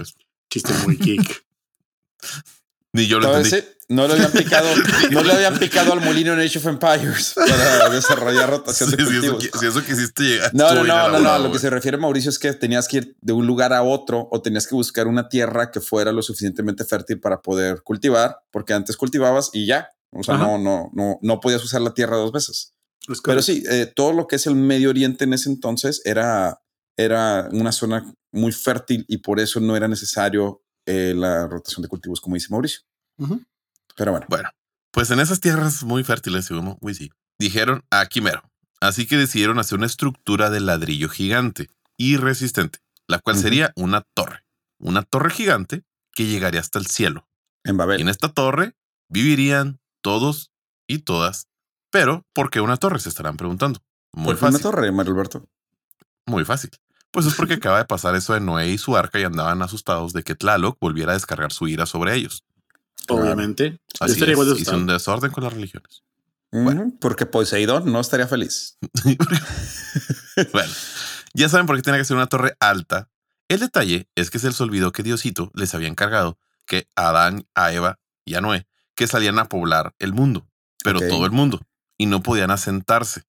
Chiste 0.48 0.72
muy 0.84 0.96
geek. 0.96 1.44
Ni 2.94 3.06
yo 3.06 3.18
lo 3.18 3.26
Tal 3.26 3.36
entendí. 3.38 3.56
vez 3.56 3.64
sí, 3.80 3.84
no 3.88 4.06
le 4.06 4.12
habían 4.14 4.32
picado, 4.32 4.68
no 5.10 5.22
le 5.22 5.32
habían 5.32 5.58
picado 5.58 5.94
al 5.94 6.02
molino 6.02 6.34
en 6.34 6.40
Age 6.40 6.58
of 6.58 6.66
Empires 6.66 7.34
para 7.34 7.88
desarrollar 7.88 8.50
rotación 8.50 8.90
Sí, 8.90 8.96
de 8.96 9.06
si, 9.06 9.16
eso, 9.16 9.30
cultivos. 9.32 9.60
si 9.60 9.66
eso 9.66 9.82
quisiste 9.84 10.22
llegar. 10.22 10.50
No, 10.54 10.74
no, 10.74 10.84
no, 10.84 11.08
no, 11.08 11.18
no. 11.18 11.38
Lo 11.38 11.50
que 11.50 11.58
se 11.58 11.70
refiere 11.70 11.96
Mauricio 11.96 12.28
es 12.28 12.38
que 12.38 12.52
tenías 12.52 12.86
que 12.88 12.98
ir 12.98 13.16
de 13.22 13.32
un 13.32 13.46
lugar 13.46 13.72
a 13.72 13.82
otro 13.82 14.28
o 14.30 14.42
tenías 14.42 14.66
que 14.66 14.74
buscar 14.74 15.06
una 15.06 15.28
tierra 15.30 15.70
que 15.70 15.80
fuera 15.80 16.12
lo 16.12 16.20
suficientemente 16.22 16.84
fértil 16.84 17.18
para 17.18 17.40
poder 17.40 17.82
cultivar, 17.82 18.42
porque 18.50 18.74
antes 18.74 18.96
cultivabas 18.98 19.48
y 19.54 19.64
ya. 19.66 19.88
O 20.12 20.22
sea, 20.22 20.34
Ajá. 20.34 20.44
no, 20.46 20.58
no, 20.58 20.90
no, 20.92 21.18
no 21.22 21.40
podías 21.40 21.64
usar 21.64 21.80
la 21.80 21.94
tierra 21.94 22.16
dos 22.16 22.32
veces. 22.32 22.74
Es 23.08 23.20
Pero 23.22 23.42
sí, 23.42 23.64
eh, 23.68 23.90
todo 23.94 24.12
lo 24.12 24.26
que 24.26 24.36
es 24.36 24.46
el 24.46 24.54
Medio 24.54 24.90
Oriente 24.90 25.24
en 25.24 25.32
ese 25.32 25.48
entonces 25.50 26.02
era, 26.04 26.60
era 26.96 27.48
una 27.52 27.72
zona 27.72 28.12
muy 28.30 28.52
fértil 28.52 29.04
y 29.08 29.18
por 29.18 29.40
eso 29.40 29.58
no 29.60 29.76
era 29.76 29.88
necesario 29.88 30.62
eh, 30.86 31.12
la 31.16 31.46
rotación 31.48 31.82
de 31.82 31.88
cultivos, 31.88 32.20
como 32.20 32.34
dice 32.34 32.48
Mauricio. 32.50 32.82
Pero 33.96 34.12
bueno, 34.12 34.26
Bueno, 34.28 34.50
pues 34.90 35.10
en 35.10 35.20
esas 35.20 35.40
tierras 35.40 35.82
muy 35.84 36.04
fértiles, 36.04 36.44
según 36.46 36.78
sí, 36.94 37.10
dijeron 37.38 37.84
aquí 37.90 38.20
mero. 38.20 38.42
Así 38.80 39.06
que 39.06 39.16
decidieron 39.16 39.58
hacer 39.58 39.78
una 39.78 39.86
estructura 39.86 40.50
de 40.50 40.60
ladrillo 40.60 41.08
gigante 41.08 41.68
y 41.96 42.16
resistente, 42.16 42.80
la 43.06 43.18
cual 43.20 43.36
sería 43.36 43.72
una 43.76 44.02
torre. 44.14 44.44
Una 44.78 45.02
torre 45.02 45.30
gigante 45.30 45.84
que 46.12 46.26
llegaría 46.26 46.60
hasta 46.60 46.78
el 46.78 46.86
cielo. 46.86 47.28
en 47.64 47.74
Y 47.74 47.78
Babel. 47.78 48.00
en 48.00 48.08
esta 48.08 48.28
torre 48.32 48.74
vivirían 49.08 49.80
todos 50.02 50.52
y 50.86 50.98
todas. 50.98 51.48
Pero, 51.90 52.26
¿por 52.32 52.50
qué 52.50 52.60
una 52.60 52.76
torre? 52.76 52.98
Se 52.98 53.08
estarán 53.08 53.36
preguntando. 53.36 53.80
Muy 54.12 54.26
¿Por 54.26 54.38
qué 54.38 54.44
una 54.44 54.52
fácil. 54.52 54.62
torre, 54.62 54.92
Mario 54.92 55.12
Alberto? 55.12 55.48
Muy 56.26 56.44
fácil. 56.44 56.70
Pues 57.10 57.26
es 57.26 57.34
porque 57.34 57.54
acaba 57.54 57.78
de 57.78 57.84
pasar 57.84 58.14
eso 58.14 58.34
de 58.34 58.40
Noé 58.40 58.68
y 58.68 58.78
su 58.78 58.96
arca 58.96 59.18
y 59.18 59.24
andaban 59.24 59.62
asustados 59.62 60.12
de 60.12 60.22
que 60.22 60.34
Tlaloc 60.34 60.78
volviera 60.80 61.12
a 61.12 61.14
descargar 61.14 61.52
su 61.52 61.68
ira 61.68 61.86
sobre 61.86 62.14
ellos. 62.14 62.44
Obviamente. 63.08 63.78
Así 64.00 64.22
es, 64.22 64.28
igual 64.28 64.56
hizo 64.58 64.76
un 64.76 64.86
desorden 64.86 65.30
con 65.32 65.44
las 65.44 65.52
religiones. 65.52 66.02
Ujú, 66.52 66.98
Porque 67.00 67.26
Poseidón 67.26 67.90
no 67.90 68.00
estaría 68.00 68.28
feliz. 68.28 68.76
bueno, 70.52 70.72
ya 71.34 71.48
saben 71.48 71.66
por 71.66 71.76
qué 71.76 71.82
tenía 71.82 71.98
que 71.98 72.04
ser 72.04 72.16
una 72.16 72.26
torre 72.26 72.56
alta. 72.60 73.08
El 73.48 73.60
detalle 73.60 74.08
es 74.14 74.30
que 74.30 74.38
se 74.38 74.48
les 74.48 74.60
olvidó 74.60 74.92
que 74.92 75.02
Diosito 75.02 75.50
les 75.54 75.74
había 75.74 75.88
encargado 75.88 76.38
que 76.66 76.88
a 76.94 77.08
Adán, 77.08 77.46
a 77.54 77.72
Eva 77.72 77.98
y 78.24 78.34
a 78.34 78.40
Noé 78.40 78.66
que 78.94 79.06
salían 79.06 79.38
a 79.38 79.48
poblar 79.48 79.94
el 79.98 80.12
mundo, 80.12 80.46
pero 80.84 81.00
todo 81.00 81.24
el 81.26 81.32
mundo, 81.32 81.60
y 81.98 82.06
no 82.06 82.22
podían 82.22 82.50
asentarse. 82.50 83.22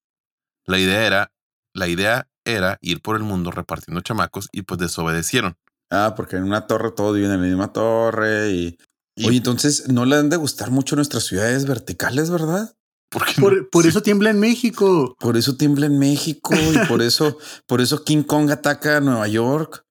La 0.65 0.77
idea 0.79 1.05
era, 1.05 1.31
la 1.73 1.87
idea 1.87 2.27
era 2.45 2.77
ir 2.81 3.01
por 3.01 3.15
el 3.15 3.23
mundo 3.23 3.51
repartiendo 3.51 4.01
chamacos 4.01 4.49
y 4.51 4.63
pues 4.63 4.79
desobedecieron. 4.79 5.55
Ah, 5.89 6.13
porque 6.15 6.37
en 6.37 6.43
una 6.43 6.67
torre 6.67 6.91
todos 6.91 7.15
viven 7.15 7.31
en 7.31 7.41
la 7.41 7.47
misma 7.47 7.71
torre 7.73 8.51
y... 8.51 8.77
Y- 9.15 9.27
Oye, 9.27 9.37
entonces 9.37 9.89
no 9.89 10.05
le 10.05 10.15
han 10.15 10.29
de 10.31 10.37
gustar 10.37 10.71
mucho 10.71 10.95
nuestras 10.95 11.25
ciudades 11.25 11.65
verticales, 11.67 12.31
¿verdad? 12.31 12.75
Porque 13.11 13.33
Por, 13.39 13.69
por 13.69 13.83
sí, 13.83 13.89
eso 13.89 14.01
tiembla 14.01 14.31
en 14.31 14.39
México. 14.39 15.15
Por 15.19 15.37
eso 15.37 15.55
tiembla 15.55 15.85
en 15.85 15.99
México 15.99 16.51
y 16.55 16.87
por 16.87 17.01
eso, 17.03 17.37
por 17.67 17.79
eso 17.79 18.03
King 18.03 18.23
Kong 18.23 18.49
ataca 18.49 18.97
a 18.97 19.01
Nueva 19.01 19.27
York. 19.27 19.85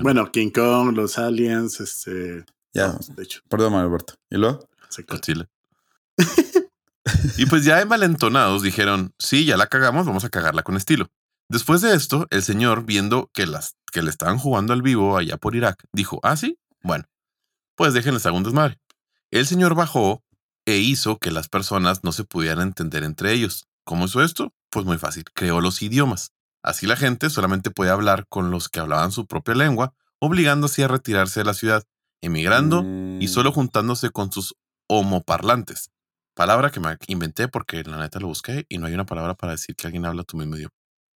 Bueno, 0.00 0.30
King 0.32 0.50
Kong, 0.50 0.96
los 0.96 1.18
aliens, 1.18 1.78
este. 1.80 2.44
Ya, 2.74 2.88
no, 2.88 2.98
de 3.14 3.22
hecho, 3.22 3.40
perdón, 3.48 3.74
Mario 3.74 3.86
Alberto. 3.88 4.14
¿Y 4.30 4.36
luego? 4.38 4.68
Exacto. 4.98 5.48
Y 7.36 7.46
pues 7.46 7.64
ya 7.64 7.80
envalentonados 7.80 8.62
dijeron, 8.62 9.12
sí, 9.18 9.44
ya 9.44 9.56
la 9.56 9.66
cagamos, 9.66 10.06
vamos 10.06 10.24
a 10.24 10.30
cagarla 10.30 10.62
con 10.62 10.76
estilo. 10.76 11.08
Después 11.48 11.80
de 11.80 11.94
esto, 11.94 12.26
el 12.30 12.42
señor, 12.42 12.84
viendo 12.84 13.30
que, 13.32 13.46
las, 13.46 13.76
que 13.92 14.02
le 14.02 14.10
estaban 14.10 14.38
jugando 14.38 14.72
al 14.72 14.82
vivo 14.82 15.16
allá 15.16 15.36
por 15.36 15.56
Irak, 15.56 15.82
dijo, 15.92 16.20
ah, 16.22 16.36
sí, 16.36 16.58
bueno, 16.82 17.04
pues 17.74 17.92
déjenles 17.94 18.24
un 18.26 18.42
desmadre. 18.42 18.78
El 19.30 19.46
señor 19.46 19.74
bajó 19.74 20.22
e 20.64 20.78
hizo 20.78 21.18
que 21.18 21.30
las 21.30 21.48
personas 21.48 22.04
no 22.04 22.12
se 22.12 22.24
pudieran 22.24 22.68
entender 22.68 23.02
entre 23.02 23.32
ellos. 23.32 23.66
¿Cómo 23.84 24.04
hizo 24.04 24.22
esto? 24.22 24.54
Pues 24.70 24.86
muy 24.86 24.98
fácil, 24.98 25.24
creó 25.34 25.60
los 25.60 25.82
idiomas. 25.82 26.32
Así 26.62 26.86
la 26.86 26.96
gente 26.96 27.28
solamente 27.28 27.70
puede 27.70 27.90
hablar 27.90 28.26
con 28.28 28.50
los 28.50 28.68
que 28.68 28.80
hablaban 28.80 29.10
su 29.10 29.26
propia 29.26 29.54
lengua, 29.54 29.94
obligando 30.20 30.66
así 30.66 30.82
a 30.82 30.88
retirarse 30.88 31.40
de 31.40 31.44
la 31.44 31.54
ciudad, 31.54 31.82
emigrando 32.20 32.82
y 32.82 33.26
Mm, 33.26 33.28
solo 33.28 33.52
juntándose 33.52 34.10
con 34.10 34.30
sus 34.32 34.54
homoparlantes. 34.98 35.90
Palabra 36.34 36.70
que 36.70 36.80
me 36.80 36.96
inventé 37.08 37.48
porque 37.48 37.82
la 37.84 37.98
neta 37.98 38.18
lo 38.20 38.28
busqué 38.28 38.64
y 38.68 38.78
no 38.78 38.86
hay 38.86 38.94
una 38.94 39.06
palabra 39.06 39.34
para 39.34 39.52
decir 39.52 39.76
que 39.76 39.86
alguien 39.86 40.06
habla 40.06 40.24
tu 40.24 40.36
mismo 40.36 40.56
idioma. 40.56 40.74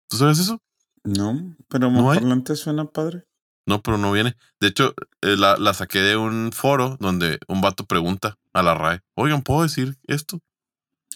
¿Tú 0.09 0.17
sabes 0.19 0.39
eso? 0.39 0.61
No, 1.05 1.57
pero 1.69 1.91
¿No 1.91 2.11
hay? 2.11 2.19
parlante 2.19 2.55
suena 2.57 2.85
padre. 2.85 3.25
No, 3.67 3.83
pero 3.83 3.99
no 3.99 4.13
viene. 4.13 4.37
De 4.61 4.69
hecho, 4.69 4.95
eh, 5.23 5.37
la, 5.37 5.57
la 5.57 5.75
saqué 5.75 6.01
de 6.01 6.17
un 6.17 6.53
foro 6.53 6.97
donde 7.01 7.39
un 7.49 7.61
vato 7.61 7.85
pregunta 7.87 8.39
a 8.53 8.63
la 8.63 8.75
RAE, 8.75 9.01
oigan, 9.17 9.43
¿puedo 9.43 9.63
decir 9.63 9.97
esto? 10.07 10.41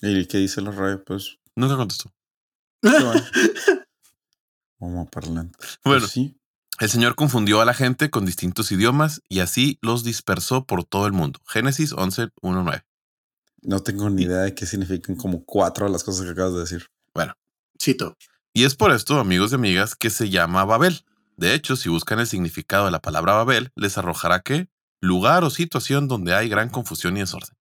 ¿Y 0.03 0.27
qué 0.27 0.39
dice 0.39 0.61
la 0.63 0.71
radio? 0.71 1.05
Pues, 1.05 1.39
Nunca 1.55 1.77
contestó. 1.77 2.11
qué 2.83 2.89
bueno. 3.05 3.23
Como 4.79 5.07
parlante. 5.11 5.59
Bueno, 5.85 6.01
Pues 6.01 6.11
sí. 6.11 6.40
El 6.81 6.89
Señor 6.89 7.15
confundió 7.15 7.61
a 7.61 7.65
la 7.65 7.75
gente 7.75 8.11
con 8.11 8.25
distintos 8.25 8.73
idiomas 8.73 9.23
y 9.29 9.41
así 9.41 9.79
los 9.83 10.03
dispersó 10.03 10.65
por 10.65 10.85
todo 10.85 11.07
el 11.07 11.13
mundo. 11.13 11.39
Génesis 11.47 11.93
11, 11.93 12.31
1, 12.41 12.63
9. 12.65 12.83
No 13.63 13.81
tengo 13.81 14.09
ni 14.09 14.23
idea 14.23 14.39
de 14.39 14.55
qué 14.55 14.65
significan 14.67 15.15
como 15.17 15.45
cuatro 15.45 15.87
de 15.87 15.93
las 15.93 16.03
cosas 16.03 16.25
que 16.25 16.31
acabas 16.33 16.55
de 16.55 16.61
decir. 16.61 16.87
Cito. 17.83 18.15
Y 18.53 18.65
es 18.65 18.75
por 18.75 18.93
esto, 18.93 19.19
amigos 19.19 19.53
y 19.53 19.55
amigas, 19.55 19.95
que 19.95 20.11
se 20.11 20.29
llama 20.29 20.67
Babel. 20.67 21.05
De 21.39 21.55
hecho, 21.55 21.77
si 21.77 21.89
buscan 21.89 22.19
el 22.19 22.27
significado 22.27 22.85
de 22.85 22.91
la 22.91 23.01
palabra 23.01 23.33
Babel, 23.33 23.71
les 23.75 23.97
arrojará 23.97 24.41
que 24.41 24.69
lugar 25.01 25.45
o 25.45 25.51
situación 25.51 26.07
donde 26.07 26.35
hay 26.35 26.51
gran 26.51 26.69
confusión 26.69 27.17
y 27.17 27.21
desorden. 27.21 27.57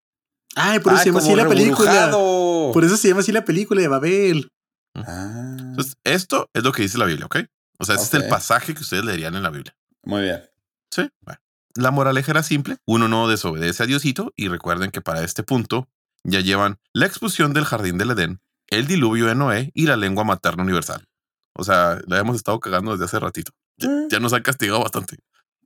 Ay, 0.55 0.79
por 0.79 0.91
eso 0.93 0.99
Ah, 0.99 1.03
se 1.03 1.09
llama 1.09 1.19
así 1.19 1.35
la 1.35 1.47
película. 1.47 2.11
Por 2.11 2.83
eso 2.83 2.97
se 2.97 3.07
llama 3.07 3.21
así 3.21 3.31
la 3.31 3.45
película 3.45 3.81
de 3.81 3.87
Babel. 3.87 4.51
Ah, 4.95 5.55
Entonces, 5.57 5.95
esto 6.03 6.49
es 6.53 6.63
lo 6.63 6.73
que 6.73 6.81
dice 6.81 6.97
la 6.97 7.05
Biblia, 7.05 7.27
¿ok? 7.27 7.37
O 7.79 7.85
sea, 7.85 7.95
ese 7.95 8.03
es 8.03 8.13
el 8.13 8.29
pasaje 8.29 8.73
que 8.73 8.81
ustedes 8.81 9.05
leerían 9.05 9.35
en 9.35 9.43
la 9.43 9.49
Biblia. 9.49 9.75
muy 10.03 10.23
bien. 10.23 10.43
Sí. 10.91 11.09
Bueno. 11.21 11.39
La 11.75 11.91
moraleja 11.91 12.31
era 12.31 12.43
simple, 12.43 12.77
uno 12.85 13.07
no 13.07 13.27
desobedece 13.27 13.83
a 13.83 13.85
Diosito 13.85 14.33
y 14.35 14.47
recuerden 14.47 14.91
que 14.91 15.01
para 15.01 15.23
este 15.23 15.43
punto 15.43 15.87
ya 16.23 16.41
llevan 16.41 16.79
la 16.93 17.05
expulsión 17.05 17.53
del 17.53 17.63
jardín 17.63 17.97
del 17.97 18.11
Edén, 18.11 18.41
el 18.67 18.87
diluvio 18.87 19.27
de 19.27 19.35
Noé 19.35 19.71
y 19.73 19.85
la 19.85 19.95
lengua 19.95 20.23
materna 20.23 20.63
universal. 20.63 21.07
O 21.53 21.63
sea, 21.63 21.99
la 22.07 22.19
hemos 22.19 22.35
estado 22.35 22.59
cagando 22.59 22.91
desde 22.91 23.05
hace 23.05 23.19
ratito. 23.19 23.51
Ya, 23.77 23.89
ya 24.09 24.19
nos 24.19 24.33
han 24.33 24.41
castigado 24.41 24.81
bastante. 24.81 25.17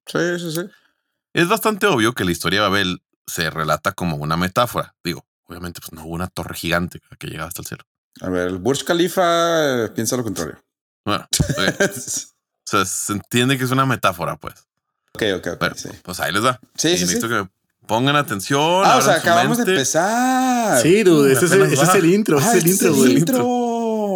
Sí, 0.05 0.39
sí, 0.39 0.51
sí. 0.51 0.61
Es 1.33 1.47
bastante 1.47 1.87
obvio 1.87 2.13
que 2.13 2.25
la 2.25 2.31
historia 2.31 2.61
de 2.61 2.69
Babel 2.69 3.01
se 3.25 3.49
relata 3.49 3.93
como 3.93 4.17
una 4.17 4.37
metáfora. 4.37 4.95
Digo, 5.03 5.25
obviamente 5.45 5.81
pues 5.81 5.93
no 5.93 6.05
hubo 6.05 6.13
una 6.13 6.27
torre 6.27 6.55
gigante 6.55 7.01
que 7.17 7.27
llegaba 7.27 7.47
hasta 7.47 7.61
el 7.61 7.67
cielo. 7.67 7.83
A 8.21 8.29
ver, 8.29 8.49
el 8.49 8.57
Burj 8.59 8.83
Khalifa 8.83 9.85
eh, 9.85 9.89
piensa 9.89 10.15
lo 10.15 10.23
contrario. 10.23 10.63
Bueno, 11.05 11.27
o 11.31 12.65
sea, 12.65 12.85
se 12.85 13.13
entiende 13.13 13.57
que 13.57 13.63
es 13.65 13.71
una 13.71 13.85
metáfora, 13.85 14.35
pues. 14.37 14.53
ok, 15.15 15.23
ok, 15.37 15.47
ok. 15.53 15.57
Pero, 15.59 15.75
sí, 15.75 15.89
pues 16.03 16.19
ahí 16.19 16.31
les 16.31 16.43
da. 16.43 16.59
sí, 16.77 16.89
Y 16.89 16.91
sí. 16.91 16.97
sí. 16.97 17.03
necesito 17.05 17.27
que 17.29 17.49
pongan 17.85 18.15
atención. 18.15 18.81
Ah, 18.85 18.97
o 18.97 19.01
sea, 19.01 19.15
acabamos 19.15 19.57
de 19.57 19.63
empezar. 19.73 20.81
Sí, 20.81 21.03
dude, 21.03 21.33
ese 21.33 21.45
es, 21.45 21.51
el, 21.51 21.61
apenas 21.63 21.73
ese 21.73 21.83
es 21.83 21.89
va. 21.89 21.97
el 21.97 22.05
intro, 22.05 22.39
Ah, 22.39 22.51
es 22.55 22.63
el 22.63 22.69
intro, 22.69 22.89
es 22.89 22.95
güey. 22.95 23.11
el 23.11 23.17
intro. 23.17 23.43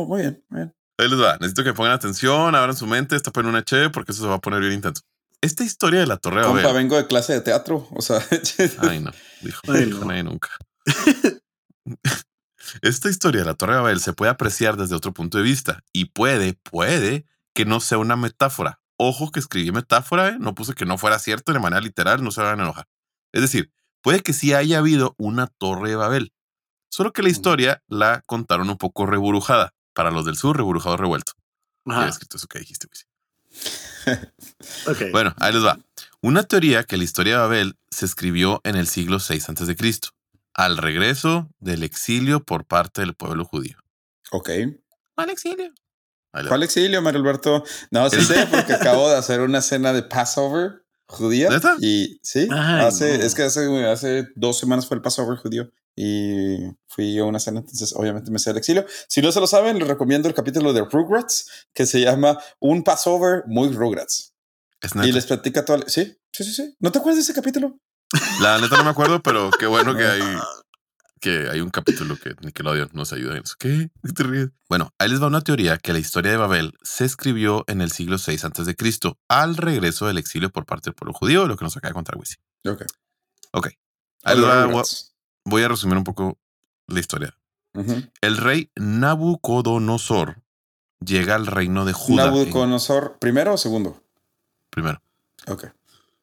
Muy 0.08 0.22
bien, 0.22 0.44
muy 0.50 0.60
bien. 0.62 0.74
Ahí 1.00 1.10
les 1.10 1.20
va. 1.22 1.34
Necesito 1.38 1.64
que 1.64 1.74
pongan 1.74 1.92
atención, 1.92 2.56
abran 2.56 2.76
su 2.76 2.88
mente, 2.88 3.20
tapen 3.20 3.46
una 3.46 3.64
che, 3.64 3.90
porque 3.90 4.12
eso 4.14 4.24
se 4.24 4.28
va 4.30 4.36
a 4.36 4.40
poner 4.40 4.62
bien 4.62 4.74
intenso. 4.74 5.02
Esta 5.42 5.64
historia 5.64 6.00
de 6.00 6.08
la 6.08 6.18
Torre 6.18 6.42
Compa, 6.42 6.62
Babel. 6.64 6.74
vengo 6.74 6.98
de 6.98 7.06
clase 7.06 7.34
de 7.34 7.42
teatro. 7.42 7.88
O 7.92 8.02
sea, 8.02 8.20
Ay, 8.80 9.00
no. 9.02 9.12
Dijo, 9.42 9.62
Ay, 9.68 9.86
dijo 9.86 10.00
no. 10.00 10.06
nadie 10.06 10.24
nunca. 10.24 10.50
Esta 12.82 13.10
historia 13.10 13.42
de 13.42 13.48
la 13.48 13.54
Torre 13.54 13.74
de 13.74 13.82
Babel 13.82 14.00
se 14.00 14.14
puede 14.14 14.32
apreciar 14.32 14.78
desde 14.78 14.96
otro 14.96 15.14
punto 15.14 15.38
de 15.38 15.44
vista 15.44 15.84
y 15.94 16.06
puede, 16.06 16.54
puede 16.54 17.26
que 17.54 17.66
no 17.66 17.80
sea 17.80 17.98
una 17.98 18.16
metáfora. 18.16 18.80
Ojo 18.98 19.32
que 19.32 19.40
escribí 19.40 19.72
metáfora, 19.72 20.30
¿eh? 20.30 20.38
no 20.40 20.56
puse 20.56 20.74
que 20.74 20.86
no 20.86 20.98
fuera 20.98 21.20
cierto 21.20 21.54
de 21.54 21.60
manera 21.60 21.82
literal, 21.82 22.24
no 22.24 22.32
se 22.32 22.42
van 22.42 22.60
a 22.60 22.64
enojar. 22.64 22.88
Es 23.32 23.42
decir, 23.42 23.72
puede 24.02 24.22
que 24.22 24.34
sí 24.34 24.54
haya 24.54 24.80
habido 24.80 25.16
una 25.18 25.48
Torre 25.48 25.90
de 25.90 25.96
Babel, 25.96 26.34
solo 26.90 27.14
que 27.14 27.22
la 27.24 27.30
historia 27.30 27.84
la 27.88 28.24
contaron 28.26 28.70
un 28.70 28.78
poco 28.78 29.06
reburujada. 29.06 29.74
Para 29.94 30.12
los 30.12 30.26
del 30.26 30.38
sur, 30.38 30.56
reburujado 30.56 30.96
revuelto. 30.96 31.34
Ajá, 31.88 32.08
escrito 32.08 32.38
eso 32.38 32.48
que 32.48 32.60
dijiste, 32.60 32.88
ok. 34.88 35.12
Bueno, 35.12 35.34
ahí 35.40 35.54
les 35.54 35.66
va. 35.66 35.80
Una 36.22 36.44
teoría 36.44 36.84
que 36.84 36.98
la 36.98 37.04
historia 37.04 37.34
de 37.34 37.40
Babel 37.40 37.78
se 37.90 38.06
escribió 38.06 38.62
en 38.64 38.76
el 38.76 38.88
siglo 38.88 39.18
VI 39.18 39.38
a.C., 39.38 39.76
al 40.58 40.78
regreso 40.78 41.50
del 41.60 41.84
exilio 41.84 42.44
por 42.44 42.66
parte 42.66 43.02
del 43.02 43.14
pueblo 43.16 43.46
judío. 43.46 43.78
ok. 44.32 44.50
Al 45.16 45.30
exilio. 45.32 45.74
¿Cuál 46.48 46.62
exilio, 46.62 47.02
Mario 47.02 47.22
Alberto? 47.22 47.64
No, 47.90 48.10
sí 48.10 48.22
sé, 48.22 48.46
porque 48.52 48.74
acabo 48.74 49.10
de 49.10 49.16
hacer 49.16 49.42
una 49.42 49.62
cena 49.62 49.94
de 49.94 50.04
Passover 50.04 50.84
judía. 51.08 51.50
¿Neta? 51.50 51.78
Y 51.80 52.20
sí, 52.22 52.48
Ay, 52.52 52.86
hace, 52.86 53.18
no. 53.18 53.24
es 53.24 53.34
que 53.34 53.44
hace, 53.44 53.86
hace 53.86 54.28
dos 54.36 54.60
semanas 54.60 54.86
fue 54.88 54.98
el 54.98 55.02
Passover 55.02 55.38
judío 55.38 55.72
y 55.96 56.58
fui 56.88 57.18
a 57.18 57.24
una 57.24 57.40
cena, 57.40 57.62
entonces 57.62 57.94
obviamente 57.96 58.30
me 58.30 58.38
sé 58.38 58.52
el 58.52 58.58
exilio. 58.58 58.86
Si 59.08 59.22
no 59.22 59.32
se 59.32 59.40
lo 59.40 59.48
saben, 59.48 59.80
les 59.80 59.88
recomiendo 59.88 60.28
el 60.28 60.36
capítulo 60.36 60.74
de 60.74 60.86
Rugrats 60.86 61.50
que 61.74 61.88
se 61.88 62.02
llama 62.02 62.38
Un 62.60 62.84
Passover 62.84 63.44
muy 63.48 63.70
Rugrats. 63.70 64.36
Es 64.82 64.92
Y 65.04 65.12
les 65.12 65.26
platica 65.26 65.66
todo. 65.66 65.80
Sí, 65.88 66.16
sí, 66.32 66.44
sí, 66.44 66.54
sí. 66.54 66.76
¿No 66.80 66.92
te 66.92 67.00
acuerdas 67.00 67.16
de 67.18 67.22
ese 67.24 67.34
capítulo? 67.34 67.80
La 68.42 68.60
neta 68.60 68.78
no 68.78 68.84
me 68.84 68.90
acuerdo, 68.90 69.22
pero 69.22 69.50
qué 69.60 69.66
bueno 69.68 69.96
que 69.96 70.06
hay 70.06 70.22
que 71.20 71.50
hay 71.50 71.62
un 71.62 71.72
capítulo 71.72 72.16
que 72.16 72.36
Nickelodeon 72.42 72.90
nos 72.94 73.12
ayuda 73.12 73.36
en 73.36 73.44
eso. 73.44 73.56
¿Qué? 73.60 73.90
¿Qué 74.06 74.14
te 74.14 74.24
ríes? 74.24 74.50
Bueno, 74.70 74.94
ahí 75.00 75.10
les 75.10 75.22
va 75.22 75.28
una 75.28 75.42
teoría 75.42 75.78
que 75.78 75.92
la 75.92 76.00
historia 76.00 76.32
de 76.32 76.38
Babel 76.38 76.74
se 76.84 77.06
escribió 77.06 77.64
en 77.68 77.82
el 77.82 77.92
siglo 77.92 78.18
VI 78.18 78.36
a.C. 78.44 79.16
al 79.28 79.58
regreso 79.58 80.06
del 80.06 80.20
exilio 80.20 80.52
por 80.52 80.66
parte 80.66 80.90
del 80.92 80.94
pueblo 80.96 81.14
judío, 81.14 81.48
lo 81.48 81.58
que 81.58 81.66
nos 81.66 81.76
acaba 81.76 81.90
de 81.90 81.94
contar 81.96 82.18
Wisi. 82.18 82.36
Ok. 82.66 82.84
Ok. 83.52 83.68
Ahí 84.24 84.36
les 84.38 84.46
va, 84.46 84.68
voy- 85.46 85.64
a 85.64 85.68
resumir 85.68 85.98
un 85.98 86.04
poco 86.04 86.38
la 86.88 87.00
historia. 87.00 87.36
El 88.22 88.38
rey 88.38 88.72
Nabucodonosor 88.76 90.42
llega 91.00 91.36
al 91.36 91.48
reino 91.48 91.86
de 91.86 91.94
Judá. 91.94 92.26
en- 92.26 92.30
Nabucodonosor, 92.32 93.18
¿primero 93.20 93.54
o 93.54 93.58
segundo? 93.58 94.02
primero. 94.70 95.02
Ok. 95.48 95.66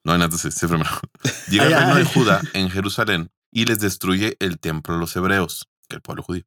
No, 0.05 0.16
no, 0.18 0.24
entonces 0.24 0.55
sí, 0.55 0.66
primero. 0.66 0.90
Llega 1.48 1.66
al 1.66 1.74
Ay, 1.74 1.80
reino 1.80 1.94
de. 1.96 2.05
Judá 2.05 2.40
en 2.52 2.70
Jerusalén 2.70 3.30
y 3.50 3.64
les 3.64 3.78
destruye 3.80 4.36
el 4.40 4.59
templo 4.59 4.94
de 4.94 5.00
los 5.00 5.14
hebreos, 5.16 5.68
que 5.88 5.94
es 5.94 5.96
el 5.96 6.02
pueblo 6.02 6.22
judío. 6.22 6.44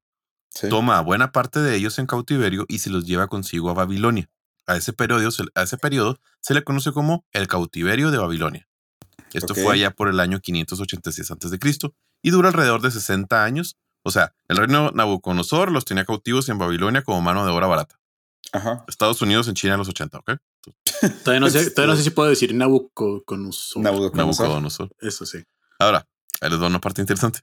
Sí. 0.50 0.70
Toma 0.70 0.98
a 0.98 1.02
buena 1.02 1.32
parte 1.32 1.60
de 1.60 1.76
ellos 1.76 1.98
en 2.00 2.06
cautiverio 2.08 2.66
y 2.68 2.80
se 2.80 2.90
los 2.90 3.06
lleva 3.06 3.28
consigo 3.28 3.70
a 3.70 3.74
Babilonia. 3.74 4.30
A 4.66 4.76
ese 4.76 4.94
periodo, 4.94 5.32
se- 5.32 5.46
a 5.56 5.64
ese 5.64 5.78
periodo 5.78 6.20
se 6.42 6.54
le 6.54 6.64
conoce 6.64 6.92
como 6.92 7.26
el 7.32 7.48
cautiverio 7.48 8.12
de 8.12 8.18
Babilonia. 8.18 8.68
Esto 9.34 9.54
fue 9.56 9.74
allá 9.74 9.92
por 9.92 10.08
el 10.10 10.20
año 10.20 10.40
586 10.40 11.32
a.C. 11.32 11.60
y 12.22 12.30
dura 12.32 12.50
alrededor 12.50 12.82
de 12.82 12.92
60 12.92 13.44
años. 13.44 13.78
O 14.04 14.12
sea, 14.12 14.34
el 14.48 14.58
reino 14.58 14.92
Nabucodonosor 14.92 15.72
los 15.72 15.84
tenía 15.86 16.06
cautivos 16.06 16.48
en 16.50 16.58
Babilonia 16.58 17.02
como 17.04 17.22
mano 17.22 17.46
de 17.46 17.52
obra 17.52 17.68
barata. 17.68 18.00
Ajá. 18.54 18.86
Estados 18.88 19.22
Unidos 19.22 19.48
en 19.48 19.56
China 19.56 19.74
en 19.74 19.80
los 19.80 19.90
80, 19.90 20.20
¿ok? 20.20 20.32
Todavía 21.24 21.40
no 21.40 21.50
sé, 21.50 21.72
todavía 21.72 21.94
no 21.94 21.98
sé 21.98 22.04
si 22.04 22.10
puedo 22.10 22.30
decir 22.30 22.54
Nabucodonosor. 22.54 23.82
Nabucodonosor. 23.84 24.16
Nabucodonosor. 24.46 24.90
Eso 25.00 25.26
sí. 25.26 25.44
Ahora, 25.80 26.08
ahí 26.42 26.50
les 26.50 26.60
doy 26.60 26.68
una 26.68 26.82
parte 26.82 27.02
interesante. 27.02 27.42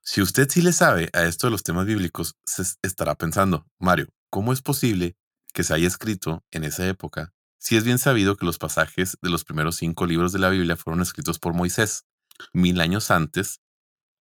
Si 0.00 0.20
usted 0.20 0.48
sí 0.50 0.62
le 0.62 0.72
sabe 0.72 1.10
a 1.12 1.22
esto 1.24 1.46
de 1.46 1.50
los 1.52 1.62
temas 1.62 1.86
bíblicos, 1.86 2.36
se 2.44 2.62
es- 2.62 2.78
estará 2.82 3.14
pensando, 3.14 3.66
Mario, 3.78 4.08
¿cómo 4.30 4.52
es 4.52 4.62
posible 4.62 5.16
que 5.52 5.64
se 5.64 5.74
haya 5.74 5.86
escrito 5.86 6.44
en 6.50 6.64
esa 6.64 6.86
época 6.88 7.32
si 7.58 7.76
es 7.76 7.84
bien 7.84 7.98
sabido 7.98 8.36
que 8.36 8.44
los 8.46 8.58
pasajes 8.58 9.16
de 9.22 9.30
los 9.30 9.44
primeros 9.44 9.76
cinco 9.76 10.06
libros 10.06 10.32
de 10.32 10.38
la 10.40 10.48
Biblia 10.48 10.76
fueron 10.76 11.02
escritos 11.02 11.38
por 11.38 11.54
Moisés 11.54 12.04
mil 12.52 12.80
años 12.80 13.10
antes 13.10 13.60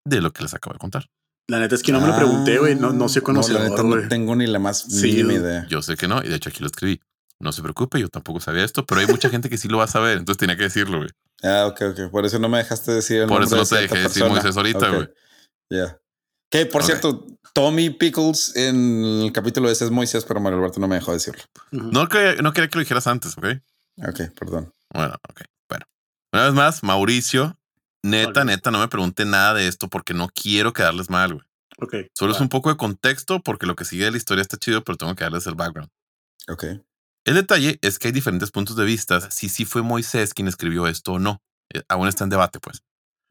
de 0.05 0.21
lo 0.21 0.31
que 0.33 0.43
les 0.43 0.53
acabo 0.53 0.73
de 0.73 0.79
contar? 0.79 1.09
La 1.47 1.59
neta 1.59 1.73
es 1.75 1.81
que 1.83 1.91
no 1.91 1.99
me 1.99 2.07
lo 2.07 2.15
pregunté, 2.15 2.59
güey. 2.59 2.75
No, 2.75 2.93
no 2.93 3.09
soy 3.09 3.21
Ah, 3.25 3.31
No, 3.33 3.41
la 3.41 3.47
neta 3.63 3.75
conocedor, 3.75 4.03
no 4.03 4.07
tengo 4.09 4.35
ni 4.35 4.45
la 4.47 4.59
más 4.59 4.81
Sí, 4.87 5.07
mínima 5.07 5.33
idea. 5.33 5.67
Yo 5.67 5.81
sé 5.81 5.97
que 5.97 6.07
no, 6.07 6.23
y 6.23 6.27
de 6.29 6.35
hecho 6.35 6.49
aquí 6.49 6.59
lo 6.59 6.67
escribí. 6.67 7.01
No 7.41 7.51
se 7.51 7.61
preocupe, 7.61 7.99
yo 7.99 8.07
tampoco 8.07 8.39
sabía 8.39 8.63
esto, 8.63 8.85
pero 8.85 9.01
hay 9.01 9.07
mucha 9.07 9.29
gente 9.29 9.49
que 9.49 9.57
sí 9.57 9.67
lo 9.67 9.79
va 9.79 9.85
a 9.85 9.87
saber, 9.87 10.17
entonces 10.17 10.37
tenía 10.37 10.55
que 10.55 10.63
decirlo, 10.63 10.99
güey. 10.99 11.09
Ah, 11.43 11.65
ok, 11.67 11.81
ok. 11.91 12.11
Por 12.11 12.25
eso 12.25 12.37
no 12.39 12.49
me 12.49 12.59
dejaste 12.59 12.91
decir 12.91 13.21
el 13.21 13.27
Por 13.27 13.41
nombre 13.41 13.47
eso 13.47 13.55
no 13.55 13.63
de 13.63 13.87
te 13.87 13.93
dejé 13.93 14.07
decir. 14.07 14.25
Moisés 14.25 14.55
ahorita, 14.55 14.89
güey. 14.89 15.09
Ya. 15.69 15.97
Que 16.51 16.65
por 16.65 16.83
cierto, 16.83 17.25
Tommy 17.53 17.89
Pickles 17.89 18.55
en 18.55 19.03
el 19.23 19.31
capítulo 19.31 19.69
ese 19.69 19.85
es 19.85 19.91
Moisés, 19.91 20.25
pero 20.25 20.39
Mario 20.39 20.59
Alberto 20.59 20.79
no 20.79 20.87
me 20.87 20.95
dejó 20.95 21.13
decirlo. 21.13 21.41
No, 21.71 22.07
que, 22.09 22.37
no 22.43 22.53
quería 22.53 22.69
que 22.69 22.75
lo 22.75 22.81
dijeras 22.81 23.07
antes, 23.07 23.37
¿ok? 23.37 23.45
Ok, 24.07 24.33
perdón. 24.37 24.73
Bueno, 24.93 25.15
ok. 25.29 25.41
Bueno. 25.69 25.85
Una 26.33 26.45
vez 26.45 26.53
más, 26.53 26.83
Mauricio, 26.83 27.57
neta, 28.03 28.43
neta, 28.43 28.69
no 28.69 28.79
me 28.79 28.87
pregunte 28.87 29.25
nada 29.25 29.53
de 29.53 29.67
esto 29.67 29.87
porque 29.87 30.13
no 30.13 30.29
quiero 30.29 30.73
quedarles 30.73 31.09
mal, 31.09 31.33
güey. 31.33 31.45
Ok. 31.79 31.95
Solo 32.13 32.33
es 32.33 32.41
un 32.41 32.49
poco 32.49 32.69
de 32.69 32.77
contexto 32.77 33.41
porque 33.41 33.65
lo 33.65 33.75
que 33.75 33.85
sigue 33.85 34.05
de 34.05 34.11
la 34.11 34.17
historia 34.17 34.41
está 34.41 34.57
chido, 34.57 34.83
pero 34.83 34.97
tengo 34.97 35.15
que 35.15 35.23
darles 35.23 35.47
el 35.47 35.55
background. 35.55 35.89
Ok. 36.49 36.65
El 37.25 37.35
detalle 37.35 37.77
es 37.81 37.99
que 37.99 38.07
hay 38.07 38.11
diferentes 38.11 38.51
puntos 38.51 38.75
de 38.75 38.85
vista 38.85 39.29
si 39.31 39.47
sí 39.49 39.65
fue 39.65 39.81
Moisés 39.83 40.33
quien 40.33 40.47
escribió 40.47 40.87
esto 40.87 41.13
o 41.13 41.19
no. 41.19 41.41
Eh, 41.73 41.81
Aún 41.89 42.07
está 42.07 42.23
en 42.23 42.29
debate, 42.31 42.59
pues. 42.59 42.81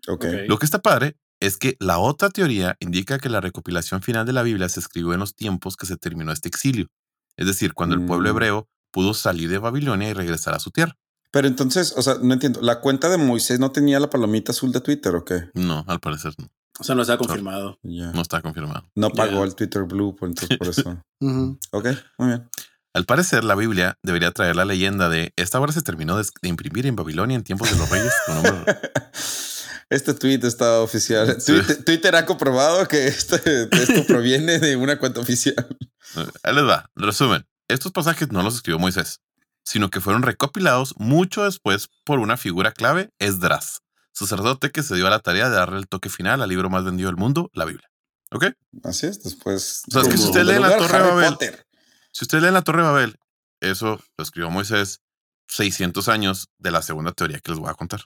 Ok. 0.09 0.25
Ok. 0.25 0.25
Lo 0.49 0.59
que 0.59 0.65
está 0.65 0.81
padre 0.81 1.17
es 1.41 1.57
que 1.57 1.77
la 1.81 1.99
otra 1.99 2.31
teoría 2.31 2.77
indica 2.81 3.19
que 3.19 3.29
la 3.29 3.41
recopilación 3.41 4.03
final 4.03 4.27
de 4.27 4.33
la 4.33 4.43
Biblia 4.43 4.69
se 4.69 4.81
escribió 4.81 5.13
en 5.15 5.21
los 5.21 5.35
tiempos 5.35 5.77
que 5.77 5.87
se 5.87 5.97
terminó 5.97 6.33
este 6.33 6.49
exilio. 6.49 6.87
Es 7.37 7.47
decir, 7.47 7.73
cuando 7.75 7.95
el 7.97 8.05
pueblo 8.07 8.29
Mm. 8.29 8.33
hebreo 8.33 8.69
pudo 8.93 9.15
salir 9.15 9.49
de 9.49 9.59
Babilonia 9.59 10.09
y 10.11 10.13
regresar 10.13 10.55
a 10.55 10.59
su 10.59 10.71
tierra. 10.71 10.97
Pero 11.33 11.47
entonces, 11.49 11.95
o 11.97 12.03
sea, 12.03 12.17
no 12.21 12.35
entiendo. 12.35 12.61
¿La 12.61 12.81
cuenta 12.81 13.09
de 13.09 13.17
Moisés 13.17 13.59
no 13.61 13.71
tenía 13.73 14.01
la 14.01 14.11
palomita 14.11 14.53
azul 14.53 14.73
de 14.73 14.81
Twitter 14.81 15.15
o 15.15 15.25
qué? 15.25 15.49
No, 15.55 15.85
al 15.87 16.01
parecer 16.01 16.35
no, 16.39 16.49
O 16.79 16.85
sea, 16.85 16.95
no 16.97 17.03
está 17.03 17.17
confirmado. 17.17 17.79
No 17.83 18.21
está 18.21 18.43
confirmado. 18.43 18.91
No 18.97 19.11
pagó 19.11 19.45
el 19.45 19.55
Twitter 19.55 19.85
Blue, 19.85 20.15
pues 20.17 20.31
entonces 20.31 20.59
por 20.59 20.69
eso. 20.69 21.03
Ujú. 21.21 21.59
ok, 21.71 21.87
muy 22.19 22.29
bien. 22.29 22.49
Al 22.93 23.05
parecer, 23.05 23.45
la 23.45 23.55
Biblia 23.55 23.97
debería 24.03 24.33
traer 24.33 24.57
la 24.57 24.65
leyenda 24.65 25.09
de 25.09 25.33
esta 25.37 25.61
obra 25.61 25.73
se 25.73 25.83
terminó 25.83 26.17
de, 26.19 26.27
imprimir 26.43 26.87
en 26.87 26.97
Babilonia 26.97 27.37
en 27.37 27.45
tiempos 27.45 27.71
de 27.71 27.77
los 27.77 27.89
reyes. 27.89 28.13
con 28.27 28.43
nombre- 28.43 28.79
Este 29.91 30.15
tweet 30.15 30.41
está 30.45 30.81
oficial. 30.81 31.41
Sí. 31.41 31.53
Twitter, 31.53 31.85
Twitter 31.85 32.17
ha 32.17 32.25
comprobado 32.27 32.87
que 32.87 33.09
este- 33.09 33.69
esto 33.73 34.07
proviene 34.07 34.59
de 34.61 34.77
una 34.77 34.99
cuenta 35.01 35.21
oficial. 35.21 35.67
Ahí 36.45 36.55
les 36.55 36.65
va. 36.65 36.89
Resumen. 36.95 37.45
Estos 37.67 37.91
pasajes 37.93 38.31
no 38.31 38.43
los 38.43 38.55
escribió 38.57 38.79
Moisés, 38.79 39.21
sino 39.65 39.91
que 39.91 40.01
fueron 40.01 40.23
recopilados 40.23 40.95
mucho 40.97 41.45
después 41.45 41.89
por 42.05 42.19
una 42.21 42.37
figura 42.37 42.71
clave, 42.73 43.11
Esdras, 43.19 43.81
sacerdote 44.13 44.71
que 44.71 44.83
se 44.85 44.95
dio 44.95 45.07
a 45.07 45.11
la 45.11 45.19
tarea 45.21 45.49
de 45.49 45.57
darle 45.57 45.79
el 45.79 45.89
toque 45.89 46.09
final 46.09 46.41
al 46.43 46.49
libro 46.49 46.71
más 46.71 46.85
vendido 46.85 47.09
del 47.09 47.17
mundo, 47.17 47.51
la 47.53 47.65
Biblia. 47.65 47.89
¿Ok? 48.33 48.47
Así 48.85 49.07
es, 49.07 49.23
después. 49.25 49.83
O 49.89 49.91
sea, 49.93 50.03
es 50.03 50.09
que 50.09 50.17
si 50.19 50.25
usted 50.25 50.45
lee 50.45 50.59
la 50.61 50.77
Torre 50.77 50.99
de 50.99 51.05
Babel- 51.11 51.31
Potter. 51.33 51.67
Si 52.13 52.25
usted 52.25 52.41
lee 52.41 52.51
la 52.51 52.63
Torre 52.63 52.83
de 52.83 52.89
Babel, 52.89 53.17
eso 53.61 54.01
lo 54.17 54.23
escribió 54.23 54.51
Moisés 54.51 55.01
600 55.49 56.09
años 56.09 56.49
de 56.59 56.71
la 56.71 56.83
segunda 56.83 57.13
teoría 57.13 57.41
que 57.41 57.51
les 57.53 57.59
voy 57.61 57.71
a 57.71 57.75
contar. 57.75 58.03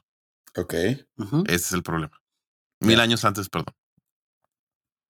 Ok. 0.57 0.73
Ese 0.75 1.05
es 1.55 1.73
el 1.73 1.83
problema. 1.83 2.21
Mil 2.81 3.01
años 3.01 3.25
antes, 3.25 3.49
perdón. 3.49 3.75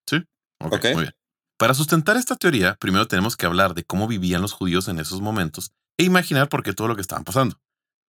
¿Sí? 0.09 0.17
Ok, 0.61 0.75
Ok. 0.75 0.85
muy 0.95 1.03
bien. 1.03 1.15
Para 1.57 1.75
sustentar 1.75 2.17
esta 2.17 2.37
teoría, 2.37 2.75
primero 2.77 3.07
tenemos 3.07 3.37
que 3.37 3.47
hablar 3.47 3.75
de 3.75 3.85
cómo 3.85 4.09
vivían 4.09 4.43
los 4.43 4.53
judíos 4.53 4.89
en 4.89 4.99
esos 4.99 5.21
momentos 5.21 5.73
e 5.97 6.05
imaginar 6.05 6.49
por 6.49 6.63
qué 6.63 6.73
todo 6.73 6.89
lo 6.89 6.97
que 6.97 7.03
estaban 7.03 7.25
pasando. 7.25 7.61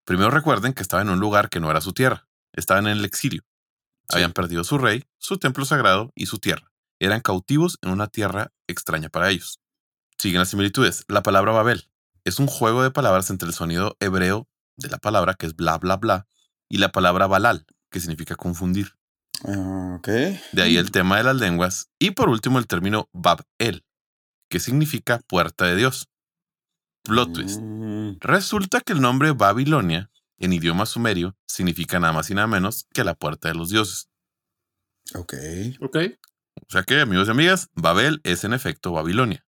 Primero 0.04 0.30
recuerden 0.32 0.74
que 0.74 0.82
estaban 0.82 1.08
en 1.08 1.14
un 1.14 1.20
lugar 1.20 1.50
que 1.50 1.60
no 1.60 1.70
era 1.70 1.82
su 1.82 1.94
tierra. 1.94 2.28
estaban 2.54 2.88
en 2.88 2.98
el 2.98 3.06
exilio. 3.06 3.44
Habían 4.08 4.32
perdido 4.32 4.64
su 4.64 4.78
rey, 4.78 5.04
su 5.18 5.38
templo 5.40 5.66
sagrado 5.66 6.12
y 6.16 6.28
su 6.28 6.40
tierra. 6.40 6.72
Eran 7.00 7.20
cautivos 7.20 7.78
en 7.82 7.90
una 7.90 8.08
tierra 8.08 8.54
extraña 8.68 9.10
para 9.10 9.30
ellos. 9.30 9.60
Siguen 10.18 10.40
las 10.40 10.50
similitudes. 10.50 11.06
La 11.08 11.22
palabra 11.24 11.52
Babel 11.52 11.90
es 12.24 12.40
un 12.40 12.48
juego 12.48 12.84
de 12.84 12.92
palabras 12.92 13.30
entre 13.30 13.48
el 13.48 13.54
sonido 13.54 13.98
hebreo 14.00 14.48
de 14.78 14.90
la 14.90 14.98
palabra, 14.98 15.36
que 15.36 15.46
es 15.46 15.56
bla, 15.56 15.78
bla, 15.78 15.98
bla, 15.98 16.28
y 16.70 16.78
la 16.78 16.92
palabra 16.92 17.28
balal, 17.28 17.66
que 17.90 18.00
significa 18.00 18.36
confundir. 18.36 18.96
Ah, 19.44 19.96
ok. 19.98 20.08
De 20.52 20.62
ahí 20.62 20.78
el 20.78 20.92
tema 20.92 21.18
de 21.18 21.24
las 21.24 21.36
lenguas. 21.36 21.90
Y 22.00 22.12
por 22.12 22.30
último 22.30 22.60
el 22.60 22.68
término 22.68 23.10
Bab-el, 23.14 23.86
que 24.50 24.60
significa 24.60 25.20
puerta 25.28 25.66
de 25.66 25.76
Dios. 25.76 26.10
Plot 27.04 27.34
twist. 27.34 27.60
Mm, 27.62 28.18
Resulta 28.20 28.82
que 28.82 28.94
el 28.94 29.02
nombre 29.02 29.32
Babilonia, 29.32 30.10
en 30.40 30.54
idioma 30.54 30.86
sumerio, 30.86 31.38
significa 31.46 32.00
nada 32.00 32.14
más 32.14 32.30
y 32.30 32.34
nada 32.34 32.48
menos 32.48 32.88
que 32.94 33.04
la 33.04 33.14
puerta 33.14 33.48
de 33.50 33.56
los 33.56 33.70
dioses. 33.70 34.10
ok. 35.14 35.34
Ok. 35.82 35.98
O 36.68 36.72
sea 36.72 36.84
que, 36.84 37.02
amigos 37.02 37.28
y 37.28 37.32
amigas, 37.32 37.70
Babel 37.76 38.22
es 38.24 38.44
en 38.44 38.54
efecto 38.54 38.94
Babilonia. 38.94 39.46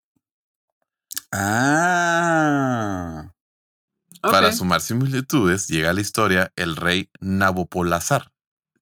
Ah. 1.31 3.33
Para 4.21 4.51
sumar 4.51 4.81
similitudes, 4.81 5.67
llega 5.67 5.91
a 5.91 5.93
la 5.93 6.01
historia 6.01 6.51
el 6.55 6.75
rey 6.75 7.09
Nabopolazar. 7.19 8.31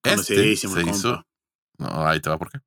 Este 0.02 0.56
se 0.56 0.82
hizo. 0.82 1.26
No, 1.78 2.06
ahí 2.06 2.20
te 2.20 2.30
va 2.30 2.38
por 2.38 2.50
qué. 2.50 2.58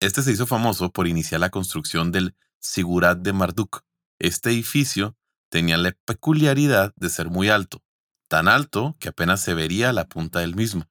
Este 0.00 0.22
se 0.22 0.32
hizo 0.32 0.46
famoso 0.46 0.92
por 0.92 1.08
iniciar 1.08 1.40
la 1.40 1.50
construcción 1.50 2.12
del 2.12 2.36
Sigurat 2.60 3.18
de 3.18 3.32
Marduk. 3.32 3.82
Este 4.18 4.50
edificio 4.50 5.16
tenía 5.48 5.76
la 5.76 5.92
peculiaridad 6.04 6.92
de 6.96 7.08
ser 7.08 7.30
muy 7.30 7.48
alto, 7.48 7.82
tan 8.28 8.48
alto 8.48 8.96
que 9.00 9.08
apenas 9.08 9.40
se 9.40 9.54
vería 9.54 9.92
la 9.92 10.06
punta 10.06 10.40
del 10.40 10.54
mismo. 10.54 10.84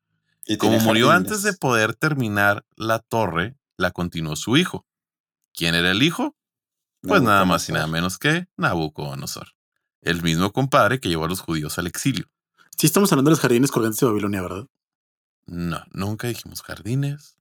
Y 0.45 0.57
Como 0.57 0.79
murió 0.79 1.09
jardines. 1.09 1.31
antes 1.31 1.43
de 1.43 1.53
poder 1.53 1.93
terminar 1.93 2.65
la 2.75 2.99
torre, 2.99 3.57
la 3.77 3.91
continuó 3.91 4.35
su 4.35 4.57
hijo. 4.57 4.85
¿Quién 5.53 5.75
era 5.75 5.91
el 5.91 6.03
hijo? 6.03 6.35
Pues 7.07 7.21
nada 7.21 7.45
más 7.45 7.67
y 7.69 7.71
nada 7.73 7.87
menos 7.87 8.17
que 8.17 8.47
Nabucodonosor, 8.57 9.47
el 10.01 10.21
mismo 10.21 10.51
compadre 10.51 10.99
que 10.99 11.09
llevó 11.09 11.25
a 11.25 11.29
los 11.29 11.41
judíos 11.41 11.77
al 11.79 11.87
exilio. 11.87 12.25
Sí, 12.77 12.87
estamos 12.87 13.11
hablando 13.11 13.29
de 13.29 13.33
los 13.33 13.39
jardines 13.39 13.71
colgantes 13.71 13.99
de 13.99 14.05
Babilonia, 14.07 14.41
¿verdad? 14.41 14.67
No, 15.45 15.83
nunca 15.93 16.27
dijimos 16.27 16.61
jardines. 16.61 17.37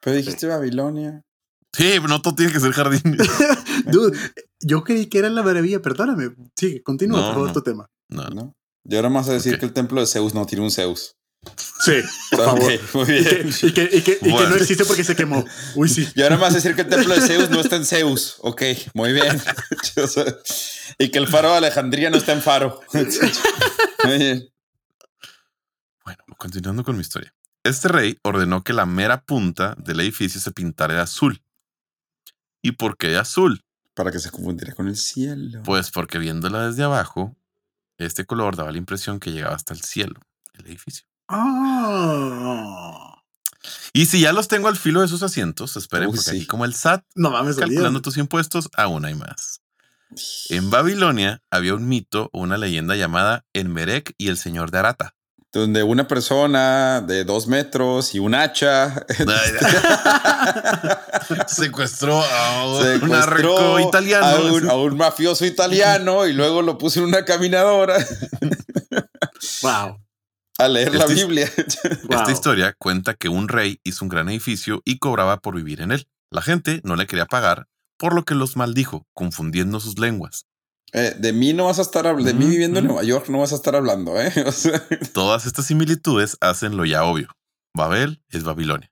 Pero 0.00 0.16
dijiste 0.16 0.46
Babilonia. 0.46 1.24
Sí, 1.72 1.94
no 2.08 2.22
todo 2.22 2.34
tiene 2.34 2.52
que 2.52 2.60
ser 2.60 2.72
jardines. 2.72 3.28
Dude, 3.86 4.16
yo 4.60 4.84
creí 4.84 5.06
que 5.06 5.18
era 5.18 5.28
la 5.28 5.42
maravilla, 5.42 5.82
perdóname. 5.82 6.34
Sigue, 6.54 6.82
continúa, 6.82 7.20
No, 7.20 7.24
por 7.26 7.34
favor, 7.34 7.48
no. 7.48 7.52
tu 7.54 7.62
tema. 7.62 7.90
No, 8.08 8.22
no. 8.24 8.30
¿no? 8.30 8.56
Y 8.84 8.96
ahora 8.96 9.08
vamos 9.08 9.28
a 9.28 9.32
decir 9.32 9.58
que 9.58 9.66
el 9.66 9.72
templo 9.72 10.00
de 10.00 10.06
Zeus 10.06 10.34
no 10.34 10.46
tiene 10.46 10.64
un 10.64 10.70
Zeus. 10.70 11.17
Sí, 11.80 11.92
por 12.32 12.44
favor. 12.44 12.72
muy 12.94 13.02
Y 13.18 13.24
que, 13.24 13.34
bien. 13.36 13.48
y 13.62 13.72
que- 13.72 13.90
y 13.92 14.02
que- 14.02 14.18
y 14.20 14.24
que 14.24 14.30
Bueno. 14.30 14.50
no 14.50 14.56
existe 14.56 14.84
porque 14.84 15.04
se 15.04 15.14
quemó. 15.16 15.44
Uy, 15.76 15.88
sí. 15.88 16.06
Y 16.14 16.22
ahora 16.22 16.44
a 16.46 16.50
decir 16.50 16.74
que 16.74 16.82
el 16.82 16.88
templo 16.88 17.14
de 17.14 17.20
Zeus 17.26 17.48
no 17.50 17.60
está 17.60 17.76
en 17.76 17.86
Zeus. 17.86 18.36
Ok, 18.40 18.62
muy 18.94 19.12
bien. 19.12 19.40
Y 20.98 21.10
que 21.10 21.18
el 21.18 21.28
faro 21.28 21.50
de 21.52 21.58
Alejandría 21.58 22.10
no 22.10 22.16
está 22.16 22.32
en 22.32 22.42
faro. 22.42 22.80
Muy 22.92 24.18
bien. 24.18 24.48
Bueno, 26.04 26.24
continuando 26.38 26.82
con 26.84 26.96
mi 26.96 27.02
historia. 27.02 27.32
Este 27.62 27.88
rey 27.88 28.18
ordenó 28.22 28.64
que 28.64 28.72
la 28.72 28.86
mera 28.86 29.22
punta 29.22 29.74
del 29.78 30.00
edificio 30.00 30.40
se 30.40 30.50
pintara 30.52 30.94
de 30.94 31.00
azul. 31.00 31.42
¿Y 32.62 32.72
por 32.72 32.96
qué 32.96 33.08
de 33.08 33.18
azul? 33.18 33.62
Para 33.94 34.10
que 34.10 34.18
se 34.18 34.30
confundiera 34.30 34.74
con 34.74 34.88
el 34.88 34.96
cielo. 34.96 35.62
Pues 35.64 35.90
porque 35.90 36.18
viéndola 36.18 36.66
desde 36.68 36.82
abajo, 36.84 37.36
este 37.98 38.24
color 38.24 38.56
daba 38.56 38.72
la 38.72 38.78
impresión 38.78 39.20
que 39.20 39.30
llegaba 39.30 39.54
hasta 39.54 39.74
el 39.74 39.82
cielo, 39.82 40.20
el 40.54 40.66
edificio. 40.66 41.06
Ah. 41.28 43.22
Y 43.92 44.06
si 44.06 44.20
ya 44.20 44.32
los 44.32 44.48
tengo 44.48 44.68
al 44.68 44.76
filo 44.76 45.00
de 45.00 45.08
sus 45.08 45.22
asientos, 45.22 45.76
esperen, 45.76 46.08
Uy, 46.08 46.16
porque 46.16 46.30
sí. 46.30 46.36
aquí 46.38 46.46
como 46.46 46.64
el 46.64 46.74
SAT 46.74 47.04
No 47.14 47.30
mames, 47.30 47.56
calculando 47.56 48.02
tus 48.02 48.16
impuestos, 48.16 48.68
aún 48.76 49.04
hay 49.04 49.14
más. 49.14 49.60
En 50.48 50.70
Babilonia 50.70 51.42
había 51.50 51.74
un 51.74 51.86
mito 51.86 52.30
o 52.32 52.40
una 52.40 52.56
leyenda 52.56 52.96
llamada 52.96 53.44
Enmerek 53.52 54.14
y 54.16 54.28
el 54.28 54.38
señor 54.38 54.70
de 54.70 54.78
Arata. 54.78 55.14
Donde 55.52 55.82
una 55.82 56.06
persona 56.08 57.00
de 57.00 57.24
dos 57.24 57.46
metros 57.46 58.14
y 58.14 58.18
un 58.18 58.34
hacha 58.34 59.06
Secuestró 61.48 62.22
a 62.22 62.66
un 62.66 62.82
secuestró 62.82 63.80
italiano. 63.80 64.26
A 64.26 64.52
un, 64.52 64.70
a 64.70 64.74
un 64.74 64.96
mafioso 64.96 65.44
italiano 65.46 66.26
y 66.26 66.32
luego 66.32 66.62
lo 66.62 66.78
puso 66.78 67.00
en 67.00 67.06
una 67.06 67.24
caminadora 67.24 67.96
Wow. 69.62 69.98
A 70.58 70.68
leer 70.68 70.94
la 70.94 71.04
Este- 71.04 71.14
Biblia. 71.14 71.50
wow. 72.08 72.18
Esta 72.18 72.32
historia 72.32 72.74
cuenta 72.78 73.14
que 73.14 73.28
un 73.28 73.48
rey 73.48 73.80
hizo 73.84 74.04
un 74.04 74.08
gran 74.08 74.28
edificio 74.28 74.82
y 74.84 74.98
cobraba 74.98 75.40
por 75.40 75.54
vivir 75.56 75.80
en 75.80 75.92
él. 75.92 76.08
La 76.30 76.42
gente 76.42 76.80
no 76.84 76.96
le 76.96 77.06
quería 77.06 77.26
pagar, 77.26 77.66
por 77.98 78.14
lo 78.14 78.24
que 78.24 78.34
los 78.34 78.56
maldijo, 78.56 79.06
confundiendo 79.14 79.80
sus 79.80 79.98
lenguas. 79.98 80.46
Eh, 80.92 81.14
de 81.18 81.32
mí 81.32 81.52
no 81.52 81.66
vas 81.66 81.78
a 81.78 81.82
estar 81.82 82.06
hablando, 82.06 82.28
de 82.32 82.34
mí 82.34 82.46
Mm, 82.46 82.50
viviendo 82.50 82.78
en. 82.80 82.86
Nueva 82.86 83.02
York 83.02 83.28
no 83.28 83.38
vas 83.40 83.52
a 83.52 83.56
estar 83.56 83.76
hablando, 83.76 84.18
¿eh? 84.20 84.32
O 84.46 84.52
sea, 84.52 84.82
Todas 85.12 85.46
estas 85.46 85.66
similitudes 85.66 86.36
hacen 86.40 86.76
lo 86.76 86.84
ya 86.84 87.04
obvio. 87.04 87.28
Babel 87.76 88.22
es 88.30 88.42
Babilonia. 88.44 88.90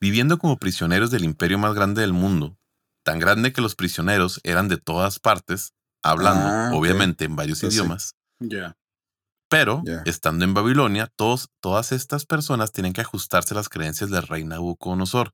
Viviendo 0.00 0.38
como 0.38 0.58
prisioneros 0.58 1.10
del 1.10 1.24
imperio 1.24 1.58
más 1.58 1.74
grande 1.74 2.00
del 2.02 2.12
mundo, 2.12 2.58
tan 3.04 3.18
grande 3.18 3.52
que 3.52 3.60
los 3.62 3.74
prisioneros 3.74 4.40
eran 4.44 4.68
de 4.68 4.76
todas 4.76 5.18
partes, 5.18 5.72
hablando, 6.04 6.46
Ah, 6.46 6.70
obviamente, 6.74 7.24
en 7.24 7.36
varios 7.36 7.60
Pues 7.60 7.72
sí. 7.72 7.78
idiomas. 7.78 8.14
Pero, 9.52 9.82
estando 10.06 10.44
en 10.44 10.54
Babilonia, 10.54 11.12
todos, 11.14 11.48
todas 11.60 11.92
estas 11.92 12.24
personas 12.26 12.72
tienen 12.72 12.92
que 12.92 13.02
ajustarse 13.02 13.54
a 13.54 13.58
las 13.58 13.68
creencias 13.68 14.10
del 14.10 14.26
rey 14.26 14.44
Nabucodonosor. 14.44 15.32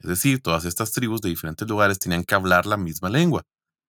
Es 0.00 0.08
decir, 0.08 0.40
todas 0.42 0.64
estas 0.64 0.90
tribus 0.92 1.20
de 1.20 1.28
diferentes 1.28 1.68
lugares 1.68 1.98
tenían 1.98 2.24
que 2.24 2.34
hablar 2.34 2.66
la 2.66 2.76
misma 2.76 3.08
lengua. 3.10 3.42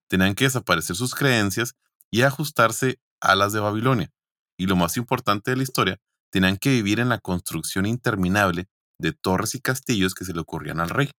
Tenían 0.10 0.36
que 0.36 0.44
desaparecer 0.44 0.96
sus 0.96 1.16
creencias 1.16 1.74
y 2.12 2.22
ajustarse 2.22 3.00
a 3.22 3.36
las 3.36 3.54
de 3.54 3.62
Babilonia. 3.62 4.12
Y 4.60 4.68
lo 4.68 4.76
más 4.76 4.98
importante 4.98 5.50
de 5.52 5.58
la 5.58 5.64
historia, 5.64 5.98
tenían 6.30 6.58
que 6.58 6.70
vivir 6.70 7.00
en 7.00 7.10
la 7.10 7.20
construcción 7.20 7.86
interminable 7.86 8.68
de 9.00 9.14
torres 9.14 9.56
y 9.56 9.62
castillos 9.62 10.14
que 10.14 10.26
se 10.26 10.34
le 10.34 10.42
ocurrían 10.42 10.80
al 10.82 10.90
rey. 10.90 11.10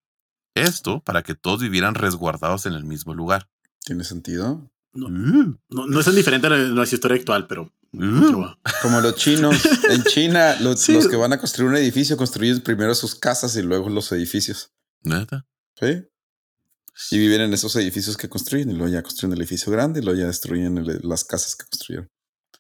Esto 0.55 1.01
para 1.03 1.23
que 1.23 1.35
todos 1.35 1.61
vivieran 1.61 1.95
resguardados 1.97 2.67
en 2.67 2.75
el 2.75 2.85
mismo 2.85 3.15
lugar. 3.15 3.49
¿Tiene 3.85 4.05
sentido? 4.05 4.71
No, 4.93 5.07
Uh, 5.09 5.59
no, 5.71 5.87
no 5.87 5.99
es 5.99 6.05
tan 6.05 6.15
diferente 6.15 6.47
a 6.47 6.51
la- 6.51 6.59
nuestra 6.69 6.97
historia 6.97 7.17
actual, 7.17 7.47
pero. 7.49 7.73
Como 8.83 9.01
los 9.01 9.15
chinos. 9.17 9.57
En 9.91 10.03
China, 10.05 10.57
los, 10.61 10.81
Sí. 10.81 10.93
los 10.95 11.09
que 11.09 11.17
van 11.17 11.33
a 11.33 11.39
construir 11.39 11.71
un 11.71 11.77
edificio 11.77 12.17
construyen 12.17 12.61
primero 12.61 12.95
sus 12.95 13.15
casas 13.15 13.55
y 13.57 13.63
luego 13.63 13.89
los 13.91 14.11
edificios. 14.13 14.71
¿Neta? 15.03 15.47
¿Sí? 15.79 16.05
Y 17.11 17.19
viven 17.19 17.41
en 17.43 17.53
esos 17.53 17.75
edificios 17.77 18.17
que 18.17 18.29
construyen 18.29 18.71
y 18.71 18.75
luego 18.75 18.93
ya 18.93 19.03
construyen 19.03 19.33
el 19.35 19.41
edificio 19.41 19.73
grande 19.73 20.01
y 20.01 20.05
luego 20.05 20.19
ya 20.21 20.27
destruyen 20.27 20.79
el- 20.79 21.01
las 21.03 21.25
casas 21.25 21.57
que 21.57 21.65
construyeron. 21.67 22.09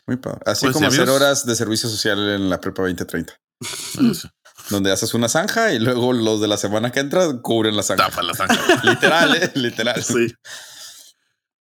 Muy 0.07 0.17
padre. 0.17 0.41
Así 0.47 0.67
Pues, 0.67 0.75
como 0.75 0.87
hacer 0.89 1.01
amigos- 1.03 1.17
horas 1.21 1.47
de 1.47 1.55
servicio 1.57 1.89
social 1.89 2.19
en 2.31 2.51
la 2.51 2.61
prepa 2.61 2.83
2030, 2.83 3.33
Eso. 4.11 4.29
donde 4.69 4.91
haces 4.93 5.15
una 5.15 5.29
zanja 5.29 5.73
y 5.73 5.79
luego 5.79 6.13
los 6.13 6.41
de 6.41 6.49
la 6.49 6.57
semana 6.59 6.91
que 6.93 7.01
entra 7.01 7.41
cubren 7.41 7.77
la 7.77 7.83
zanja. 7.83 8.09
Tapa 8.09 8.23
la 8.23 8.35
zanja. 8.35 8.55
Literal, 8.85 9.35
¿eh? 9.37 9.53
Literal. 9.55 10.03
Sí. 10.05 10.35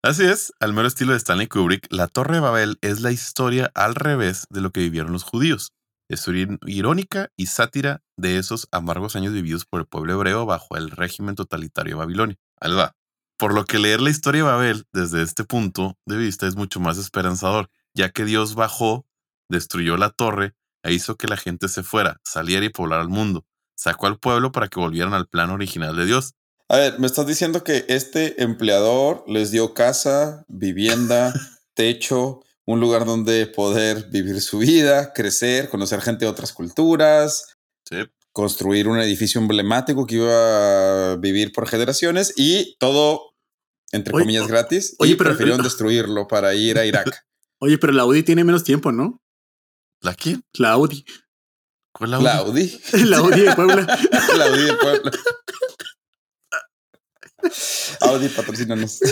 Así 0.04 0.24
es, 0.24 0.52
al 0.60 0.74
mero 0.74 0.86
estilo 0.86 1.12
de 1.12 1.16
Stanley 1.16 1.46
Kubrick, 1.46 1.86
la 1.90 2.08
Torre 2.08 2.34
de 2.34 2.40
Babel 2.40 2.76
es 2.82 3.00
la 3.00 3.10
historia 3.10 3.70
al 3.74 3.94
revés 3.94 4.46
de 4.50 4.60
lo 4.60 4.70
que 4.70 4.80
vivieron 4.80 5.12
los 5.12 5.22
judíos. 5.22 5.72
Es 6.10 6.28
ir- 6.28 6.58
irónica 6.66 7.30
y 7.38 7.46
sátira 7.46 8.02
de 8.18 8.36
esos 8.36 8.68
amargos 8.70 9.16
años 9.16 9.32
vividos 9.32 9.64
por 9.64 9.80
el 9.80 9.86
pueblo 9.86 10.12
hebreo 10.12 10.44
bajo 10.44 10.76
el 10.76 10.90
régimen 10.90 11.36
totalitario 11.36 11.94
de 11.94 12.00
Babilonia. 12.00 12.36
Ahí 12.60 12.74
va. 12.74 12.92
Por 13.38 13.54
lo 13.54 13.64
que 13.64 13.78
leer 13.78 14.02
la 14.02 14.10
historia 14.10 14.42
de 14.44 14.50
Babel 14.50 14.84
desde 14.92 15.22
este 15.22 15.42
punto 15.42 15.96
de 16.04 16.18
vista 16.18 16.46
es 16.46 16.54
mucho 16.54 16.80
más 16.80 16.98
esperanzador, 16.98 17.70
ya 17.96 18.10
que 18.10 18.26
Dios 18.26 18.54
bajó, 18.54 19.06
destruyó 19.50 19.96
la 19.96 20.10
torre 20.10 20.52
e 20.82 20.92
hizo 20.92 21.16
que 21.16 21.28
la 21.28 21.38
gente 21.38 21.66
se 21.68 21.82
fuera, 21.82 22.20
saliera 22.24 22.66
y 22.66 22.68
poblara 22.68 23.00
el 23.00 23.08
mundo. 23.08 23.46
Sacó 23.74 24.06
al 24.06 24.18
pueblo 24.18 24.52
para 24.52 24.68
que 24.68 24.78
volvieran 24.80 25.14
al 25.14 25.28
plan 25.28 25.48
original 25.48 25.96
de 25.96 26.04
Dios. 26.04 26.34
A 26.68 26.76
ver, 26.78 26.98
me 26.98 27.06
estás 27.06 27.26
diciendo 27.26 27.62
que 27.62 27.84
este 27.88 28.42
empleador 28.42 29.24
les 29.28 29.50
dio 29.50 29.74
casa, 29.74 30.44
vivienda, 30.48 31.32
techo, 31.74 32.40
un 32.66 32.80
lugar 32.80 33.04
donde 33.04 33.46
poder 33.46 34.08
vivir 34.10 34.40
su 34.40 34.58
vida, 34.58 35.12
crecer, 35.12 35.68
conocer 35.68 36.00
gente 36.00 36.24
de 36.24 36.30
otras 36.30 36.52
culturas, 36.52 37.56
Sí. 37.86 37.98
construir 38.32 38.88
un 38.88 38.98
edificio 38.98 39.38
emblemático 39.40 40.06
que 40.06 40.14
iba 40.14 41.12
a 41.12 41.16
vivir 41.16 41.52
por 41.52 41.68
generaciones 41.68 42.32
y 42.36 42.76
todo, 42.78 43.34
entre 43.92 44.14
Oye, 44.14 44.22
comillas, 44.24 44.46
gratis. 44.48 44.96
oye, 44.98 45.12
y 45.12 45.16
pero- 45.16 45.30
prefirieron 45.30 45.62
destruirlo 45.62 46.26
para 46.26 46.54
ir 46.54 46.78
a 46.78 46.86
Irak. 46.86 47.06
Oye, 47.60 47.76
pero 47.78 47.92
la 47.92 48.02
Audi 48.02 48.22
tiene 48.22 48.42
menos 48.42 48.64
tiempo, 48.64 48.90
¿no? 48.90 49.22
¿La 50.00 50.14
quién? 50.14 50.42
La 50.54 50.72
Audi. 50.72 51.04
¿Cuál 51.92 52.10
la? 52.10 52.38
Audi. 52.38 52.80
La 53.04 53.18
Audi 53.18 53.40
de 53.42 53.54
Puebla. 53.54 53.86
La 54.36 54.44
Audi 54.46 54.62
de 54.64 54.72
Puebla. 54.74 55.12
Audi, 58.00 58.28
patrocínanos. 58.28 59.00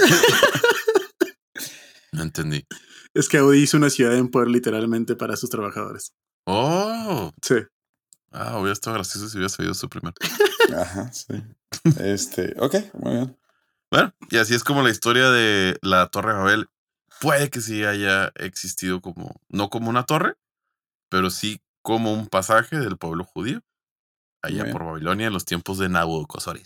No 2.12 2.22
entendí. 2.22 2.66
Es 3.14 3.26
que 3.28 3.38
Audi 3.38 3.62
hizo 3.62 3.78
una 3.78 3.88
ciudad 3.88 4.14
en 4.14 4.28
poder 4.30 4.48
literalmente 4.48 5.16
para 5.16 5.34
sus 5.36 5.48
trabajadores. 5.48 6.12
Oh, 6.46 7.32
Sí. 7.40 7.54
ah, 8.32 8.58
hubiera 8.58 8.74
estado 8.74 8.94
gracioso 8.96 9.28
si 9.30 9.38
hubiera 9.38 9.48
sabido 9.48 9.72
eso 9.72 9.88
primero. 9.88 10.14
Ajá, 10.76 11.10
sí. 11.12 11.42
Este, 12.00 12.54
ok, 12.58 12.74
muy 13.00 13.12
bien. 13.12 13.38
Bueno, 13.90 14.14
y 14.30 14.36
así 14.36 14.54
es 14.54 14.62
como 14.62 14.82
la 14.82 14.90
historia 14.90 15.30
de 15.30 15.78
la 15.80 16.08
Torre 16.08 16.32
de 16.32 16.38
Babel 16.38 16.68
puede 17.20 17.48
que 17.48 17.60
sí 17.62 17.84
haya 17.84 18.30
existido 18.36 19.00
como, 19.00 19.40
no 19.48 19.70
como 19.70 19.88
una 19.88 20.04
torre, 20.04 20.34
pero 21.08 21.30
sí 21.30 21.62
como 21.82 22.12
un 22.12 22.26
pasaje 22.26 22.78
del 22.78 22.98
pueblo 22.98 23.24
judío 23.24 23.62
allá 24.42 24.70
por 24.70 24.84
Babilonia 24.84 25.28
en 25.28 25.32
los 25.32 25.44
tiempos 25.44 25.78
de 25.78 25.88
Nabucodonosor. 25.88 26.58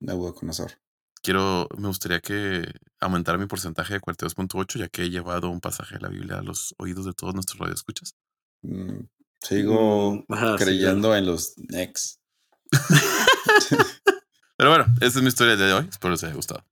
Nabucodonosor. 0.00 0.72
Quiero, 1.22 1.68
me 1.76 1.86
gustaría 1.86 2.20
que 2.20 2.64
aumentara 3.00 3.38
mi 3.38 3.46
porcentaje 3.46 3.94
de 3.94 4.00
42.8, 4.00 4.78
ya 4.78 4.88
que 4.88 5.04
he 5.04 5.10
llevado 5.10 5.50
un 5.50 5.60
pasaje 5.60 5.94
de 5.94 6.00
la 6.00 6.08
Biblia 6.08 6.38
a 6.38 6.42
los 6.42 6.74
oídos 6.78 7.04
de 7.04 7.12
todos 7.12 7.32
nuestros 7.32 7.60
radioescuchas. 7.60 8.16
Mm, 8.62 9.04
Sigo 9.40 10.24
sí, 10.28 10.34
creyendo 10.58 11.14
en 11.14 11.26
los 11.26 11.54
next. 11.56 12.18
Pero 14.56 14.70
bueno, 14.70 14.86
esa 15.00 15.18
es 15.18 15.22
mi 15.22 15.28
historia 15.28 15.56
de 15.56 15.72
hoy. 15.72 15.86
Espero 15.88 16.10
les 16.12 16.24
haya 16.24 16.34
gustado. 16.34 16.64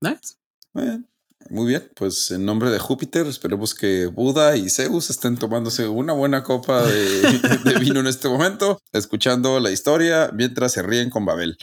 Nice. 0.00 0.34
Muy 0.72 0.84
bien. 0.84 1.08
Muy 1.50 1.66
bien, 1.66 1.90
pues 1.96 2.30
en 2.30 2.44
nombre 2.44 2.70
de 2.70 2.78
Júpiter, 2.78 3.26
esperemos 3.26 3.74
que 3.74 4.06
Buda 4.06 4.56
y 4.56 4.70
Zeus 4.70 5.10
estén 5.10 5.36
tomándose 5.36 5.88
una 5.88 6.12
buena 6.12 6.44
copa 6.44 6.82
de, 6.82 7.20
de 7.64 7.78
vino 7.80 8.00
en 8.00 8.06
este 8.06 8.28
momento, 8.28 8.80
escuchando 8.92 9.58
la 9.58 9.70
historia 9.70 10.30
mientras 10.32 10.72
se 10.72 10.82
ríen 10.82 11.10
con 11.10 11.24
Babel. 11.24 11.58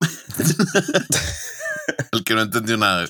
El 2.12 2.24
que 2.24 2.34
no 2.34 2.42
entendió 2.42 2.76
nada, 2.76 3.06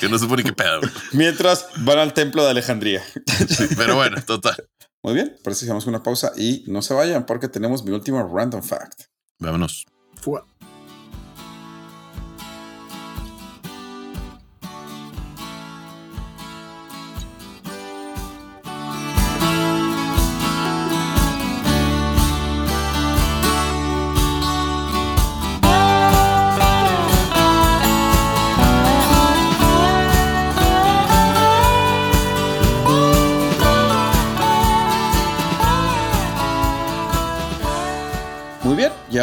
que 0.00 0.08
no 0.08 0.18
supo 0.18 0.36
ni 0.36 0.42
qué 0.42 0.52
pedo. 0.52 0.80
mientras 1.12 1.66
van 1.78 1.98
al 1.98 2.12
templo 2.14 2.44
de 2.44 2.50
Alejandría. 2.50 3.02
Sí, 3.48 3.68
pero 3.76 3.96
bueno, 3.96 4.20
total. 4.22 4.68
Muy 5.02 5.14
bien, 5.14 5.36
por 5.42 5.52
eso 5.52 5.64
hicimos 5.64 5.86
una 5.86 6.02
pausa 6.02 6.32
y 6.36 6.64
no 6.66 6.82
se 6.82 6.94
vayan 6.94 7.24
porque 7.24 7.48
tenemos 7.48 7.84
mi 7.84 7.92
último 7.92 8.22
random 8.34 8.62
fact. 8.62 9.04
Vámonos. 9.38 9.86
Fua. 10.20 10.46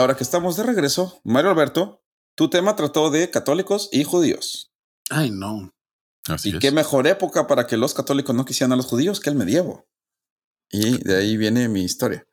Ahora 0.08 0.16
que 0.18 0.24
estamos 0.24 0.56
de 0.56 0.64
regreso, 0.64 1.20
Mario 1.26 1.52
Alberto, 1.52 2.02
tu 2.34 2.50
tema 2.50 2.78
trató 2.78 3.10
de 3.12 3.30
católicos 3.30 3.90
y 3.92 4.06
judíos. 4.06 4.72
Ay, 5.10 5.32
no. 5.32 5.74
Así 6.30 6.50
y 6.50 6.54
es. 6.54 6.60
qué 6.60 6.72
mejor 6.72 7.08
época 7.08 7.46
para 7.46 7.68
que 7.68 7.76
los 7.76 7.94
católicos 7.94 8.34
no 8.34 8.46
quisieran 8.46 8.72
a 8.72 8.78
los 8.78 8.86
judíos 8.86 9.20
que 9.20 9.30
el 9.30 9.36
medievo. 9.36 9.86
Y 10.72 11.04
de 11.04 11.18
ahí 11.18 11.36
viene 11.36 11.68
mi 11.68 11.84
historia. 11.84 12.26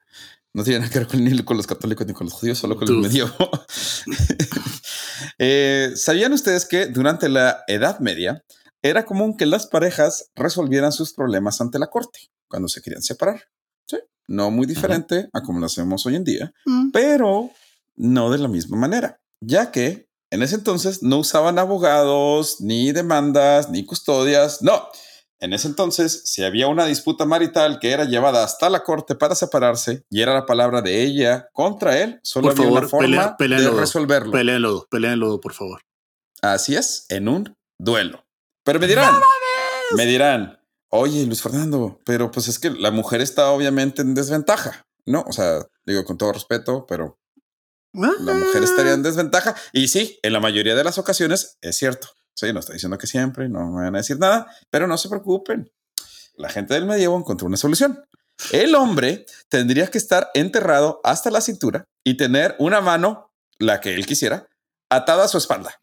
No 0.52 0.62
tiene 0.62 0.78
nada 0.80 0.92
que 0.92 1.00
ver 1.00 1.08
con, 1.08 1.24
ni 1.24 1.36
con 1.44 1.56
los 1.56 1.66
católicos 1.66 2.06
ni 2.06 2.12
con 2.12 2.26
los 2.26 2.34
judíos, 2.34 2.58
solo 2.58 2.76
con 2.76 2.86
el 2.88 2.98
medievo. 2.98 3.32
Eh, 5.38 5.92
¿Sabían 5.96 6.32
ustedes 6.32 6.66
que 6.66 6.86
durante 6.86 7.28
la 7.28 7.64
Edad 7.66 7.98
Media 8.00 8.44
era 8.82 9.04
común 9.04 9.36
que 9.36 9.46
las 9.46 9.66
parejas 9.66 10.30
resolvieran 10.34 10.92
sus 10.92 11.12
problemas 11.12 11.60
ante 11.60 11.78
la 11.78 11.88
corte 11.88 12.30
cuando 12.48 12.68
se 12.68 12.80
querían 12.82 13.02
separar? 13.02 13.42
Sí, 13.88 13.98
no 14.28 14.50
muy 14.50 14.66
diferente 14.66 15.28
a 15.32 15.40
como 15.42 15.58
lo 15.60 15.66
hacemos 15.66 16.04
hoy 16.06 16.16
en 16.16 16.24
día, 16.24 16.52
Mm. 16.66 16.90
pero 16.92 17.50
no 17.96 18.30
de 18.30 18.38
la 18.38 18.48
misma 18.48 18.76
manera, 18.76 19.20
ya 19.40 19.70
que 19.70 20.08
en 20.30 20.42
ese 20.42 20.56
entonces 20.56 21.02
no 21.02 21.18
usaban 21.18 21.58
abogados, 21.58 22.60
ni 22.60 22.92
demandas, 22.92 23.70
ni 23.70 23.84
custodias, 23.84 24.62
no. 24.62 24.88
En 25.40 25.52
ese 25.52 25.68
entonces, 25.68 26.22
si 26.24 26.42
había 26.42 26.68
una 26.68 26.86
disputa 26.86 27.24
marital 27.26 27.78
que 27.78 27.90
era 27.92 28.04
llevada 28.04 28.42
hasta 28.44 28.70
la 28.70 28.82
corte 28.82 29.14
para 29.14 29.34
separarse 29.34 30.04
y 30.08 30.22
era 30.22 30.32
la 30.32 30.46
palabra 30.46 30.80
de 30.80 31.02
ella 31.02 31.48
contra 31.52 31.98
él, 32.00 32.18
solo 32.22 32.48
Por 32.48 32.52
había 32.52 32.64
favor, 32.64 32.78
una 32.80 32.88
forma 32.88 33.06
pelea- 33.06 33.36
pelea 33.36 33.58
de 33.58 33.64
lodo. 33.66 33.80
resolverlo. 33.80 34.32
Pelea 34.32 34.56
en 34.56 34.62
lodo, 34.62 34.86
pelea 34.90 35.12
en 35.12 35.20
lodo, 35.20 35.40
por 35.40 35.52
favor. 35.52 35.82
Así 36.40 36.74
es, 36.76 37.04
en 37.10 37.28
un 37.28 37.56
duelo. 37.78 38.24
Pero 38.64 38.80
me 38.80 38.86
dirán, 38.86 39.14
me 39.96 40.06
dirán, 40.06 40.58
oye, 40.88 41.26
Luis 41.26 41.42
Fernando, 41.42 42.00
pero 42.06 42.30
pues 42.30 42.48
es 42.48 42.58
que 42.58 42.70
la 42.70 42.90
mujer 42.90 43.20
está 43.20 43.50
obviamente 43.50 44.00
en 44.02 44.14
desventaja, 44.14 44.86
¿no? 45.04 45.24
O 45.28 45.32
sea, 45.32 45.66
digo 45.84 46.04
con 46.04 46.16
todo 46.16 46.32
respeto, 46.32 46.86
pero 46.88 47.18
la 47.94 48.34
mujer 48.34 48.62
estaría 48.62 48.92
en 48.92 49.02
desventaja. 49.02 49.54
Y 49.72 49.88
sí, 49.88 50.18
en 50.22 50.32
la 50.32 50.40
mayoría 50.40 50.74
de 50.74 50.84
las 50.84 50.98
ocasiones 50.98 51.58
es 51.60 51.76
cierto. 51.76 52.08
Sí, 52.34 52.52
no 52.52 52.60
estoy 52.60 52.74
diciendo 52.74 52.98
que 52.98 53.06
siempre, 53.06 53.48
no 53.48 53.70
me 53.70 53.84
van 53.84 53.94
a 53.94 53.98
decir 53.98 54.18
nada, 54.18 54.46
pero 54.70 54.86
no 54.86 54.98
se 54.98 55.08
preocupen. 55.08 55.70
La 56.36 56.48
gente 56.48 56.74
del 56.74 56.86
medievo 56.86 57.16
encontró 57.16 57.46
una 57.46 57.56
solución. 57.56 58.04
El 58.50 58.74
hombre 58.74 59.24
tendría 59.48 59.86
que 59.86 59.98
estar 59.98 60.30
enterrado 60.34 61.00
hasta 61.04 61.30
la 61.30 61.40
cintura 61.40 61.84
y 62.02 62.16
tener 62.16 62.56
una 62.58 62.80
mano, 62.80 63.32
la 63.58 63.80
que 63.80 63.94
él 63.94 64.04
quisiera, 64.06 64.48
atada 64.90 65.24
a 65.24 65.28
su 65.28 65.38
espalda. 65.38 65.80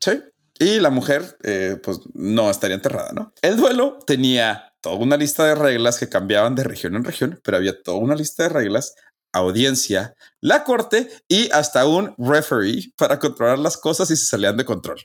Sí. 0.00 0.22
Y 0.58 0.80
la 0.80 0.90
mujer, 0.90 1.38
eh, 1.42 1.78
pues 1.82 2.00
no 2.14 2.50
estaría 2.50 2.76
enterrada, 2.76 3.12
¿no? 3.12 3.32
El 3.42 3.56
duelo 3.56 3.98
tenía 4.06 4.74
toda 4.80 4.96
una 4.96 5.16
lista 5.16 5.44
de 5.44 5.54
reglas 5.54 5.98
que 5.98 6.08
cambiaban 6.08 6.54
de 6.54 6.64
región 6.64 6.96
en 6.96 7.04
región, 7.04 7.40
pero 7.42 7.56
había 7.56 7.82
toda 7.82 7.98
una 7.98 8.14
lista 8.14 8.44
de 8.44 8.48
reglas, 8.50 8.94
audiencia, 9.32 10.14
la 10.40 10.64
corte 10.64 11.10
y 11.28 11.50
hasta 11.52 11.86
un 11.86 12.14
referee 12.18 12.92
para 12.96 13.18
controlar 13.18 13.58
las 13.58 13.76
cosas 13.76 14.08
si 14.08 14.16
se 14.16 14.26
salían 14.26 14.56
de 14.56 14.64
control. 14.64 15.00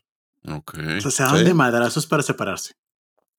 Ok. 0.47 0.75
O 0.97 1.01
sea, 1.01 1.11
se 1.11 1.23
daban 1.23 1.39
Sí. 1.39 1.45
de 1.45 1.53
madrazos 1.53 2.05
para 2.07 2.23
separarse. 2.23 2.73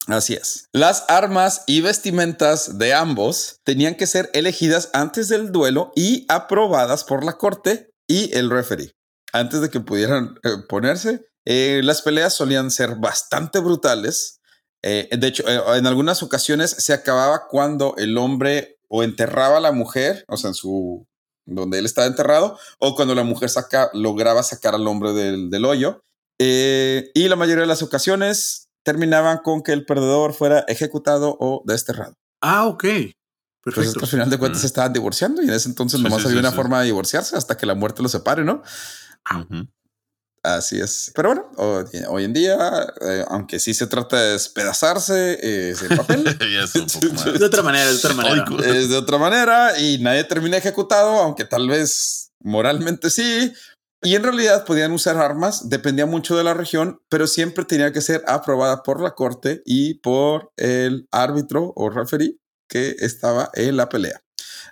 Así 0.09 0.35
es. 0.35 0.69
Las 0.73 1.05
armas 1.09 1.63
y 1.67 1.81
vestimentas 1.81 2.79
de 2.79 2.95
ambos 2.95 3.59
tenían 3.65 3.97
que 3.97 4.07
ser 4.07 4.31
elegidas 4.35 4.91
antes 4.93 5.29
del 5.29 5.51
duelo 5.51 5.93
y 5.97 6.25
aprobadas 6.29 7.03
por 7.05 7.25
la 7.25 7.33
corte 7.39 7.91
y 8.07 8.33
el 8.37 8.51
referee. 8.51 8.93
Antes 9.33 9.61
de 9.61 9.69
que 9.71 9.81
pudieran 9.81 10.39
eh, 10.45 10.51
ponerse, 10.69 11.27
Eh, 11.49 11.81
las 11.85 12.03
peleas 12.03 12.35
solían 12.35 12.73
ser 12.73 12.97
bastante 12.97 13.61
brutales. 13.61 14.41
Eh, 14.83 15.09
de 15.17 15.27
hecho, 15.29 15.45
eh, 15.47 15.61
en 15.79 15.87
algunas 15.87 16.21
ocasiones 16.25 16.73
se 16.73 16.93
acababa 16.93 17.47
cuando 17.49 17.95
el 17.99 18.19
hombre 18.19 18.76
o 18.89 19.03
enterraba 19.03 19.59
a 19.59 19.61
la 19.61 19.73
mujer, 19.73 20.25
o 20.29 20.37
sea, 20.37 20.49
en 20.49 20.55
su 20.55 21.07
donde 21.49 21.79
él 21.79 21.87
estaba 21.87 22.07
enterrado, 22.09 22.59
o 22.79 22.97
cuando 22.97 23.15
la 23.15 23.23
mujer 23.23 23.49
saca, 23.49 23.89
lograba 23.93 24.43
sacar 24.43 24.75
al 24.75 24.87
hombre 24.89 25.13
del, 25.13 25.49
del 25.49 25.65
hoyo. 25.65 26.03
Eh, 26.41 27.11
y 27.15 27.29
la 27.29 27.37
mayoría 27.37 27.61
de 27.63 27.69
las 27.69 27.83
ocasiones 27.83 28.69
terminaban 28.85 29.39
con 29.39 29.63
que 29.63 29.73
el 29.73 29.85
perdedor 29.87 30.35
fuera 30.35 30.65
ejecutado 30.69 31.37
o 31.41 31.63
desterrado. 31.65 32.15
Ah, 32.41 32.67
ok. 32.67 32.85
Perfecto. 33.63 34.01
al 34.01 34.07
final 34.07 34.31
de 34.31 34.39
cuentas, 34.39 34.59
Mm. 34.59 34.63
se 34.63 34.67
estaban 34.69 34.93
divorciando 34.93 35.43
y 35.43 35.47
en 35.47 35.55
ese 35.55 35.69
entonces 35.69 35.99
Sí, 35.99 36.05
nomás 36.05 36.21
sí, 36.23 36.29
había 36.29 36.41
sí, 36.41 36.47
una 36.47 36.53
forma 36.55 36.79
de 36.81 36.87
divorciarse 36.87 37.37
hasta 37.37 37.57
que 37.57 37.67
la 37.67 37.75
muerte 37.75 38.01
los 38.03 38.13
separe, 38.13 38.45
¿no? 38.45 38.63
Ujú. 39.35 39.67
Así 40.47 40.79
es. 40.79 41.11
Pero 41.13 41.31
bueno, 41.31 41.51
hoy, 41.57 41.85
hoy 42.09 42.23
en 42.23 42.33
día, 42.33 42.57
eh, 43.01 43.25
aunque 43.29 43.59
sí 43.59 43.75
se 43.75 43.89
trata 43.89 44.21
de 44.21 44.33
despedazarse, 44.35 45.41
eh, 45.43 45.71
es 45.71 45.83
el 45.83 45.97
papel. 45.97 46.23
De 47.39 47.45
otra 47.45 47.65
manera, 47.65 47.91
de 47.91 47.97
otra 47.97 48.15
manera. 48.15 48.45
Es 48.65 48.89
de 48.89 48.97
otra 48.97 49.19
manera 49.19 49.77
y 49.77 49.99
nadie 49.99 50.23
termina 50.23 50.57
ejecutado, 50.57 51.19
aunque 51.19 51.45
tal 51.45 51.69
vez 51.69 52.31
moralmente 52.41 53.11
sí. 53.11 53.53
Y 54.03 54.15
en 54.15 54.23
realidad 54.23 54.65
podían 54.65 54.93
usar 54.93 55.17
armas, 55.17 55.69
dependía 55.69 56.07
mucho 56.07 56.37
de 56.37 56.45
la 56.45 56.55
región, 56.55 57.01
pero 57.09 57.27
siempre 57.27 57.65
tenía 57.65 57.93
que 57.93 58.01
ser 58.01 58.23
aprobada 58.29 58.85
por 58.85 59.01
la 59.01 59.17
corte 59.17 59.63
y 59.65 59.95
por 59.95 60.53
el 60.57 61.09
árbitro 61.11 61.73
o 61.75 61.91
referee 61.91 62.39
que 62.69 62.95
estaba 63.01 63.51
en 63.55 63.77
la 63.77 63.89
pelea. 63.89 64.21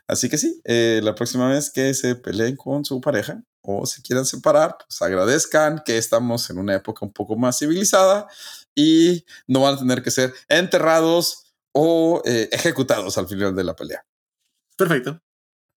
Así 0.07 0.29
que 0.29 0.39
sí, 0.39 0.61
eh, 0.67 1.01
la 1.03 1.17
próxima 1.17 1.49
vez 1.49 1.73
que 1.73 1.95
se 1.95 2.15
peleen 2.15 2.55
con 2.55 2.85
su 2.85 3.01
pareja 3.01 3.43
o 3.67 3.87
se 3.87 4.03
quieran 4.03 4.27
separar, 4.27 4.77
pues 4.87 5.01
agradezcan 5.03 5.83
que 5.85 5.97
estamos 5.99 6.49
en 6.51 6.59
una 6.59 6.75
época 6.75 7.05
un 7.07 7.13
poco 7.13 7.35
más 7.37 7.59
civilizada 7.59 8.27
y 8.75 9.25
no 9.47 9.61
van 9.63 9.75
a 9.75 9.79
tener 9.79 10.03
que 10.03 10.11
ser 10.11 10.33
enterrados 10.49 11.55
o 11.73 12.23
eh, 12.25 12.49
ejecutados 12.53 13.17
al 13.19 13.27
final 13.27 13.55
de 13.57 13.65
la 13.65 13.75
pelea. 13.75 14.05
Perfecto. 14.77 15.21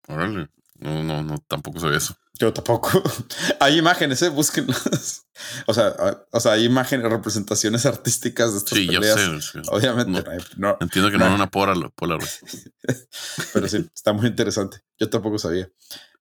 Órale. 0.07 0.49
No, 0.79 1.03
no, 1.03 1.23
no, 1.23 1.37
tampoco 1.47 1.79
sabía 1.79 1.97
eso. 1.97 2.15
Yo 2.33 2.53
tampoco. 2.53 3.01
hay 3.59 3.79
imágenes, 3.79 4.21
¿eh? 4.21 4.29
búsquenlas. 4.29 5.25
o 5.65 5.73
sea, 5.73 5.87
a- 5.87 6.23
o 6.31 6.39
sea, 6.39 6.51
hay 6.51 6.65
imágenes, 6.65 7.09
representaciones 7.09 7.85
artísticas 7.87 8.51
de 8.51 8.57
estas 8.59 8.77
Sí, 8.77 8.85
ya 8.85 8.99
peleas. 8.99 9.19
sé. 9.19 9.41
sí. 9.41 9.59
Obviamente, 9.71 10.11
No. 10.11 10.21
no 10.57 10.67
no, 10.73 10.77
Entiendo 10.81 11.09
que 11.09 11.17
no, 11.17 11.25
No. 11.25 11.25
era 11.25 11.35
una. 11.35 11.49
Polaroid. 11.49 12.27
pero 13.53 13.67
sí, 13.67 13.89
está 13.93 14.13
muy 14.13 14.27
interesante. 14.27 14.81
Yo 14.99 15.09
tampoco 15.09 15.39
sabía. 15.39 15.69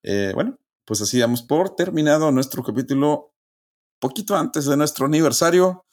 Eh, 0.02 0.32
bueno, 0.34 0.58
pues 0.86 1.02
así 1.02 1.18
damos 1.18 1.42
por 1.42 1.74
terminado 1.76 2.30
nuestro 2.32 2.62
capítulo 2.62 3.34
poquito 4.00 4.36
antes 4.36 4.64
de 4.66 4.76
nuestro 4.76 5.06
aniversario. 5.06 5.84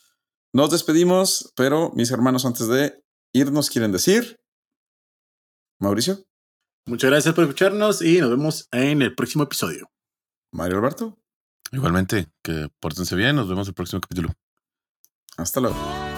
nos 0.53 0.71
despedimos, 0.71 1.51
pero 1.55 1.91
mis 1.95 2.11
hermanos, 2.11 2.45
antes 2.45 2.67
de 2.67 3.03
irnos, 3.33 3.69
quieren 3.69 3.91
decir. 3.91 4.39
Mauricio, 5.79 6.23
Muchas 6.85 7.09
gracias 7.09 7.33
por 7.33 7.45
escucharnos 7.45 8.01
y 8.01 8.19
nos 8.19 8.29
vemos 8.29 8.67
en 8.71 9.01
el 9.01 9.15
próximo 9.15 9.45
episodio. 9.45 9.89
Mario 10.51 10.77
Alberto, 10.77 11.17
Igualmente, 11.71 12.27
que 12.43 12.69
pórtense 12.79 13.15
bien. 13.15 13.35
Nos 13.35 13.49
vemos 13.49 13.67
el 13.67 13.73
próximo 13.73 13.99
capítulo. 13.99 14.29
hasta 15.37 15.59
luego. 15.59 16.12